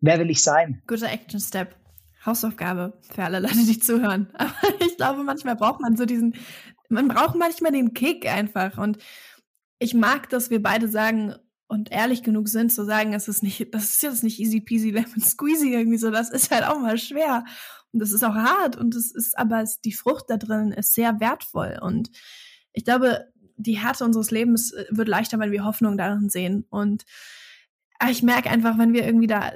Wer 0.00 0.18
will 0.18 0.30
ich 0.30 0.42
sein? 0.42 0.82
Guter 0.86 1.12
Action 1.12 1.40
Step. 1.40 1.79
Hausaufgabe 2.24 2.98
für 3.12 3.24
alle 3.24 3.40
Leute, 3.40 3.64
die 3.64 3.78
zuhören. 3.78 4.28
Aber 4.34 4.52
ich 4.80 4.96
glaube, 4.96 5.22
manchmal 5.24 5.56
braucht 5.56 5.80
man 5.80 5.96
so 5.96 6.04
diesen, 6.04 6.34
man 6.88 7.08
braucht 7.08 7.36
manchmal 7.36 7.72
den 7.72 7.94
Kick 7.94 8.26
einfach. 8.26 8.78
Und 8.78 8.98
ich 9.78 9.94
mag, 9.94 10.28
dass 10.28 10.50
wir 10.50 10.62
beide 10.62 10.88
sagen 10.88 11.34
und 11.68 11.92
ehrlich 11.92 12.22
genug 12.22 12.48
sind 12.48 12.72
zu 12.72 12.84
sagen, 12.84 13.14
es 13.14 13.28
ist 13.28 13.42
nicht, 13.42 13.72
das 13.72 13.84
ist 13.84 14.02
jetzt 14.02 14.24
nicht 14.24 14.40
easy 14.40 14.60
peasy 14.60 14.90
lemon 14.90 15.20
squeezy 15.20 15.72
irgendwie 15.72 15.98
so, 15.98 16.10
das 16.10 16.30
ist 16.30 16.50
halt 16.50 16.64
auch 16.64 16.78
mal 16.78 16.98
schwer. 16.98 17.44
Und 17.92 18.00
das 18.00 18.12
ist 18.12 18.22
auch 18.22 18.34
hart 18.34 18.76
und 18.76 18.94
es 18.94 19.12
ist, 19.12 19.36
aber 19.38 19.62
es, 19.62 19.80
die 19.80 19.92
Frucht 19.92 20.26
da 20.28 20.36
drin 20.36 20.72
ist 20.72 20.94
sehr 20.94 21.20
wertvoll. 21.20 21.78
Und 21.80 22.10
ich 22.72 22.84
glaube, 22.84 23.26
die 23.56 23.78
Härte 23.78 24.04
unseres 24.04 24.30
Lebens 24.30 24.72
äh, 24.72 24.86
wird 24.90 25.08
leichter, 25.08 25.38
weil 25.38 25.52
wir 25.52 25.64
Hoffnung 25.64 25.96
darin 25.96 26.28
sehen. 26.28 26.66
Und 26.70 27.04
ich 28.08 28.22
merke 28.22 28.50
einfach, 28.50 28.78
wenn 28.78 28.92
wir 28.92 29.04
irgendwie 29.04 29.26
da, 29.26 29.52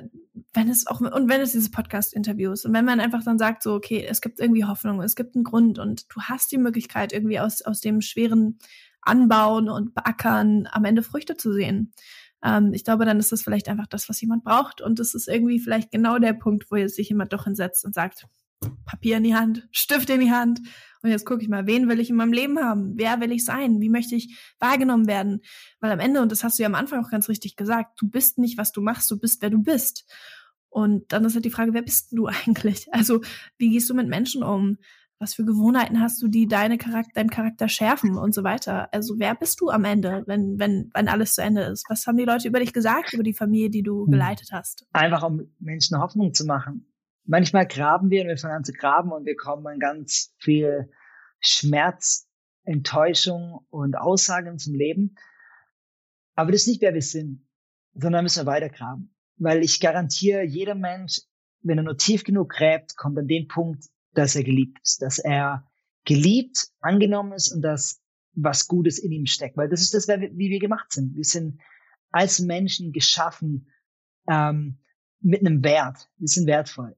wenn 0.53 0.69
es 0.69 0.87
auch, 0.87 1.01
und 1.01 1.29
wenn 1.29 1.41
es 1.41 1.53
dieses 1.53 1.71
Podcast-Interview 1.71 2.53
ist, 2.53 2.67
und 2.67 2.75
wenn 2.75 2.85
man 2.85 3.01
einfach 3.01 3.25
dann 3.25 3.39
sagt, 3.39 3.63
so, 3.63 3.75
okay, 3.75 4.05
es 4.09 4.21
gibt 4.21 4.41
irgendwie 4.41 4.65
Hoffnung, 4.65 5.01
es 5.01 5.17
gibt 5.17 5.35
einen 5.35 5.45
Grund 5.45 5.79
und 5.79 6.07
du 6.15 6.21
hast 6.23 6.53
die 6.53 6.59
Möglichkeit, 6.59 7.13
irgendwie 7.13 7.41
aus, 7.41 7.63
aus 7.63 7.81
dem 7.81 8.01
schweren 8.01 8.59
Anbauen 9.01 9.69
und 9.69 9.95
Beackern 9.95 10.69
am 10.71 10.85
Ende 10.85 11.03
Früchte 11.03 11.37
zu 11.37 11.53
sehen. 11.53 11.93
Ähm, 12.43 12.73
ich 12.73 12.85
glaube, 12.85 13.05
dann 13.05 13.19
ist 13.19 13.33
das 13.33 13.43
vielleicht 13.43 13.69
einfach 13.69 13.87
das, 13.87 14.09
was 14.09 14.21
jemand 14.21 14.45
braucht. 14.45 14.81
Und 14.81 14.99
das 14.99 15.15
ist 15.15 15.29
irgendwie 15.29 15.61
vielleicht 15.61 15.91
genau 15.91 16.19
der 16.19 16.35
Punkt, 16.35 16.71
wo 16.71 16.77
jetzt 16.77 16.97
sich 16.97 17.09
jemand 17.09 17.33
doch 17.33 17.45
hinsetzt 17.45 17.85
und 17.85 17.95
sagt, 17.95 18.27
Papier 18.85 19.19
in 19.19 19.25
die 19.25 19.35
Hand, 19.35 19.69
Stift 19.73 20.11
in 20.11 20.21
die 20.21 20.33
Hand. 20.33 20.61
Und 21.05 21.11
jetzt 21.11 21.27
gucke 21.27 21.43
ich 21.43 21.51
mal, 21.51 21.67
wen 21.67 21.87
will 21.87 22.01
ich 22.01 22.09
in 22.09 22.17
meinem 22.17 22.33
Leben 22.33 22.59
haben? 22.59 22.95
Wer 22.97 23.21
will 23.21 23.31
ich 23.31 23.45
sein? 23.45 23.83
Wie 23.83 23.91
möchte 23.91 24.15
ich 24.15 24.39
wahrgenommen 24.59 25.07
werden? 25.07 25.43
Weil 25.79 25.93
am 25.93 26.01
Ende, 26.01 26.23
und 26.23 26.33
das 26.33 26.43
hast 26.43 26.59
du 26.59 26.63
ja 26.63 26.67
am 26.67 26.75
Anfang 26.75 27.05
auch 27.05 27.11
ganz 27.11 27.29
richtig 27.29 27.57
gesagt, 27.57 28.01
du 28.01 28.09
bist 28.09 28.39
nicht, 28.39 28.57
was 28.57 28.73
du 28.73 28.81
machst, 28.81 29.11
du 29.11 29.19
bist, 29.19 29.43
wer 29.43 29.51
du 29.51 29.63
bist. 29.63 30.11
Und 30.71 31.13
dann 31.13 31.27
ist 31.27 31.35
halt 31.35 31.45
die 31.45 31.51
Frage, 31.51 31.75
wer 31.75 31.83
bist 31.83 32.13
du 32.13 32.27
eigentlich? 32.47 32.87
Also, 32.95 33.21
wie 33.59 33.69
gehst 33.69 33.91
du 33.91 33.95
mit 33.95 34.09
Menschen 34.09 34.43
um? 34.43 34.79
Was 35.19 35.35
für 35.35 35.45
Gewohnheiten 35.45 36.01
hast 36.01 36.23
du, 36.23 36.29
die 36.29 36.49
deine 36.49 36.79
Charakter, 36.79 37.13
deinen 37.13 37.29
Charakter 37.29 37.69
schärfen 37.69 38.17
und 38.17 38.35
so 38.35 38.43
weiter? 38.43 38.89
Also, 38.95 39.19
wer 39.19 39.35
bist 39.35 39.61
du 39.61 39.69
am 39.69 39.85
Ende, 39.85 40.23
wenn, 40.27 40.59
wenn, 40.59 40.91
wenn 40.95 41.09
alles 41.09 41.35
zu 41.35 41.43
Ende 41.43 41.65
ist? 41.65 41.85
Was 41.91 42.07
haben 42.07 42.17
die 42.17 42.25
Leute 42.25 42.49
über 42.49 42.61
dich 42.61 42.73
gesagt, 42.73 43.13
über 43.13 43.23
die 43.23 43.35
Familie, 43.35 43.69
die 43.69 43.83
du 43.83 44.07
hm. 44.07 44.11
geleitet 44.11 44.49
hast? 44.53 44.87
Einfach 44.95 45.23
um 45.23 45.53
Menschen 45.59 45.99
Hoffnung 45.99 46.33
zu 46.33 46.47
machen 46.47 46.87
manchmal 47.25 47.67
graben 47.67 48.11
wir 48.11 48.23
und 48.23 48.29
wir 48.29 48.37
fangen 48.37 48.57
an 48.57 48.65
zu 48.65 48.73
graben 48.73 49.13
und 49.13 49.25
wir 49.27 49.37
kommen 49.37 49.67
an 49.67 49.79
ganz 49.79 50.35
viel 50.39 50.91
Schmerz, 51.41 52.29
Enttäuschung 52.65 53.67
und 53.71 53.97
Aussagen 53.97 54.59
zum 54.59 54.75
Leben. 54.75 55.17
Aber 56.35 56.53
das 56.53 56.63
ist 56.63 56.69
nicht, 56.69 56.83
wer 56.83 56.95
wir 56.95 57.03
sind, 57.03 57.47
sondern 57.95 58.25
müssen 58.25 58.43
wir 58.43 58.51
weiter 58.51 58.69
graben. 58.69 59.15
Weil 59.37 59.63
ich 59.63 59.81
garantiere, 59.81 60.43
jeder 60.43 60.75
Mensch, 60.75 61.21
wenn 61.63 61.79
er 61.79 61.85
nur 61.85 61.97
tief 61.97 62.25
genug 62.25 62.51
gräbt, 62.51 62.97
kommt 62.97 63.19
an 63.19 63.27
den 63.27 63.49
Punkt, 63.49 63.85
dass 64.13 64.37
er 64.37 64.45
geliebt 64.45 64.79
ist, 64.83 65.03
dass 65.03 65.19
er 65.19 65.69
geliebt, 66.05 66.69
angenommen 66.81 67.33
ist 67.33 67.53
und 67.53 67.63
dass 67.63 68.01
was 68.33 68.67
Gutes 68.67 68.99
in 68.99 69.13
ihm 69.13 69.27
steckt. 69.27 69.57
Weil 69.57 69.69
das 69.69 69.81
ist 69.81 69.95
das, 69.95 70.09
wie 70.09 70.51
wir 70.51 70.61
gemacht 70.61 70.93
sind. 70.93 71.15
Wir 71.15 71.25
sind 71.25 71.61
als 72.11 72.41
Menschen 72.41 72.93
geschaffen 72.93 73.73
ähm, 74.29 74.79
mit 75.21 75.41
einem 75.41 75.65
Wert. 75.65 76.11
Wir 76.17 76.29
sind 76.29 76.47
wertvoll 76.47 76.97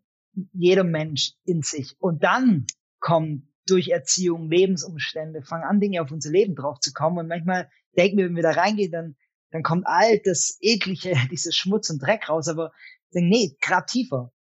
jeder 0.52 0.84
Mensch 0.84 1.32
in 1.44 1.62
sich. 1.62 1.96
Und 1.98 2.22
dann 2.22 2.66
kommen 3.00 3.52
durch 3.66 3.88
Erziehung, 3.88 4.48
Lebensumstände, 4.48 5.42
fangen 5.42 5.64
an, 5.64 5.80
Dinge 5.80 6.02
auf 6.02 6.12
unser 6.12 6.30
Leben 6.30 6.54
drauf 6.54 6.78
zu 6.80 6.92
kommen. 6.92 7.18
Und 7.18 7.28
manchmal 7.28 7.70
denken 7.96 8.18
wir, 8.18 8.26
wenn 8.26 8.36
wir 8.36 8.42
da 8.42 8.52
reingehen, 8.52 8.92
dann, 8.92 9.16
dann 9.50 9.62
kommt 9.62 9.86
all 9.86 10.20
das 10.24 10.58
Eklige, 10.60 11.14
dieses 11.30 11.56
Schmutz 11.56 11.90
und 11.90 12.00
Dreck 12.00 12.28
raus. 12.28 12.48
Aber 12.48 12.72
denken, 13.12 13.30
nee, 13.30 13.56
grab 13.60 13.86
tiefer. 13.86 14.32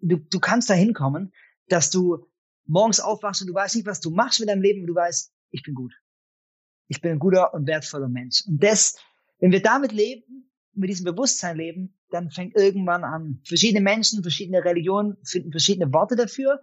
Du, 0.00 0.16
du 0.16 0.40
kannst 0.40 0.70
da 0.70 0.74
hinkommen, 0.74 1.32
dass 1.68 1.90
du 1.90 2.26
morgens 2.66 3.00
aufwachst 3.00 3.42
und 3.42 3.48
du 3.48 3.54
weißt 3.54 3.76
nicht, 3.76 3.86
was 3.86 4.00
du 4.00 4.10
machst 4.10 4.40
mit 4.40 4.48
deinem 4.48 4.62
Leben, 4.62 4.82
und 4.82 4.86
du 4.86 4.94
weißt, 4.94 5.32
ich 5.50 5.62
bin 5.62 5.74
gut. 5.74 5.92
Ich 6.88 7.00
bin 7.00 7.12
ein 7.12 7.18
guter 7.18 7.52
und 7.52 7.66
wertvoller 7.66 8.08
Mensch. 8.08 8.44
Und 8.46 8.62
das, 8.62 8.96
wenn 9.38 9.52
wir 9.52 9.62
damit 9.62 9.92
leben, 9.92 10.49
mit 10.74 10.90
diesem 10.90 11.04
Bewusstsein 11.04 11.56
leben, 11.56 11.94
dann 12.10 12.30
fängt 12.30 12.56
irgendwann 12.56 13.04
an. 13.04 13.40
Verschiedene 13.44 13.80
Menschen, 13.80 14.22
verschiedene 14.22 14.64
Religionen 14.64 15.16
finden 15.24 15.50
verschiedene 15.50 15.92
Worte 15.92 16.16
dafür. 16.16 16.60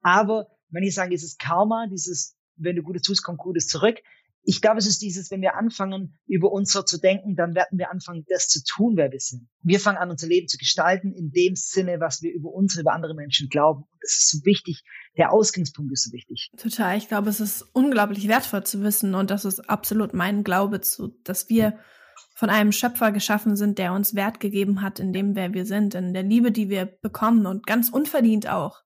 Aber 0.00 0.48
wenn 0.70 0.82
ich 0.82 0.94
sage, 0.94 1.10
dieses 1.10 1.36
Karma, 1.38 1.86
dieses, 1.90 2.36
wenn 2.56 2.76
du 2.76 2.82
Gutes 2.82 3.02
tust, 3.02 3.22
kommt 3.22 3.38
Gutes 3.38 3.66
zurück. 3.66 3.98
Ich 4.44 4.60
glaube, 4.60 4.78
es 4.78 4.86
ist 4.86 5.02
dieses, 5.02 5.30
wenn 5.30 5.40
wir 5.40 5.54
anfangen, 5.54 6.18
über 6.26 6.50
uns 6.50 6.72
so 6.72 6.82
zu 6.82 6.98
denken, 6.98 7.36
dann 7.36 7.54
werden 7.54 7.78
wir 7.78 7.92
anfangen, 7.92 8.24
das 8.28 8.48
zu 8.48 8.60
tun, 8.64 8.96
wer 8.96 9.12
wir 9.12 9.20
sind. 9.20 9.48
Wir 9.62 9.78
fangen 9.78 9.98
an, 9.98 10.10
unser 10.10 10.26
Leben 10.26 10.48
zu 10.48 10.58
gestalten 10.58 11.12
in 11.12 11.30
dem 11.30 11.54
Sinne, 11.54 12.00
was 12.00 12.22
wir 12.22 12.32
über 12.32 12.50
uns, 12.50 12.76
über 12.76 12.92
andere 12.92 13.14
Menschen 13.14 13.48
glauben. 13.48 13.82
Und 13.82 14.02
das 14.02 14.14
ist 14.14 14.30
so 14.30 14.44
wichtig. 14.44 14.82
Der 15.16 15.32
Ausgangspunkt 15.32 15.92
ist 15.92 16.04
so 16.04 16.12
wichtig. 16.12 16.50
Total. 16.56 16.98
Ich 16.98 17.06
glaube, 17.06 17.30
es 17.30 17.38
ist 17.38 17.62
unglaublich 17.72 18.26
wertvoll 18.26 18.64
zu 18.64 18.82
wissen. 18.82 19.14
Und 19.14 19.30
das 19.30 19.44
ist 19.44 19.60
absolut 19.60 20.12
mein 20.12 20.42
Glaube 20.42 20.80
zu, 20.80 21.16
dass 21.22 21.48
wir 21.48 21.78
von 22.42 22.50
einem 22.50 22.72
Schöpfer 22.72 23.12
geschaffen 23.12 23.54
sind, 23.54 23.78
der 23.78 23.92
uns 23.92 24.16
Wert 24.16 24.40
gegeben 24.40 24.82
hat 24.82 24.98
in 24.98 25.12
dem, 25.12 25.36
wer 25.36 25.54
wir 25.54 25.64
sind, 25.64 25.94
in 25.94 26.12
der 26.12 26.24
Liebe, 26.24 26.50
die 26.50 26.68
wir 26.68 26.86
bekommen 26.86 27.46
und 27.46 27.68
ganz 27.68 27.88
unverdient 27.88 28.48
auch. 28.48 28.82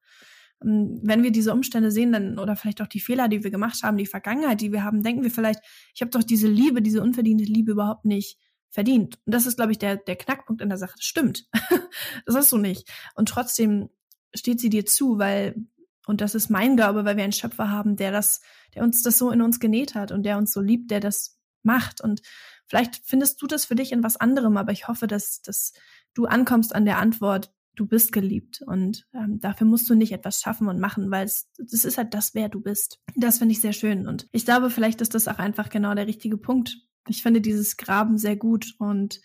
Ähm, 0.63 1.01
wenn 1.03 1.23
wir 1.23 1.31
diese 1.31 1.55
Umstände 1.55 1.91
sehen, 1.91 2.13
dann 2.13 2.39
oder 2.39 2.55
vielleicht 2.55 2.83
auch 2.83 2.87
die 2.87 3.01
Fehler, 3.01 3.29
die 3.29 3.45
wir 3.45 3.51
gemacht 3.51 3.83
haben, 3.83 3.97
die 3.97 4.05
Vergangenheit, 4.05 4.61
die 4.61 4.73
wir 4.73 4.85
haben, 4.85 5.03
denken 5.03 5.23
wir 5.23 5.31
vielleicht, 5.31 5.61
ich 5.95 6.03
habe 6.03 6.11
doch 6.11 6.23
diese 6.23 6.49
Liebe, 6.49 6.83
diese 6.83 7.01
unverdiente 7.01 7.45
Liebe 7.45 7.73
überhaupt 7.73 8.05
nicht 8.05 8.39
verdient. 8.69 9.19
Und 9.25 9.33
das 9.33 9.47
ist, 9.47 9.57
glaube 9.57 9.73
ich, 9.73 9.79
der, 9.79 9.97
der 9.97 10.17
Knackpunkt 10.17 10.61
in 10.61 10.69
der 10.69 10.77
Sache. 10.77 10.93
Das 10.95 11.07
stimmt. 11.07 11.49
das 12.27 12.35
ist 12.35 12.51
so 12.51 12.59
nicht. 12.59 12.87
Und 13.15 13.31
trotzdem 13.31 13.89
steht 14.35 14.61
sie 14.61 14.69
dir 14.69 14.85
zu, 14.85 15.19
weil, 15.19 15.57
und 16.07 16.21
das 16.21 16.35
ist 16.35 16.51
mein 16.51 16.77
Glaube, 16.77 17.07
weil 17.07 17.17
wir 17.17 17.25
einen 17.25 17.33
Schöpfer 17.33 17.71
haben, 17.71 17.97
der 17.97 18.13
das, 18.13 18.43
der 18.75 18.83
uns 18.83 19.03
das 19.03 19.17
so 19.17 19.31
in 19.31 19.41
uns 19.41 19.61
genäht 19.61 19.95
hat 19.95 20.13
und 20.13 20.25
der 20.25 20.37
uns 20.37 20.53
so 20.53 20.61
liebt, 20.61 20.91
der 20.91 21.01
das 21.01 21.41
macht. 21.63 22.03
Und 22.03 22.21
Vielleicht 22.69 23.03
findest 23.05 23.41
du 23.41 23.47
das 23.47 23.65
für 23.65 23.75
dich 23.75 23.93
in 23.93 24.03
was 24.03 24.17
anderem, 24.17 24.57
aber 24.57 24.73
ich 24.73 24.89
hoffe, 24.89 25.07
dass, 25.07 25.43
dass 25.43 25.73
du 26.15 26.27
ankommst 26.27 26.75
an 26.75 26.85
der 26.85 26.99
Antwort, 26.99 27.53
du 27.77 27.87
bist 27.87 28.11
geliebt 28.11 28.63
und 28.67 29.07
ähm, 29.15 29.39
dafür 29.39 29.67
musst 29.67 29.89
du 29.89 29.95
nicht 29.95 30.13
etwas 30.13 30.41
schaffen 30.41 30.67
und 30.69 30.81
machen, 30.81 31.11
weil 31.11 31.27
es 31.27 31.49
das 31.59 31.85
ist 31.85 31.99
halt 31.99 32.15
das, 32.15 32.35
wer 32.35 32.49
du 32.49 32.61
bist. 32.61 33.01
Das 33.15 33.39
finde 33.39 33.53
ich 33.53 33.61
sehr 33.61 33.75
schön 33.75 34.09
und 34.09 34.27
ich 34.33 34.45
glaube, 34.45 34.71
vielleicht 34.71 35.01
ist 35.01 35.15
das 35.15 35.29
auch 35.29 35.39
einfach 35.39 35.69
genau 35.69 35.95
der 35.95 36.07
richtige 36.07 36.39
Punkt. 36.39 36.79
Ich 37.07 37.23
finde 37.23 37.41
dieses 37.41 37.77
Graben 37.77 38.19
sehr 38.19 38.37
gut 38.37 38.75
und 38.79 39.21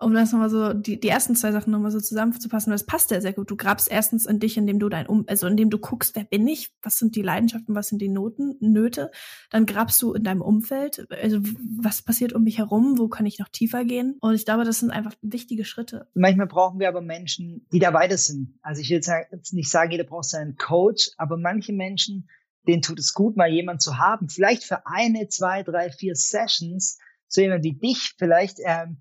um 0.00 0.14
das 0.14 0.32
nochmal 0.32 0.50
so, 0.50 0.72
die, 0.72 0.98
die 0.98 1.08
ersten 1.08 1.36
zwei 1.36 1.52
Sachen 1.52 1.70
nochmal 1.70 1.90
so 1.90 2.00
zusammenzupassen, 2.00 2.70
das 2.70 2.86
passt 2.86 3.10
ja 3.10 3.20
sehr 3.20 3.32
gut. 3.32 3.50
Du 3.50 3.56
grabst 3.56 3.90
erstens 3.90 4.26
in 4.26 4.40
dich, 4.40 4.56
indem 4.56 4.78
du 4.78 4.88
dein 4.88 5.06
um, 5.06 5.24
also 5.28 5.46
indem 5.46 5.70
du 5.70 5.78
guckst, 5.78 6.16
wer 6.16 6.24
bin 6.24 6.46
ich, 6.48 6.70
was 6.82 6.98
sind 6.98 7.16
die 7.16 7.22
Leidenschaften, 7.22 7.74
was 7.74 7.88
sind 7.88 8.00
die 8.00 8.08
Noten, 8.08 8.56
Nöte, 8.60 9.10
dann 9.50 9.66
grabst 9.66 10.00
du 10.02 10.12
in 10.14 10.24
deinem 10.24 10.42
Umfeld, 10.42 11.06
also 11.10 11.38
was 11.78 12.02
passiert 12.02 12.32
um 12.32 12.44
mich 12.44 12.58
herum, 12.58 12.98
wo 12.98 13.08
kann 13.08 13.26
ich 13.26 13.38
noch 13.38 13.48
tiefer 13.48 13.84
gehen? 13.84 14.16
Und 14.20 14.34
ich 14.34 14.44
glaube, 14.44 14.64
das 14.64 14.80
sind 14.80 14.90
einfach 14.90 15.14
wichtige 15.22 15.64
Schritte. 15.64 16.08
Manchmal 16.14 16.46
brauchen 16.46 16.80
wir 16.80 16.88
aber 16.88 17.02
Menschen, 17.02 17.66
die 17.72 17.78
da 17.78 17.92
weiter 17.92 18.18
sind. 18.18 18.58
Also 18.62 18.80
ich 18.80 18.90
will 18.90 19.00
jetzt 19.00 19.52
nicht 19.52 19.70
sagen, 19.70 19.92
jeder 19.92 20.04
braucht 20.04 20.24
seinen 20.24 20.56
Coach, 20.56 21.10
aber 21.16 21.36
manche 21.36 21.72
Menschen 21.72 22.28
denen 22.66 22.82
tut 22.82 22.98
es 22.98 23.14
gut, 23.14 23.36
mal 23.36 23.50
jemand 23.50 23.82
zu 23.82 23.98
haben, 23.98 24.28
vielleicht 24.28 24.64
für 24.64 24.86
eine, 24.86 25.28
zwei, 25.28 25.62
drei, 25.62 25.90
vier 25.90 26.14
Sessions, 26.14 26.98
so 27.26 27.40
jemand 27.40 27.64
wie 27.64 27.72
dich 27.72 28.14
vielleicht, 28.18 28.58
ähm, 28.64 28.98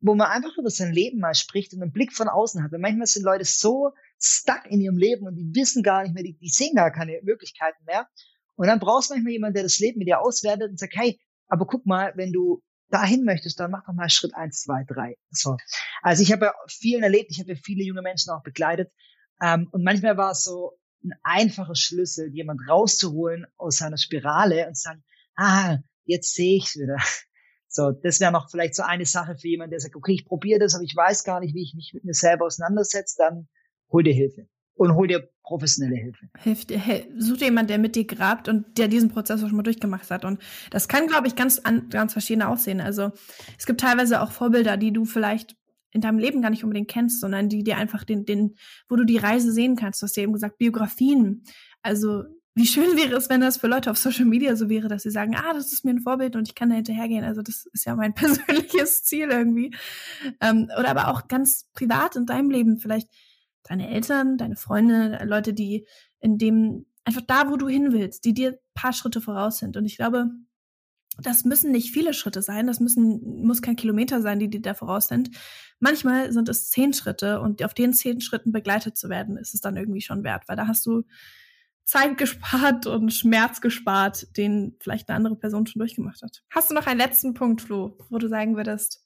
wo 0.00 0.14
man 0.14 0.28
einfach 0.28 0.56
über 0.56 0.70
sein 0.70 0.92
Leben 0.92 1.18
mal 1.18 1.34
spricht 1.34 1.72
und 1.74 1.82
einen 1.82 1.92
Blick 1.92 2.12
von 2.12 2.28
außen 2.28 2.62
hat. 2.62 2.72
Weil 2.72 2.78
manchmal 2.78 3.06
sind 3.06 3.24
Leute 3.24 3.44
so 3.44 3.92
stuck 4.20 4.66
in 4.66 4.80
ihrem 4.80 4.96
Leben 4.96 5.26
und 5.26 5.36
die 5.36 5.50
wissen 5.54 5.82
gar 5.82 6.02
nicht 6.02 6.14
mehr, 6.14 6.22
die, 6.22 6.36
die 6.38 6.48
sehen 6.48 6.74
gar 6.74 6.90
keine 6.92 7.20
Möglichkeiten 7.22 7.84
mehr. 7.84 8.08
Und 8.56 8.66
dann 8.66 8.80
brauchst 8.80 9.10
du 9.10 9.14
manchmal 9.14 9.32
jemanden, 9.32 9.54
der 9.54 9.62
das 9.62 9.78
Leben 9.78 9.98
mit 9.98 10.08
dir 10.08 10.20
auswertet 10.20 10.70
und 10.70 10.78
sagt, 10.78 10.94
hey, 10.96 11.20
aber 11.48 11.66
guck 11.66 11.86
mal, 11.86 12.12
wenn 12.16 12.32
du 12.32 12.62
dahin 12.90 13.24
möchtest, 13.24 13.60
dann 13.60 13.70
mach 13.70 13.84
doch 13.84 13.92
mal 13.92 14.08
Schritt 14.08 14.34
eins, 14.34 14.62
zwei, 14.62 14.84
drei. 14.84 15.16
So. 15.30 15.56
Also 16.02 16.22
ich 16.22 16.32
habe 16.32 16.46
ja 16.46 16.54
vielen 16.68 17.02
erlebt, 17.02 17.30
ich 17.30 17.38
habe 17.38 17.52
ja 17.52 17.58
viele 17.62 17.84
junge 17.84 18.02
Menschen 18.02 18.30
auch 18.30 18.42
begleitet. 18.42 18.90
Ähm, 19.40 19.68
und 19.72 19.84
manchmal 19.84 20.16
war 20.16 20.32
es 20.32 20.42
so 20.42 20.78
ein 21.04 21.12
einfacher 21.22 21.74
Schlüssel, 21.74 22.32
jemand 22.32 22.60
rauszuholen 22.68 23.46
aus 23.56 23.78
seiner 23.78 23.98
Spirale 23.98 24.66
und 24.66 24.76
zu 24.76 24.82
sagen, 24.82 25.04
ah, 25.36 25.78
jetzt 26.04 26.34
sehe 26.34 26.56
ich's 26.56 26.76
wieder. 26.76 26.96
So, 27.78 27.92
das 27.92 28.18
wäre 28.18 28.32
noch 28.32 28.50
vielleicht 28.50 28.74
so 28.74 28.82
eine 28.82 29.06
Sache 29.06 29.36
für 29.36 29.46
jemanden, 29.46 29.70
der 29.70 29.78
sagt, 29.78 29.94
okay, 29.94 30.12
ich 30.12 30.24
probiere 30.24 30.58
das, 30.58 30.74
aber 30.74 30.82
ich 30.82 30.96
weiß 30.96 31.22
gar 31.22 31.38
nicht, 31.38 31.54
wie 31.54 31.62
ich 31.62 31.74
mich 31.76 31.92
mit 31.94 32.02
mir 32.02 32.12
selber 32.12 32.46
auseinandersetze, 32.46 33.14
dann 33.18 33.46
hol 33.92 34.02
dir 34.02 34.12
Hilfe 34.12 34.48
und 34.74 34.96
hol 34.96 35.06
dir 35.06 35.28
professionelle 35.44 35.94
Hilfe. 35.94 36.26
Hilft 36.38 36.70
dir, 36.70 36.80
such 37.18 37.36
dir 37.36 37.44
jemand, 37.44 37.70
der 37.70 37.78
mit 37.78 37.94
dir 37.94 38.04
grabt 38.04 38.48
und 38.48 38.78
der 38.78 38.88
diesen 38.88 39.10
Prozess 39.10 39.44
auch 39.44 39.46
schon 39.46 39.56
mal 39.56 39.62
durchgemacht 39.62 40.10
hat. 40.10 40.24
Und 40.24 40.42
das 40.72 40.88
kann, 40.88 41.06
glaube 41.06 41.28
ich, 41.28 41.36
ganz, 41.36 41.62
ganz 41.90 42.12
verschieden 42.12 42.42
aussehen. 42.42 42.80
Also 42.80 43.12
es 43.56 43.64
gibt 43.64 43.80
teilweise 43.80 44.22
auch 44.22 44.32
Vorbilder, 44.32 44.76
die 44.76 44.92
du 44.92 45.04
vielleicht 45.04 45.54
in 45.92 46.00
deinem 46.00 46.18
Leben 46.18 46.42
gar 46.42 46.50
nicht 46.50 46.64
unbedingt 46.64 46.90
kennst, 46.90 47.20
sondern 47.20 47.48
die 47.48 47.62
dir 47.62 47.76
einfach 47.76 48.02
den, 48.02 48.24
den, 48.24 48.56
wo 48.88 48.96
du 48.96 49.04
die 49.04 49.18
Reise 49.18 49.52
sehen 49.52 49.76
kannst. 49.76 50.02
Du 50.02 50.04
hast 50.04 50.16
ja 50.16 50.24
eben 50.24 50.32
gesagt, 50.32 50.58
Biografien. 50.58 51.44
Also 51.80 52.24
wie 52.58 52.66
schön 52.66 52.96
wäre 52.96 53.16
es, 53.16 53.30
wenn 53.30 53.40
das 53.40 53.56
für 53.56 53.68
Leute 53.68 53.88
auf 53.88 53.98
Social 53.98 54.24
Media 54.24 54.56
so 54.56 54.68
wäre, 54.68 54.88
dass 54.88 55.04
sie 55.04 55.12
sagen, 55.12 55.36
ah, 55.36 55.52
das 55.52 55.72
ist 55.72 55.84
mir 55.84 55.92
ein 55.92 56.00
Vorbild 56.00 56.34
und 56.34 56.48
ich 56.48 56.56
kann 56.56 56.70
da 56.70 56.74
hinterhergehen. 56.74 57.24
Also 57.24 57.40
das 57.40 57.66
ist 57.66 57.86
ja 57.86 57.94
mein 57.94 58.14
persönliches 58.16 59.04
Ziel 59.04 59.28
irgendwie. 59.30 59.72
Ähm, 60.40 60.68
oder 60.76 60.88
aber 60.88 61.08
auch 61.08 61.28
ganz 61.28 61.70
privat 61.72 62.16
in 62.16 62.26
deinem 62.26 62.50
Leben, 62.50 62.78
vielleicht 62.78 63.08
deine 63.62 63.88
Eltern, 63.88 64.38
deine 64.38 64.56
Freunde, 64.56 65.20
Leute, 65.24 65.54
die 65.54 65.86
in 66.18 66.36
dem, 66.36 66.86
einfach 67.04 67.22
da, 67.28 67.48
wo 67.48 67.56
du 67.56 67.68
hin 67.68 67.92
willst, 67.92 68.24
die 68.24 68.34
dir 68.34 68.58
paar 68.74 68.92
Schritte 68.92 69.20
voraus 69.20 69.58
sind. 69.58 69.76
Und 69.76 69.84
ich 69.84 69.96
glaube, 69.96 70.28
das 71.16 71.44
müssen 71.44 71.70
nicht 71.70 71.92
viele 71.92 72.12
Schritte 72.12 72.42
sein, 72.42 72.66
das 72.66 72.80
müssen, 72.80 73.44
muss 73.44 73.62
kein 73.62 73.76
Kilometer 73.76 74.20
sein, 74.20 74.40
die 74.40 74.50
dir 74.50 74.62
da 74.62 74.74
voraus 74.74 75.06
sind. 75.06 75.30
Manchmal 75.78 76.32
sind 76.32 76.48
es 76.48 76.70
zehn 76.70 76.92
Schritte 76.92 77.40
und 77.40 77.62
auf 77.62 77.74
den 77.74 77.92
zehn 77.92 78.20
Schritten 78.20 78.50
begleitet 78.50 78.96
zu 78.96 79.08
werden, 79.08 79.36
ist 79.36 79.54
es 79.54 79.60
dann 79.60 79.76
irgendwie 79.76 80.00
schon 80.00 80.24
wert, 80.24 80.48
weil 80.48 80.56
da 80.56 80.66
hast 80.66 80.84
du 80.86 81.04
Zeit 81.88 82.18
gespart 82.18 82.86
und 82.86 83.10
Schmerz 83.14 83.62
gespart, 83.62 84.36
den 84.36 84.76
vielleicht 84.78 85.08
eine 85.08 85.16
andere 85.16 85.36
Person 85.36 85.66
schon 85.66 85.80
durchgemacht 85.80 86.20
hat. 86.20 86.44
Hast 86.50 86.70
du 86.70 86.74
noch 86.74 86.86
einen 86.86 87.00
letzten 87.00 87.32
Punkt, 87.32 87.62
Flo, 87.62 87.96
wo 88.10 88.18
du 88.18 88.28
sagen 88.28 88.56
würdest, 88.56 89.02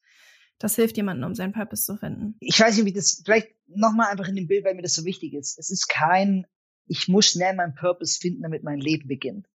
das 0.59 0.75
hilft 0.75 0.97
jemandem, 0.97 1.29
um 1.29 1.35
seinen 1.37 1.53
Purpose 1.53 1.85
zu 1.85 1.97
finden? 1.97 2.35
Ich 2.41 2.59
weiß 2.59 2.77
nicht, 2.77 2.87
wie 2.87 2.93
das, 2.93 3.23
vielleicht 3.25 3.55
nochmal 3.69 4.11
einfach 4.11 4.27
in 4.27 4.35
dem 4.35 4.49
Bild, 4.49 4.65
weil 4.65 4.75
mir 4.75 4.83
das 4.83 4.95
so 4.95 5.05
wichtig 5.05 5.33
ist. 5.35 5.61
Es 5.61 5.71
ist 5.71 5.89
kein, 5.89 6.45
ich 6.89 7.07
muss 7.07 7.27
schnell 7.27 7.55
meinen 7.55 7.77
Purpose 7.77 8.19
finden, 8.19 8.43
damit 8.43 8.65
mein 8.65 8.81
Leben 8.81 9.07
beginnt, 9.07 9.47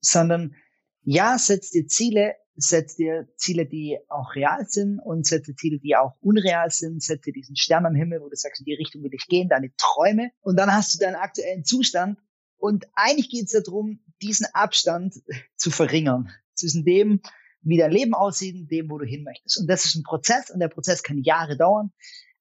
sondern 0.00 0.54
ja, 1.02 1.38
setz 1.38 1.70
dir 1.70 1.88
Ziele, 1.88 2.36
setz 2.54 2.94
dir 2.94 3.28
Ziele, 3.36 3.66
die 3.66 3.98
auch 4.08 4.36
real 4.36 4.64
sind 4.68 5.00
und 5.00 5.26
setze 5.26 5.56
Ziele, 5.56 5.80
die 5.80 5.96
auch 5.96 6.14
unreal 6.20 6.70
sind, 6.70 7.02
setze 7.02 7.32
diesen 7.32 7.56
Stern 7.56 7.84
am 7.84 7.96
Himmel, 7.96 8.20
wo 8.20 8.28
du 8.28 8.36
sagst, 8.36 8.60
in 8.60 8.64
die 8.64 8.74
Richtung 8.74 9.02
will 9.02 9.12
ich 9.12 9.26
gehen, 9.26 9.48
deine 9.48 9.72
Träume 9.76 10.30
und 10.40 10.56
dann 10.56 10.72
hast 10.72 10.94
du 10.94 10.98
deinen 10.98 11.16
aktuellen 11.16 11.64
Zustand 11.64 12.18
und 12.58 12.86
eigentlich 12.94 13.30
geht 13.30 13.46
es 13.46 13.62
darum, 13.62 14.00
diesen 14.22 14.46
Abstand 14.52 15.14
zu 15.56 15.70
verringern 15.70 16.30
zwischen 16.54 16.84
dem, 16.84 17.20
wie 17.62 17.78
dein 17.78 17.90
Leben 17.90 18.14
aussieht 18.14 18.54
und 18.54 18.70
dem, 18.70 18.88
wo 18.90 18.98
du 18.98 19.04
hin 19.04 19.24
möchtest. 19.24 19.58
Und 19.58 19.66
das 19.66 19.84
ist 19.84 19.96
ein 19.96 20.04
Prozess 20.04 20.50
und 20.50 20.60
der 20.60 20.68
Prozess 20.68 21.02
kann 21.02 21.18
Jahre 21.18 21.56
dauern. 21.56 21.92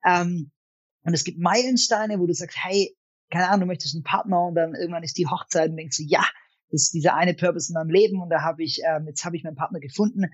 Ähm, 0.05 0.51
und 1.03 1.13
es 1.13 1.23
gibt 1.23 1.39
Meilensteine, 1.39 2.19
wo 2.19 2.27
du 2.27 2.33
sagst, 2.33 2.57
hey, 2.61 2.95
keine 3.31 3.47
Ahnung, 3.47 3.61
du 3.61 3.65
möchtest 3.67 3.95
einen 3.95 4.03
Partner 4.03 4.45
und 4.45 4.55
dann 4.55 4.75
irgendwann 4.75 5.03
ist 5.03 5.17
die 5.17 5.27
Hochzeit 5.27 5.69
und 5.69 5.77
denkst 5.77 5.97
du, 5.97 6.03
ja, 6.03 6.25
das 6.71 6.83
ist 6.83 6.93
dieser 6.93 7.15
eine 7.15 7.33
Purpose 7.33 7.71
in 7.71 7.73
meinem 7.73 7.89
Leben 7.89 8.21
und 8.21 8.29
da 8.29 8.41
habe 8.41 8.63
ich, 8.63 8.81
ähm, 8.85 9.07
jetzt 9.07 9.25
habe 9.25 9.35
ich 9.35 9.43
meinen 9.43 9.55
Partner 9.55 9.79
gefunden 9.79 10.25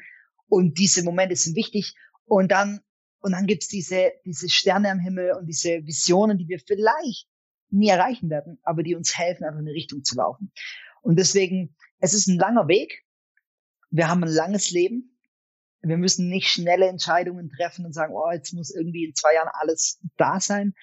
und 0.47 0.77
diese 0.77 1.03
Momente 1.03 1.35
sind 1.35 1.55
wichtig. 1.55 1.95
Und 2.25 2.51
dann, 2.51 2.81
und 3.19 3.31
dann 3.31 3.47
gibt's 3.47 3.67
diese, 3.67 4.11
diese 4.25 4.49
Sterne 4.49 4.91
am 4.91 4.99
Himmel 4.99 5.33
und 5.33 5.47
diese 5.47 5.85
Visionen, 5.85 6.37
die 6.37 6.47
wir 6.47 6.59
vielleicht 6.59 7.27
nie 7.71 7.89
erreichen 7.89 8.29
werden, 8.29 8.59
aber 8.63 8.83
die 8.83 8.95
uns 8.95 9.17
helfen, 9.17 9.43
einfach 9.43 9.59
in 9.59 9.67
eine 9.67 9.75
Richtung 9.75 10.03
zu 10.03 10.15
laufen. 10.15 10.51
Und 11.01 11.17
deswegen, 11.17 11.75
es 11.99 12.13
ist 12.13 12.27
ein 12.27 12.37
langer 12.37 12.67
Weg. 12.67 13.05
Wir 13.89 14.07
haben 14.07 14.23
ein 14.23 14.29
langes 14.29 14.71
Leben. 14.71 15.17
Wir 15.81 15.97
müssen 15.97 16.29
nicht 16.29 16.47
schnelle 16.47 16.87
Entscheidungen 16.87 17.49
treffen 17.49 17.85
und 17.85 17.93
sagen, 17.93 18.13
oh, 18.13 18.31
jetzt 18.31 18.53
muss 18.53 18.73
irgendwie 18.73 19.05
in 19.05 19.15
zwei 19.15 19.33
Jahren 19.33 19.49
alles 19.53 19.99
da 20.17 20.39
sein, 20.39 20.75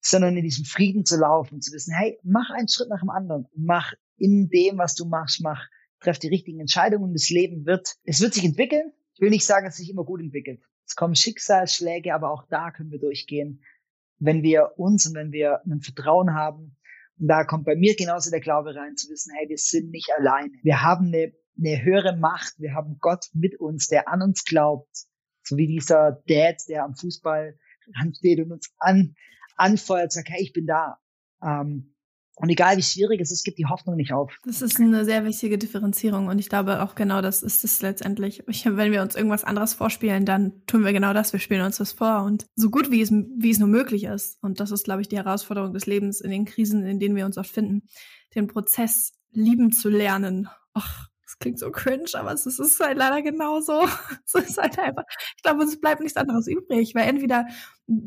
sondern 0.00 0.36
in 0.36 0.42
diesem 0.42 0.64
Frieden 0.64 1.04
zu 1.04 1.18
laufen 1.18 1.60
zu 1.60 1.72
wissen, 1.72 1.94
hey, 1.94 2.18
mach 2.24 2.50
einen 2.50 2.68
Schritt 2.68 2.88
nach 2.88 3.00
dem 3.00 3.10
anderen. 3.10 3.46
Mach 3.54 3.92
in 4.16 4.48
dem, 4.48 4.78
was 4.78 4.94
du 4.94 5.04
machst, 5.04 5.40
mach, 5.40 5.68
treff 6.00 6.18
die 6.18 6.28
richtigen 6.28 6.60
Entscheidungen. 6.60 7.12
Das 7.12 7.30
Leben 7.30 7.64
wird, 7.64 7.96
es 8.04 8.20
wird 8.20 8.34
sich 8.34 8.44
entwickeln. 8.44 8.92
Ich 9.14 9.20
will 9.20 9.30
nicht 9.30 9.44
sagen, 9.44 9.66
dass 9.66 9.74
es 9.74 9.80
sich 9.80 9.90
immer 9.90 10.04
gut 10.04 10.20
entwickelt. 10.20 10.60
Es 10.86 10.96
kommen 10.96 11.14
Schicksalsschläge, 11.14 12.14
aber 12.14 12.32
auch 12.32 12.44
da 12.48 12.70
können 12.72 12.90
wir 12.90 12.98
durchgehen 12.98 13.62
wenn 14.20 14.42
wir 14.42 14.72
uns 14.76 15.06
und 15.06 15.14
wenn 15.14 15.32
wir 15.32 15.60
ein 15.66 15.80
Vertrauen 15.80 16.34
haben, 16.34 16.76
und 17.18 17.28
da 17.28 17.44
kommt 17.44 17.66
bei 17.66 17.76
mir 17.76 17.94
genauso 17.96 18.30
der 18.30 18.40
Glaube 18.40 18.74
rein, 18.74 18.96
zu 18.96 19.10
wissen, 19.10 19.34
hey, 19.36 19.48
wir 19.48 19.58
sind 19.58 19.90
nicht 19.90 20.10
alleine. 20.16 20.52
Wir 20.62 20.82
haben 20.82 21.08
eine, 21.08 21.32
eine 21.58 21.82
höhere 21.82 22.16
Macht, 22.16 22.54
wir 22.58 22.74
haben 22.74 22.98
Gott 22.98 23.26
mit 23.34 23.58
uns, 23.60 23.88
der 23.88 24.08
an 24.08 24.22
uns 24.22 24.44
glaubt, 24.44 24.88
so 25.42 25.56
wie 25.56 25.66
dieser 25.66 26.22
Dad, 26.26 26.56
der 26.68 26.84
am 26.84 26.94
Fußball 26.94 27.58
steht 28.12 28.40
und 28.40 28.52
uns 28.52 28.72
an, 28.78 29.14
anfeuert, 29.56 30.12
sagt, 30.12 30.30
hey, 30.30 30.42
ich 30.42 30.52
bin 30.52 30.66
da. 30.66 30.98
Ähm, 31.42 31.94
und 32.40 32.48
egal 32.48 32.76
wie 32.78 32.82
schwierig 32.82 33.20
es 33.20 33.30
ist, 33.30 33.44
gibt 33.44 33.58
die 33.58 33.66
Hoffnung 33.66 33.96
nicht 33.96 34.12
auf. 34.12 34.32
Das 34.44 34.62
ist 34.62 34.80
eine 34.80 35.04
sehr 35.04 35.24
wichtige 35.24 35.58
Differenzierung 35.58 36.28
und 36.28 36.38
ich 36.38 36.48
glaube 36.48 36.82
auch 36.82 36.94
genau 36.94 37.20
das 37.20 37.42
ist 37.42 37.64
es 37.64 37.82
letztendlich. 37.82 38.42
Ich, 38.48 38.64
wenn 38.64 38.92
wir 38.92 39.02
uns 39.02 39.14
irgendwas 39.14 39.44
anderes 39.44 39.74
vorspielen, 39.74 40.24
dann 40.24 40.52
tun 40.66 40.84
wir 40.84 40.92
genau 40.92 41.12
das. 41.12 41.32
Wir 41.32 41.40
spielen 41.40 41.64
uns 41.64 41.76
das 41.76 41.92
vor 41.92 42.22
und 42.22 42.46
so 42.56 42.70
gut 42.70 42.90
wie 42.90 43.02
es, 43.02 43.10
wie 43.10 43.50
es 43.50 43.58
nur 43.58 43.68
möglich 43.68 44.04
ist. 44.04 44.42
Und 44.42 44.58
das 44.58 44.70
ist, 44.70 44.84
glaube 44.84 45.02
ich, 45.02 45.08
die 45.08 45.18
Herausforderung 45.18 45.74
des 45.74 45.86
Lebens 45.86 46.20
in 46.22 46.30
den 46.30 46.46
Krisen, 46.46 46.86
in 46.86 46.98
denen 46.98 47.14
wir 47.14 47.26
uns 47.26 47.36
oft 47.36 47.50
finden, 47.50 47.82
den 48.34 48.46
Prozess 48.46 49.12
lieben 49.32 49.70
zu 49.70 49.90
lernen. 49.90 50.48
Ach, 50.72 51.08
das 51.22 51.38
klingt 51.38 51.58
so 51.58 51.70
cringe, 51.70 52.08
aber 52.14 52.32
es 52.32 52.46
ist 52.46 52.80
halt 52.80 52.96
leider 52.96 53.22
genauso. 53.22 53.86
Es 54.24 54.34
ist 54.34 54.58
halt 54.58 54.78
einfach, 54.78 55.04
ich 55.36 55.42
glaube, 55.42 55.64
es 55.64 55.80
bleibt 55.80 56.00
nichts 56.00 56.16
anderes 56.16 56.46
übrig, 56.46 56.94
weil 56.94 57.08
entweder 57.08 57.46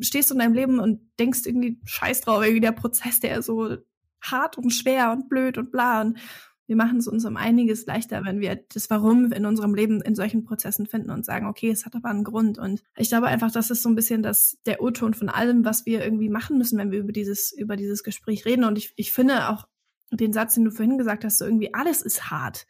stehst 0.01 0.29
du 0.29 0.33
in 0.33 0.39
deinem 0.39 0.53
Leben 0.53 0.79
und 0.79 1.01
denkst 1.19 1.41
irgendwie 1.45 1.79
scheiß 1.85 2.21
drauf, 2.21 2.41
irgendwie 2.41 2.61
der 2.61 2.71
Prozess, 2.71 3.19
der 3.19 3.41
so 3.41 3.77
hart 4.23 4.57
und 4.57 4.71
schwer 4.71 5.11
und 5.11 5.29
blöd 5.29 5.57
und 5.57 5.71
bla. 5.71 6.01
Und 6.01 6.17
wir 6.65 6.75
machen 6.75 6.97
es 6.97 7.07
uns 7.07 7.25
um 7.25 7.35
einiges 7.37 7.85
leichter, 7.85 8.23
wenn 8.23 8.39
wir 8.39 8.55
das 8.73 8.89
Warum 8.89 9.31
in 9.31 9.45
unserem 9.45 9.75
Leben 9.75 10.01
in 10.01 10.15
solchen 10.15 10.43
Prozessen 10.43 10.87
finden 10.87 11.11
und 11.11 11.25
sagen, 11.25 11.45
okay, 11.45 11.69
es 11.69 11.85
hat 11.85 11.95
aber 11.95 12.09
einen 12.09 12.23
Grund. 12.23 12.57
Und 12.57 12.83
ich 12.95 13.09
glaube 13.09 13.27
einfach, 13.27 13.51
das 13.51 13.69
ist 13.69 13.83
so 13.83 13.89
ein 13.89 13.95
bisschen 13.95 14.23
das, 14.23 14.57
der 14.65 14.81
Urton 14.81 15.13
von 15.13 15.29
allem, 15.29 15.65
was 15.65 15.85
wir 15.85 16.03
irgendwie 16.03 16.29
machen 16.29 16.57
müssen, 16.57 16.79
wenn 16.79 16.91
wir 16.91 16.99
über 16.99 17.11
dieses, 17.11 17.51
über 17.51 17.75
dieses 17.75 18.03
Gespräch 18.03 18.45
reden. 18.45 18.63
Und 18.63 18.77
ich, 18.77 18.93
ich 18.95 19.11
finde 19.11 19.49
auch 19.49 19.67
den 20.11 20.33
Satz, 20.33 20.55
den 20.55 20.65
du 20.65 20.71
vorhin 20.71 20.97
gesagt 20.97 21.25
hast, 21.25 21.39
so 21.39 21.45
irgendwie 21.45 21.73
alles 21.73 22.01
ist 22.01 22.29
hart. 22.31 22.65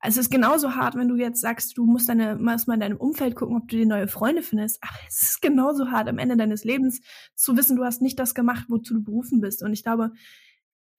Es 0.00 0.16
ist 0.16 0.30
genauso 0.30 0.76
hart, 0.76 0.94
wenn 0.94 1.08
du 1.08 1.16
jetzt 1.16 1.40
sagst, 1.40 1.76
du 1.76 1.84
musst 1.84 2.08
deine, 2.08 2.36
musst 2.36 2.68
mal 2.68 2.74
in 2.74 2.80
deinem 2.80 2.98
Umfeld 2.98 3.34
gucken, 3.34 3.56
ob 3.56 3.66
du 3.66 3.76
dir 3.76 3.86
neue 3.86 4.06
Freunde 4.06 4.42
findest. 4.42 4.78
Aber 4.82 4.96
es 5.08 5.22
ist 5.22 5.42
genauso 5.42 5.90
hart, 5.90 6.08
am 6.08 6.18
Ende 6.18 6.36
deines 6.36 6.64
Lebens 6.64 7.00
zu 7.34 7.56
wissen, 7.56 7.76
du 7.76 7.84
hast 7.84 8.02
nicht 8.02 8.18
das 8.18 8.34
gemacht, 8.34 8.66
wozu 8.68 8.94
du 8.94 9.02
berufen 9.02 9.40
bist. 9.40 9.62
Und 9.62 9.72
ich 9.72 9.82
glaube, 9.82 10.12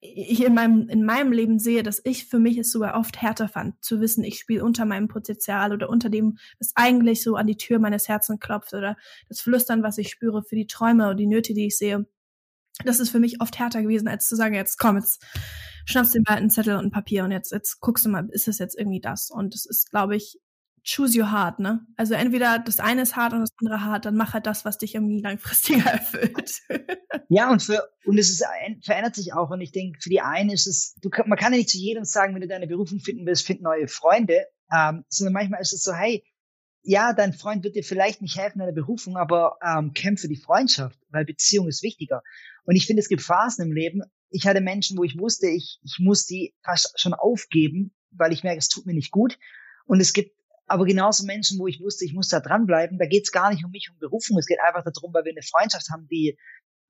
ich 0.00 0.42
in 0.42 0.54
meinem, 0.54 0.88
in 0.88 1.04
meinem 1.04 1.30
Leben 1.30 1.58
sehe, 1.58 1.82
dass 1.82 2.00
ich 2.04 2.26
für 2.26 2.38
mich 2.38 2.56
es 2.56 2.72
sogar 2.72 2.98
oft 2.98 3.20
härter 3.20 3.48
fand, 3.48 3.82
zu 3.84 4.00
wissen, 4.00 4.24
ich 4.24 4.38
spiele 4.38 4.64
unter 4.64 4.86
meinem 4.86 5.08
Potenzial 5.08 5.72
oder 5.72 5.90
unter 5.90 6.08
dem, 6.08 6.38
was 6.58 6.72
eigentlich 6.74 7.22
so 7.22 7.36
an 7.36 7.46
die 7.46 7.56
Tür 7.56 7.78
meines 7.78 8.08
Herzens 8.08 8.40
klopft 8.40 8.72
oder 8.72 8.96
das 9.28 9.40
Flüstern, 9.40 9.82
was 9.82 9.98
ich 9.98 10.10
spüre 10.10 10.42
für 10.42 10.56
die 10.56 10.66
Träume 10.66 11.10
und 11.10 11.18
die 11.18 11.26
Nöte, 11.26 11.52
die 11.52 11.66
ich 11.66 11.76
sehe. 11.76 12.06
Das 12.84 12.98
ist 12.98 13.10
für 13.10 13.20
mich 13.20 13.42
oft 13.42 13.58
härter 13.58 13.82
gewesen, 13.82 14.08
als 14.08 14.26
zu 14.26 14.36
sagen, 14.36 14.54
jetzt 14.54 14.78
komm, 14.78 14.96
jetzt 14.96 15.22
schnappst 15.84 16.14
du 16.14 16.18
dir 16.18 16.24
mal 16.26 16.38
einen 16.38 16.50
Zettel 16.50 16.76
und 16.76 16.86
ein 16.86 16.90
Papier 16.90 17.24
und 17.24 17.32
jetzt, 17.32 17.52
jetzt 17.52 17.80
guckst 17.80 18.06
du 18.06 18.08
mal, 18.08 18.26
ist 18.30 18.48
es 18.48 18.58
jetzt 18.58 18.78
irgendwie 18.78 19.00
das? 19.00 19.30
Und 19.30 19.52
das 19.52 19.66
ist, 19.66 19.90
glaube 19.90 20.16
ich, 20.16 20.38
choose 20.84 21.18
your 21.18 21.30
heart, 21.30 21.58
ne? 21.58 21.86
Also 21.96 22.14
entweder 22.14 22.58
das 22.58 22.80
eine 22.80 23.02
ist 23.02 23.16
hart 23.16 23.32
und 23.32 23.40
das 23.40 23.50
andere 23.60 23.84
hart, 23.84 24.04
dann 24.04 24.16
mach 24.16 24.34
halt 24.34 24.46
das, 24.46 24.64
was 24.64 24.78
dich 24.78 24.94
irgendwie 24.94 25.20
langfristiger 25.20 25.90
erfüllt. 25.90 26.62
ja, 27.28 27.50
und 27.50 27.62
für, 27.62 27.88
und 28.04 28.18
es 28.18 28.30
ist, 28.30 28.44
verändert 28.82 29.14
sich 29.14 29.32
auch. 29.32 29.50
Und 29.50 29.60
ich 29.60 29.72
denke, 29.72 29.98
für 30.00 30.10
die 30.10 30.20
einen 30.20 30.50
ist 30.50 30.66
es, 30.66 30.94
du, 31.00 31.10
man 31.26 31.38
kann 31.38 31.52
ja 31.52 31.58
nicht 31.58 31.70
zu 31.70 31.78
jedem 31.78 32.04
sagen, 32.04 32.34
wenn 32.34 32.40
du 32.40 32.48
deine 32.48 32.66
Berufung 32.66 33.00
finden 33.00 33.26
willst, 33.26 33.46
find 33.46 33.62
neue 33.62 33.88
Freunde, 33.88 34.46
ähm, 34.72 35.04
sondern 35.08 35.34
manchmal 35.34 35.60
ist 35.60 35.72
es 35.72 35.82
so, 35.82 35.92
hey, 35.92 36.24
ja, 36.82 37.12
dein 37.12 37.34
Freund 37.34 37.62
wird 37.62 37.76
dir 37.76 37.84
vielleicht 37.84 38.22
nicht 38.22 38.38
helfen 38.38 38.60
in 38.60 38.66
der 38.66 38.72
Berufung, 38.72 39.16
aber 39.16 39.58
ähm, 39.62 39.92
kämpfe 39.92 40.28
die 40.28 40.36
Freundschaft, 40.36 40.98
weil 41.10 41.24
Beziehung 41.24 41.68
ist 41.68 41.82
wichtiger. 41.82 42.22
Und 42.64 42.76
ich 42.76 42.86
finde, 42.86 43.00
es 43.00 43.08
gibt 43.08 43.22
Phasen 43.22 43.66
im 43.66 43.72
Leben, 43.72 44.02
ich 44.30 44.46
hatte 44.46 44.60
Menschen, 44.60 44.96
wo 44.96 45.04
ich 45.04 45.18
wusste, 45.18 45.48
ich, 45.48 45.80
ich 45.82 45.98
muss 45.98 46.24
die 46.24 46.54
fast 46.62 46.98
schon 46.98 47.14
aufgeben, 47.14 47.92
weil 48.12 48.32
ich 48.32 48.44
merke, 48.44 48.58
es 48.58 48.68
tut 48.68 48.86
mir 48.86 48.94
nicht 48.94 49.10
gut. 49.10 49.38
Und 49.86 50.00
es 50.00 50.12
gibt 50.12 50.36
aber 50.70 50.84
genauso 50.84 51.26
Menschen, 51.26 51.58
wo 51.58 51.66
ich 51.66 51.80
wusste, 51.80 52.04
ich 52.04 52.14
muss 52.14 52.28
da 52.28 52.38
dranbleiben. 52.38 52.96
Da 52.96 53.06
geht 53.06 53.24
es 53.24 53.32
gar 53.32 53.50
nicht 53.50 53.64
um 53.64 53.72
mich, 53.72 53.90
um 53.90 53.98
Berufung. 53.98 54.38
Es 54.38 54.46
geht 54.46 54.60
einfach 54.64 54.84
darum, 54.84 55.12
weil 55.12 55.24
wir 55.24 55.32
eine 55.32 55.42
Freundschaft 55.42 55.90
haben, 55.90 56.06
die, 56.06 56.38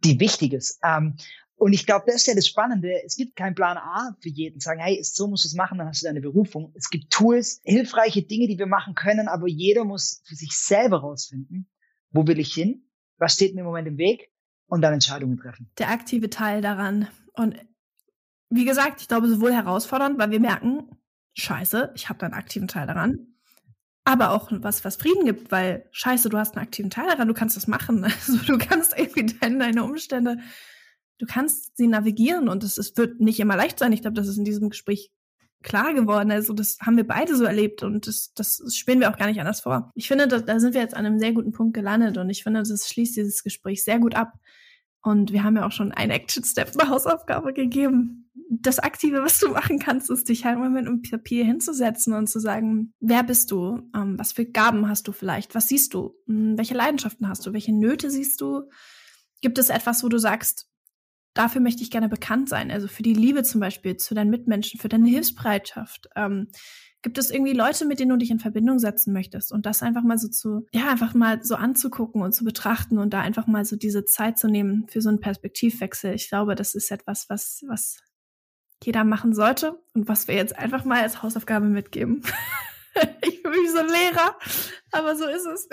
die 0.05 0.21
wichtig 0.21 0.53
ist. 0.53 0.79
Ähm, 0.85 1.17
und 1.57 1.73
ich 1.73 1.87
glaube, 1.87 2.05
das 2.07 2.17
ist 2.17 2.27
ja 2.27 2.35
das 2.35 2.47
Spannende. 2.47 3.03
Es 3.07 3.17
gibt 3.17 3.37
keinen 3.37 3.55
Plan 3.55 3.79
A 3.79 4.15
für 4.21 4.29
jeden. 4.29 4.61
Sagen, 4.61 4.81
hey, 4.81 5.03
so 5.03 5.29
musst 5.29 5.45
du 5.45 5.49
es 5.49 5.55
machen, 5.55 5.79
dann 5.79 5.89
hast 5.89 6.03
du 6.03 6.07
deine 6.07 6.21
Berufung. 6.21 6.75
Es 6.77 6.91
gibt 6.91 7.11
Tools, 7.11 7.63
hilfreiche 7.65 8.23
Dinge, 8.23 8.49
die 8.49 8.59
wir 8.59 8.67
machen 8.67 8.95
können, 8.95 9.29
aber 9.29 9.49
jeder 9.49 9.85
muss 9.85 10.23
für 10.27 10.35
sich 10.35 10.53
selber 10.53 11.01
rausfinden, 11.01 11.67
wo 12.11 12.27
will 12.27 12.39
ich 12.39 12.53
hin? 12.53 12.87
Was 13.17 13.33
steht 13.33 13.55
mir 13.55 13.61
im 13.61 13.67
Moment 13.67 13.89
im 13.89 13.97
Weg? 13.97 14.31
Und 14.67 14.83
dann 14.83 14.93
Entscheidungen 14.93 15.39
treffen. 15.39 15.71
Der 15.79 15.89
aktive 15.89 16.29
Teil 16.29 16.61
daran. 16.61 17.09
Und 17.33 17.57
wie 18.51 18.67
gesagt, 18.67 19.01
ich 19.01 19.09
glaube, 19.09 19.27
sowohl 19.29 19.55
herausfordernd, 19.55 20.19
weil 20.19 20.31
wir 20.31 20.41
merken, 20.41 20.85
scheiße, 21.33 21.93
ich 21.95 22.11
habe 22.11 22.19
da 22.19 22.27
einen 22.27 22.35
aktiven 22.35 22.69
Teil 22.69 22.87
daran 22.87 23.27
aber 24.11 24.31
auch 24.31 24.49
was, 24.51 24.85
was 24.85 24.97
Frieden 24.97 25.25
gibt, 25.25 25.51
weil 25.51 25.89
scheiße, 25.93 26.29
du 26.29 26.39
hast 26.39 26.57
einen 26.57 26.65
aktiven 26.65 26.91
Teil 26.91 27.07
daran, 27.07 27.29
du 27.29 27.35
kannst 27.35 27.57
das 27.57 27.67
machen. 27.67 28.05
Also 28.27 28.37
du 28.39 28.59
kannst 28.59 28.99
irgendwie 28.99 29.35
deine, 29.41 29.85
Umstände, 29.85 30.39
du 31.19 31.27
kannst 31.27 31.77
sie 31.77 31.87
navigieren 31.87 32.49
und 32.49 32.65
es, 32.65 32.79
es 32.79 32.97
wird 32.97 33.21
nicht 33.21 33.41
immer 33.41 33.57
leicht 33.57 33.79
sein. 33.79 33.93
Ich 33.93 34.03
glaube, 34.03 34.15
das 34.15 34.29
ist 34.29 34.39
in 34.39 34.45
diesem 34.45 34.71
Gespräch 34.71 35.11
klar 35.63 35.95
geworden. 35.95 36.31
Also 36.31 36.53
das 36.53 36.79
haben 36.81 36.97
wir 36.97 37.07
beide 37.07 37.37
so 37.37 37.45
erlebt 37.45 37.83
und 37.83 38.07
das, 38.07 38.33
das 38.35 38.63
spielen 38.75 39.01
wir 39.01 39.11
auch 39.11 39.19
gar 39.19 39.27
nicht 39.27 39.41
anders 39.41 39.61
vor. 39.61 39.91
Ich 39.95 40.09
finde, 40.09 40.29
da, 40.29 40.41
da 40.41 40.59
sind 40.59 40.75
wir 40.75 40.81
jetzt 40.81 40.95
an 40.95 41.07
einem 41.07 41.19
sehr 41.19 41.33
guten 41.33 41.53
Punkt 41.53 41.75
gelandet 41.75 42.19
und 42.19 42.31
ich 42.31 42.43
finde, 42.43 42.63
das 42.63 42.89
schließt 42.89 43.17
dieses 43.17 43.43
Gespräch 43.43 43.85
sehr 43.85 43.99
gut 43.99 44.15
ab. 44.15 44.33
Und 45.03 45.33
wir 45.33 45.45
haben 45.45 45.57
ja 45.57 45.67
auch 45.67 45.73
schon 45.73 45.93
einen 45.93 46.11
Action-Step, 46.11 46.73
eine 46.79 46.91
Hausaufgabe 46.91 47.53
gegeben 47.53 48.31
das 48.51 48.81
Aktive, 48.81 49.23
was 49.23 49.39
du 49.39 49.49
machen 49.49 49.79
kannst, 49.79 50.11
ist 50.11 50.29
dich 50.29 50.45
halt 50.45 50.59
mal 50.59 50.71
mit 50.71 50.87
einem 50.87 51.03
Papier 51.03 51.45
hinzusetzen 51.45 52.13
und 52.13 52.29
zu 52.29 52.41
sagen, 52.41 52.93
wer 52.99 53.23
bist 53.23 53.53
du? 53.53 53.89
Ähm, 53.95 54.19
was 54.19 54.33
für 54.33 54.45
Gaben 54.45 54.89
hast 54.89 55.07
du 55.07 55.13
vielleicht? 55.13 55.55
Was 55.55 55.69
siehst 55.69 55.95
du? 55.95 56.17
Hm, 56.27 56.59
welche 56.59 56.75
Leidenschaften 56.75 57.29
hast 57.29 57.47
du? 57.47 57.53
Welche 57.53 57.73
Nöte 57.73 58.11
siehst 58.11 58.41
du? 58.41 58.69
Gibt 59.41 59.59
es 59.59 59.71
etwas, 59.71 60.03
wo 60.03 60.09
du 60.09 60.19
sagst, 60.19 60.69
dafür 61.33 61.61
möchte 61.61 61.83
ich 61.85 61.93
gerne 61.93 62.09
bekannt 62.09 62.49
sein? 62.49 62.73
Also 62.73 62.89
für 62.89 63.05
die 63.05 63.15
Liebe 63.15 63.45
zum 63.45 63.61
Beispiel, 63.61 63.97
zu 63.97 64.15
deinen 64.15 64.31
Mitmenschen, 64.31 64.81
für 64.81 64.89
deine 64.89 65.09
Hilfsbereitschaft. 65.09 66.09
Ähm, 66.17 66.49
gibt 67.03 67.19
es 67.19 67.31
irgendwie 67.31 67.53
Leute, 67.53 67.87
mit 67.87 67.99
denen 67.99 68.11
du 68.11 68.17
dich 68.17 68.31
in 68.31 68.39
Verbindung 68.39 68.79
setzen 68.79 69.13
möchtest 69.13 69.53
und 69.53 69.67
das 69.67 69.83
einfach 69.83 70.03
mal 70.03 70.19
so 70.19 70.29
zu, 70.29 70.67
ja, 70.73 70.91
einfach 70.91 71.15
mal 71.15 71.43
so 71.43 71.55
anzugucken 71.55 72.23
und 72.23 72.33
zu 72.33 72.45
betrachten 72.45 72.99
und 72.99 73.15
da 73.15 73.21
einfach 73.21 73.47
mal 73.47 73.65
so 73.65 73.77
diese 73.77 74.05
Zeit 74.05 74.39
zu 74.39 74.49
nehmen 74.49 74.87
für 74.89 75.01
so 75.01 75.09
einen 75.09 75.21
Perspektivwechsel. 75.21 76.15
Ich 76.15 76.29
glaube, 76.29 76.55
das 76.55 76.75
ist 76.75 76.91
etwas, 76.91 77.31
was, 77.31 77.65
was 77.69 78.03
jeder 78.83 79.05
machen 79.05 79.35
sollte 79.35 79.79
und 79.95 80.09
was 80.09 80.29
wir 80.29 80.35
jetzt 80.35 80.57
einfach 80.59 80.85
mal 80.85 81.03
als 81.03 81.23
Hausaufgabe 81.23 81.67
mitgeben. 81.67 82.23
ich 83.23 83.41
fühle 83.41 83.61
mich 83.61 83.71
so 83.71 83.79
ein 83.79 83.89
Lehrer, 83.89 84.37
aber 84.93 85.17
so 85.17 85.27
ist 85.27 85.47
es. 85.47 85.69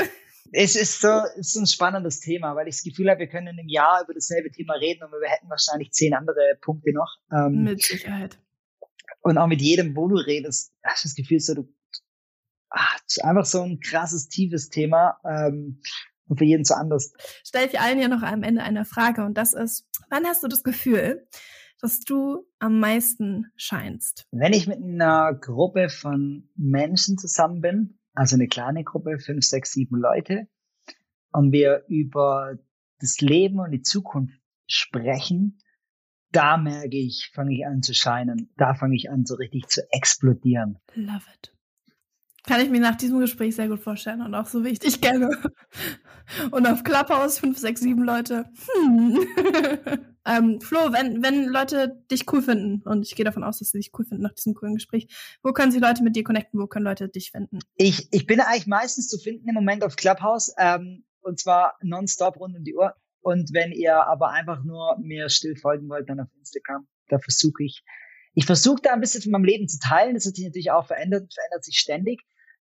Es 0.54 0.76
ist 0.78 1.02
so, 1.02 1.10
es 1.38 1.56
ist 1.56 1.56
ein 1.58 1.68
spannendes 1.68 2.22
Thema, 2.22 2.56
weil 2.56 2.70
ich 2.70 2.76
das 2.76 2.84
Gefühl 2.84 3.10
habe, 3.10 3.20
wir 3.20 3.28
können 3.28 3.48
in 3.48 3.60
einem 3.60 3.68
Jahr 3.68 4.04
über 4.04 4.14
dasselbe 4.14 4.50
Thema 4.50 4.76
reden 4.76 5.04
und 5.04 5.12
wir 5.12 5.30
hätten 5.30 5.50
wahrscheinlich 5.50 5.92
zehn 5.92 6.14
andere 6.14 6.58
Punkte 6.62 6.94
noch. 6.94 7.18
Ähm, 7.32 7.64
mit 7.64 7.84
Sicherheit. 7.84 8.40
Und 9.28 9.38
auch 9.38 9.48
mit 9.48 9.62
jedem, 9.62 9.94
wo 9.98 10.08
du 10.08 10.16
redest, 10.16 10.74
hast 10.86 11.04
du 11.04 11.10
das 11.10 11.16
Gefühl, 11.16 11.42
so 11.42 11.54
du, 11.54 11.76
ach, 12.70 12.98
ist 13.06 13.22
einfach 13.22 13.44
so 13.44 13.62
ein 13.62 13.82
krasses, 13.82 14.30
tiefes 14.30 14.70
Thema. 14.70 15.20
Ähm, 15.26 15.82
und 16.30 16.38
für 16.38 16.46
jeden 16.46 16.64
so 16.64 16.76
anders. 16.76 17.12
Stell 17.44 17.68
ich 17.68 17.78
allen 17.78 18.00
ja 18.00 18.08
noch 18.08 18.22
am 18.22 18.42
Ende 18.44 18.64
eine 18.64 18.86
Frage 18.86 19.26
und 19.26 19.38
das 19.38 19.52
ist, 19.54 19.86
wann 20.10 20.26
hast 20.26 20.44
du 20.44 20.48
das 20.48 20.64
Gefühl, 20.64 21.28
dass 21.82 22.00
du 22.00 22.48
am 22.60 22.80
meisten 22.80 23.52
scheinst? 23.58 24.26
Wenn 24.32 24.54
ich 24.54 24.66
mit 24.66 24.82
einer 24.82 25.34
Gruppe 25.34 25.90
von 25.90 26.50
Menschen 26.56 27.18
zusammen 27.18 27.60
bin, 27.60 28.00
also 28.14 28.38
eine 28.38 28.48
kleine 28.48 28.86
Gruppe, 28.86 29.20
fünf, 29.20 29.44
sechs, 29.46 29.74
sieben 29.74 29.98
Leute, 29.98 30.48
und 31.34 31.52
wir 31.52 31.84
über 31.90 32.58
das 33.02 33.20
Leben 33.20 33.60
und 33.60 33.72
die 33.72 33.82
Zukunft 33.82 34.40
sprechen, 34.68 35.60
da 36.32 36.58
merke 36.58 36.98
ich, 36.98 37.32
fange 37.34 37.56
ich 37.56 37.66
an 37.66 37.82
zu 37.82 37.94
scheinen. 37.94 38.50
Da 38.58 38.74
fange 38.74 38.96
ich 38.96 39.10
an, 39.10 39.26
so 39.26 39.36
richtig 39.36 39.68
zu 39.68 39.82
explodieren. 39.92 40.80
Love 40.96 41.24
it. 41.34 41.54
Kann 42.46 42.62
ich 42.62 42.70
mir 42.70 42.80
nach 42.80 42.96
diesem 42.96 43.20
Gespräch 43.20 43.56
sehr 43.56 43.68
gut 43.68 43.82
vorstellen 43.82 44.22
und 44.22 44.34
auch 44.34 44.46
so 44.46 44.64
wie 44.64 44.70
ich 44.70 44.80
dich 44.80 45.02
kenne. 45.02 45.30
Und 46.52 46.68
auf 46.68 46.84
Clubhouse 46.84 47.40
fünf, 47.40 47.58
sechs, 47.58 47.80
sieben 47.80 48.04
Leute. 48.04 48.46
Hm. 48.84 49.20
ähm, 50.26 50.60
Flo, 50.60 50.92
wenn, 50.92 51.24
wenn 51.24 51.46
Leute 51.46 52.04
dich 52.12 52.32
cool 52.32 52.42
finden, 52.42 52.82
und 52.88 53.04
ich 53.06 53.16
gehe 53.16 53.24
davon 53.24 53.46
aus, 53.46 53.60
dass 53.60 53.70
sie 53.70 53.80
dich 53.80 53.92
cool 53.98 54.06
finden 54.06 54.24
nach 54.24 54.34
diesem 54.34 54.54
coolen 54.54 54.76
Gespräch, 54.76 55.08
wo 55.42 55.54
können 55.54 55.72
sie 55.72 55.80
Leute 55.80 56.04
mit 56.04 56.18
dir 56.18 56.26
connecten? 56.26 56.60
Wo 56.60 56.68
können 56.68 56.86
Leute 56.86 57.08
dich 57.08 57.32
finden? 57.32 57.60
Ich, 57.76 58.10
ich 58.12 58.26
bin 58.26 58.42
eigentlich 58.42 58.68
meistens 58.68 59.08
zu 59.08 59.18
finden 59.18 59.48
im 59.48 59.56
Moment 59.56 59.86
auf 59.86 59.96
Clubhouse, 59.96 60.54
ähm, 60.58 61.06
und 61.22 61.40
zwar 61.40 61.78
nonstop 61.82 62.38
rund 62.40 62.58
um 62.58 62.64
die 62.64 62.76
Uhr. 62.76 62.94
Und 63.28 63.54
wenn 63.54 63.74
ihr 63.74 64.08
aber 64.08 64.30
einfach 64.30 64.64
nur 64.64 64.98
mir 65.02 65.28
still 65.28 65.58
folgen 65.58 65.90
wollt, 65.90 66.08
dann 66.08 66.22
auf 66.22 66.30
Instagram. 66.38 66.88
Da 67.10 67.20
versuche 67.20 67.62
ich, 67.62 67.84
ich 68.34 68.46
versuche 68.46 68.82
da 68.82 68.94
ein 68.94 69.02
bisschen 69.02 69.22
von 69.22 69.34
meinem 69.34 69.44
Leben 69.44 69.68
zu 69.68 69.80
teilen. 69.80 70.14
Das 70.14 70.26
hat 70.26 70.36
sich 70.36 70.46
natürlich 70.46 70.72
auch 70.72 70.88
verändert, 70.88 71.34
verändert 71.34 71.66
sich 71.66 71.78
ständig. 71.78 72.22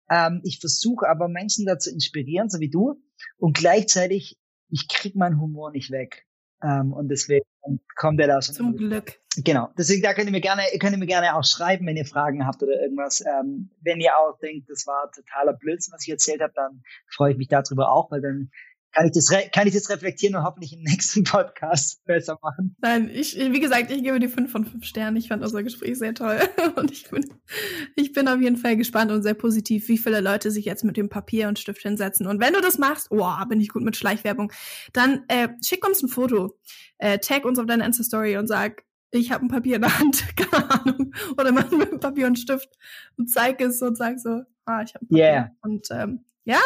Ähm, 0.09 0.41
ich 0.43 0.59
versuche 0.59 1.07
aber 1.07 1.28
Menschen 1.28 1.68
dazu 1.68 1.91
inspirieren, 1.91 2.49
so 2.49 2.59
wie 2.59 2.72
du. 2.72 2.99
Und 3.38 3.55
gleichzeitig, 3.55 4.39
ich 4.72 4.88
krieg 4.88 5.16
meinen 5.16 5.39
Humor 5.39 5.70
nicht 5.70 5.91
weg. 5.91 6.26
Ähm, 6.63 6.93
und 6.93 7.09
deswegen 7.09 7.45
kommt 7.95 8.20
er 8.20 8.28
da 8.28 8.41
schon. 8.41 8.55
Zum 8.55 8.76
Glück. 8.76 9.20
Genau. 9.38 9.70
Deswegen, 9.78 10.01
da 10.01 10.16
könnt 10.16 10.30
ihr 10.30 10.32
mir 10.32 10.41
gerne, 10.41 10.63
könnt 10.80 10.93
ihr 10.93 10.97
mir 10.97 11.05
gerne 11.05 11.36
auch 11.36 11.43
schreiben, 11.43 11.86
wenn 11.86 11.97
ihr 11.97 12.05
Fragen 12.05 12.47
habt 12.47 12.63
oder 12.63 12.82
irgendwas. 12.82 13.22
Ähm, 13.22 13.70
wenn 13.82 14.01
ihr 14.01 14.18
auch 14.18 14.39
denkt, 14.39 14.68
das 14.68 14.88
war 14.88 15.11
totaler 15.11 15.53
Blödsinn, 15.53 15.93
was 15.93 16.01
ich 16.07 16.11
erzählt 16.11 16.41
habe, 16.41 16.53
dann 16.55 16.82
freue 17.07 17.34
ich 17.34 17.38
mich 17.38 17.49
darüber 17.49 17.91
auch, 17.91 18.09
weil 18.09 18.22
dann 18.22 18.49
kann 18.96 19.08
ich 19.08 19.12
das, 19.12 19.30
kann 19.52 19.68
ich 19.68 19.74
das 19.74 19.89
reflektieren 19.89 20.36
und 20.36 20.43
hoffentlich 20.43 20.74
im 20.74 20.82
nächsten 20.84 21.24
Podcast 21.24 22.04
besser 22.06 22.39
machen. 22.41 22.76
Nein, 22.80 23.10
ich, 23.14 23.36
wie 23.38 23.60
gesagt, 23.60 23.91
ich 23.91 24.04
gebe 24.04 24.20
die 24.20 24.28
fünf 24.28 24.52
von 24.52 24.66
fünf 24.66 24.86
Sternen. 24.86 25.18
Ich 25.18 25.28
fand 25.28 25.43
unser 25.43 25.64
Gespräch 25.64 25.98
sehr 25.98 26.14
toll. 26.14 26.39
Und 26.76 26.91
ich 26.91 27.10
bin, 27.10 27.26
ich 27.96 28.14
bin 28.14 28.28
auf 28.28 28.39
jeden 28.39 28.58
Fall 28.58 28.78
gespannt 28.78 29.12
und 29.12 29.24
sehr 29.24 29.34
positiv, 29.34 29.88
wie 29.88 29.98
viele 29.98 30.22
Leute 30.22 30.52
sich 30.52 30.66
jetzt 30.66 30.84
mit 30.84 30.98
dem 30.98 31.10
Papier 31.10 31.48
und 31.48 31.60
Stift 31.60 31.82
hinsetzen. 31.82 32.28
Und 32.28 32.39
wenn 32.39 32.54
du 32.54 32.62
das 32.62 32.78
machst, 32.78 33.08
wow, 33.12 33.46
bin 33.48 33.62
ich 33.62 33.70
gut 33.70 33.84
mit 33.84 33.96
Schleichwerbung, 33.96 34.52
dann 34.93 35.24
äh, 35.28 35.50
schick 35.64 35.86
uns 35.86 36.02
ein 36.02 36.10
Foto, 36.10 36.58
äh, 36.98 37.20
tag 37.20 37.46
uns 37.46 37.60
auf 37.60 37.66
deine 37.66 37.86
Insta-Story 37.86 38.38
und 38.38 38.48
sag, 38.48 38.84
ich 39.12 39.32
habe 39.32 39.46
ein 39.46 39.50
Papier 39.50 39.78
in 39.78 39.84
der 39.84 40.00
Hand, 40.00 40.26
keine 40.38 40.72
Ahnung. 40.72 41.14
Oder 41.38 41.52
mach 41.52 41.70
mit 41.72 42.00
Papier 42.00 42.28
und 42.28 42.39
Stift 42.39 42.70
und 43.18 43.30
zeig 43.30 43.62
es 43.62 43.82
und 43.82 43.98
sag 43.98 44.20
so, 44.20 44.41
ah, 44.66 44.82
ich 44.82 44.93
habe 44.96 45.06
ein 45.06 45.08
Papier. 45.08 45.24
Yeah. 45.24 45.52
Und 45.62 45.88
ähm, 45.91 46.26
ja, 46.46 46.60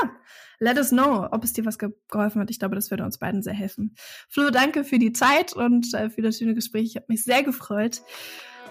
let 0.60 0.78
us 0.78 0.90
know, 0.90 1.28
ob 1.32 1.44
es 1.44 1.54
dir 1.54 1.66
was 1.66 1.78
geholfen 1.78 2.42
hat. 2.42 2.52
Ich 2.52 2.60
glaube, 2.60 2.76
das 2.76 2.92
würde 2.92 3.04
uns 3.04 3.18
beiden 3.18 3.42
sehr 3.42 3.54
helfen. 3.54 3.96
Flo, 4.28 4.50
danke 4.52 4.84
für 4.84 5.00
die 5.00 5.14
Zeit 5.14 5.54
und 5.54 5.94
äh, 5.94 6.10
für 6.10 6.22
das 6.22 6.38
schöne 6.38 6.54
Gespräch. 6.54 6.84
Ich 6.84 6.96
habe 6.96 7.06
mich 7.10 7.24
sehr 7.24 7.44
gefreut. 7.44 8.02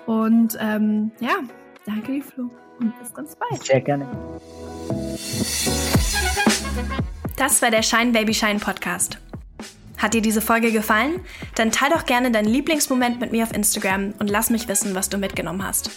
Und 0.07 0.57
ähm, 0.61 1.11
ja, 1.21 1.37
danke 1.85 2.13
dir, 2.13 2.23
Flo. 2.23 2.51
Und 2.79 2.99
bis 2.99 3.13
ganz 3.13 3.37
bald. 3.37 3.65
Sehr 3.65 3.81
gerne. 3.81 4.09
Das 7.37 7.61
war 7.63 7.71
der 7.71 7.83
Shine 7.83 8.13
Baby 8.13 8.35
Shine 8.35 8.59
Podcast. 8.61 9.19
Hat 9.97 10.15
dir 10.15 10.23
diese 10.23 10.41
Folge 10.41 10.71
gefallen? 10.71 11.21
Dann 11.57 11.73
teil 11.73 11.91
doch 11.91 12.07
gerne 12.07 12.31
deinen 12.31 12.49
Lieblingsmoment 12.49 13.21
mit 13.21 13.33
mir 13.33 13.43
auf 13.43 13.53
Instagram 13.53 14.15
und 14.21 14.31
lass 14.31 14.49
mich 14.49 14.69
wissen, 14.69 14.95
was 14.95 15.09
du 15.09 15.19
mitgenommen 15.19 15.65
hast. 15.65 15.91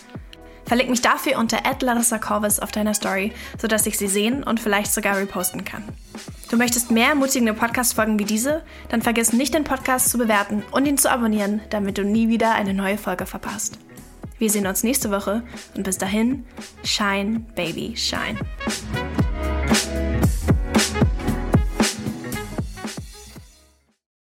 Verlink 0.72 0.90
mich 0.90 1.02
dafür 1.02 1.38
unter 1.38 1.58
Larissa 1.82 2.18
Corvus 2.18 2.62
auf 2.62 2.72
deiner 2.72 2.94
Story, 2.94 3.34
sodass 3.60 3.86
ich 3.88 3.98
sie 3.98 4.08
sehen 4.08 4.42
und 4.42 4.62
vielleicht 4.62 4.94
sogar 4.94 5.18
reposten 5.18 5.66
kann. 5.66 5.84
Du 6.50 6.56
möchtest 6.56 6.92
mehr 6.92 7.10
ermutigende 7.10 7.54
Podcast-Folgen 7.54 8.18
wie 8.18 8.24
diese? 8.24 8.64
Dann 8.88 9.02
vergiss 9.02 9.34
nicht, 9.34 9.54
den 9.54 9.66
Podcast 9.66 10.10
zu 10.10 10.18
bewerten 10.18 10.64
und 10.72 10.86
ihn 10.86 10.98
zu 10.98 11.12
abonnieren, 11.12 11.60
damit 11.72 11.98
du 11.98 12.06
nie 12.06 12.30
wieder 12.30 12.56
eine 12.56 12.74
neue 12.74 12.98
Folge 12.98 13.26
verpasst. 13.26 13.80
Wir 14.40 14.50
sehen 14.50 14.66
uns 14.66 14.82
nächste 14.82 15.12
Woche 15.12 15.44
und 15.76 15.84
bis 15.84 15.98
dahin, 15.98 16.46
shine, 16.86 17.42
baby, 17.54 17.98
shine. 17.98 18.40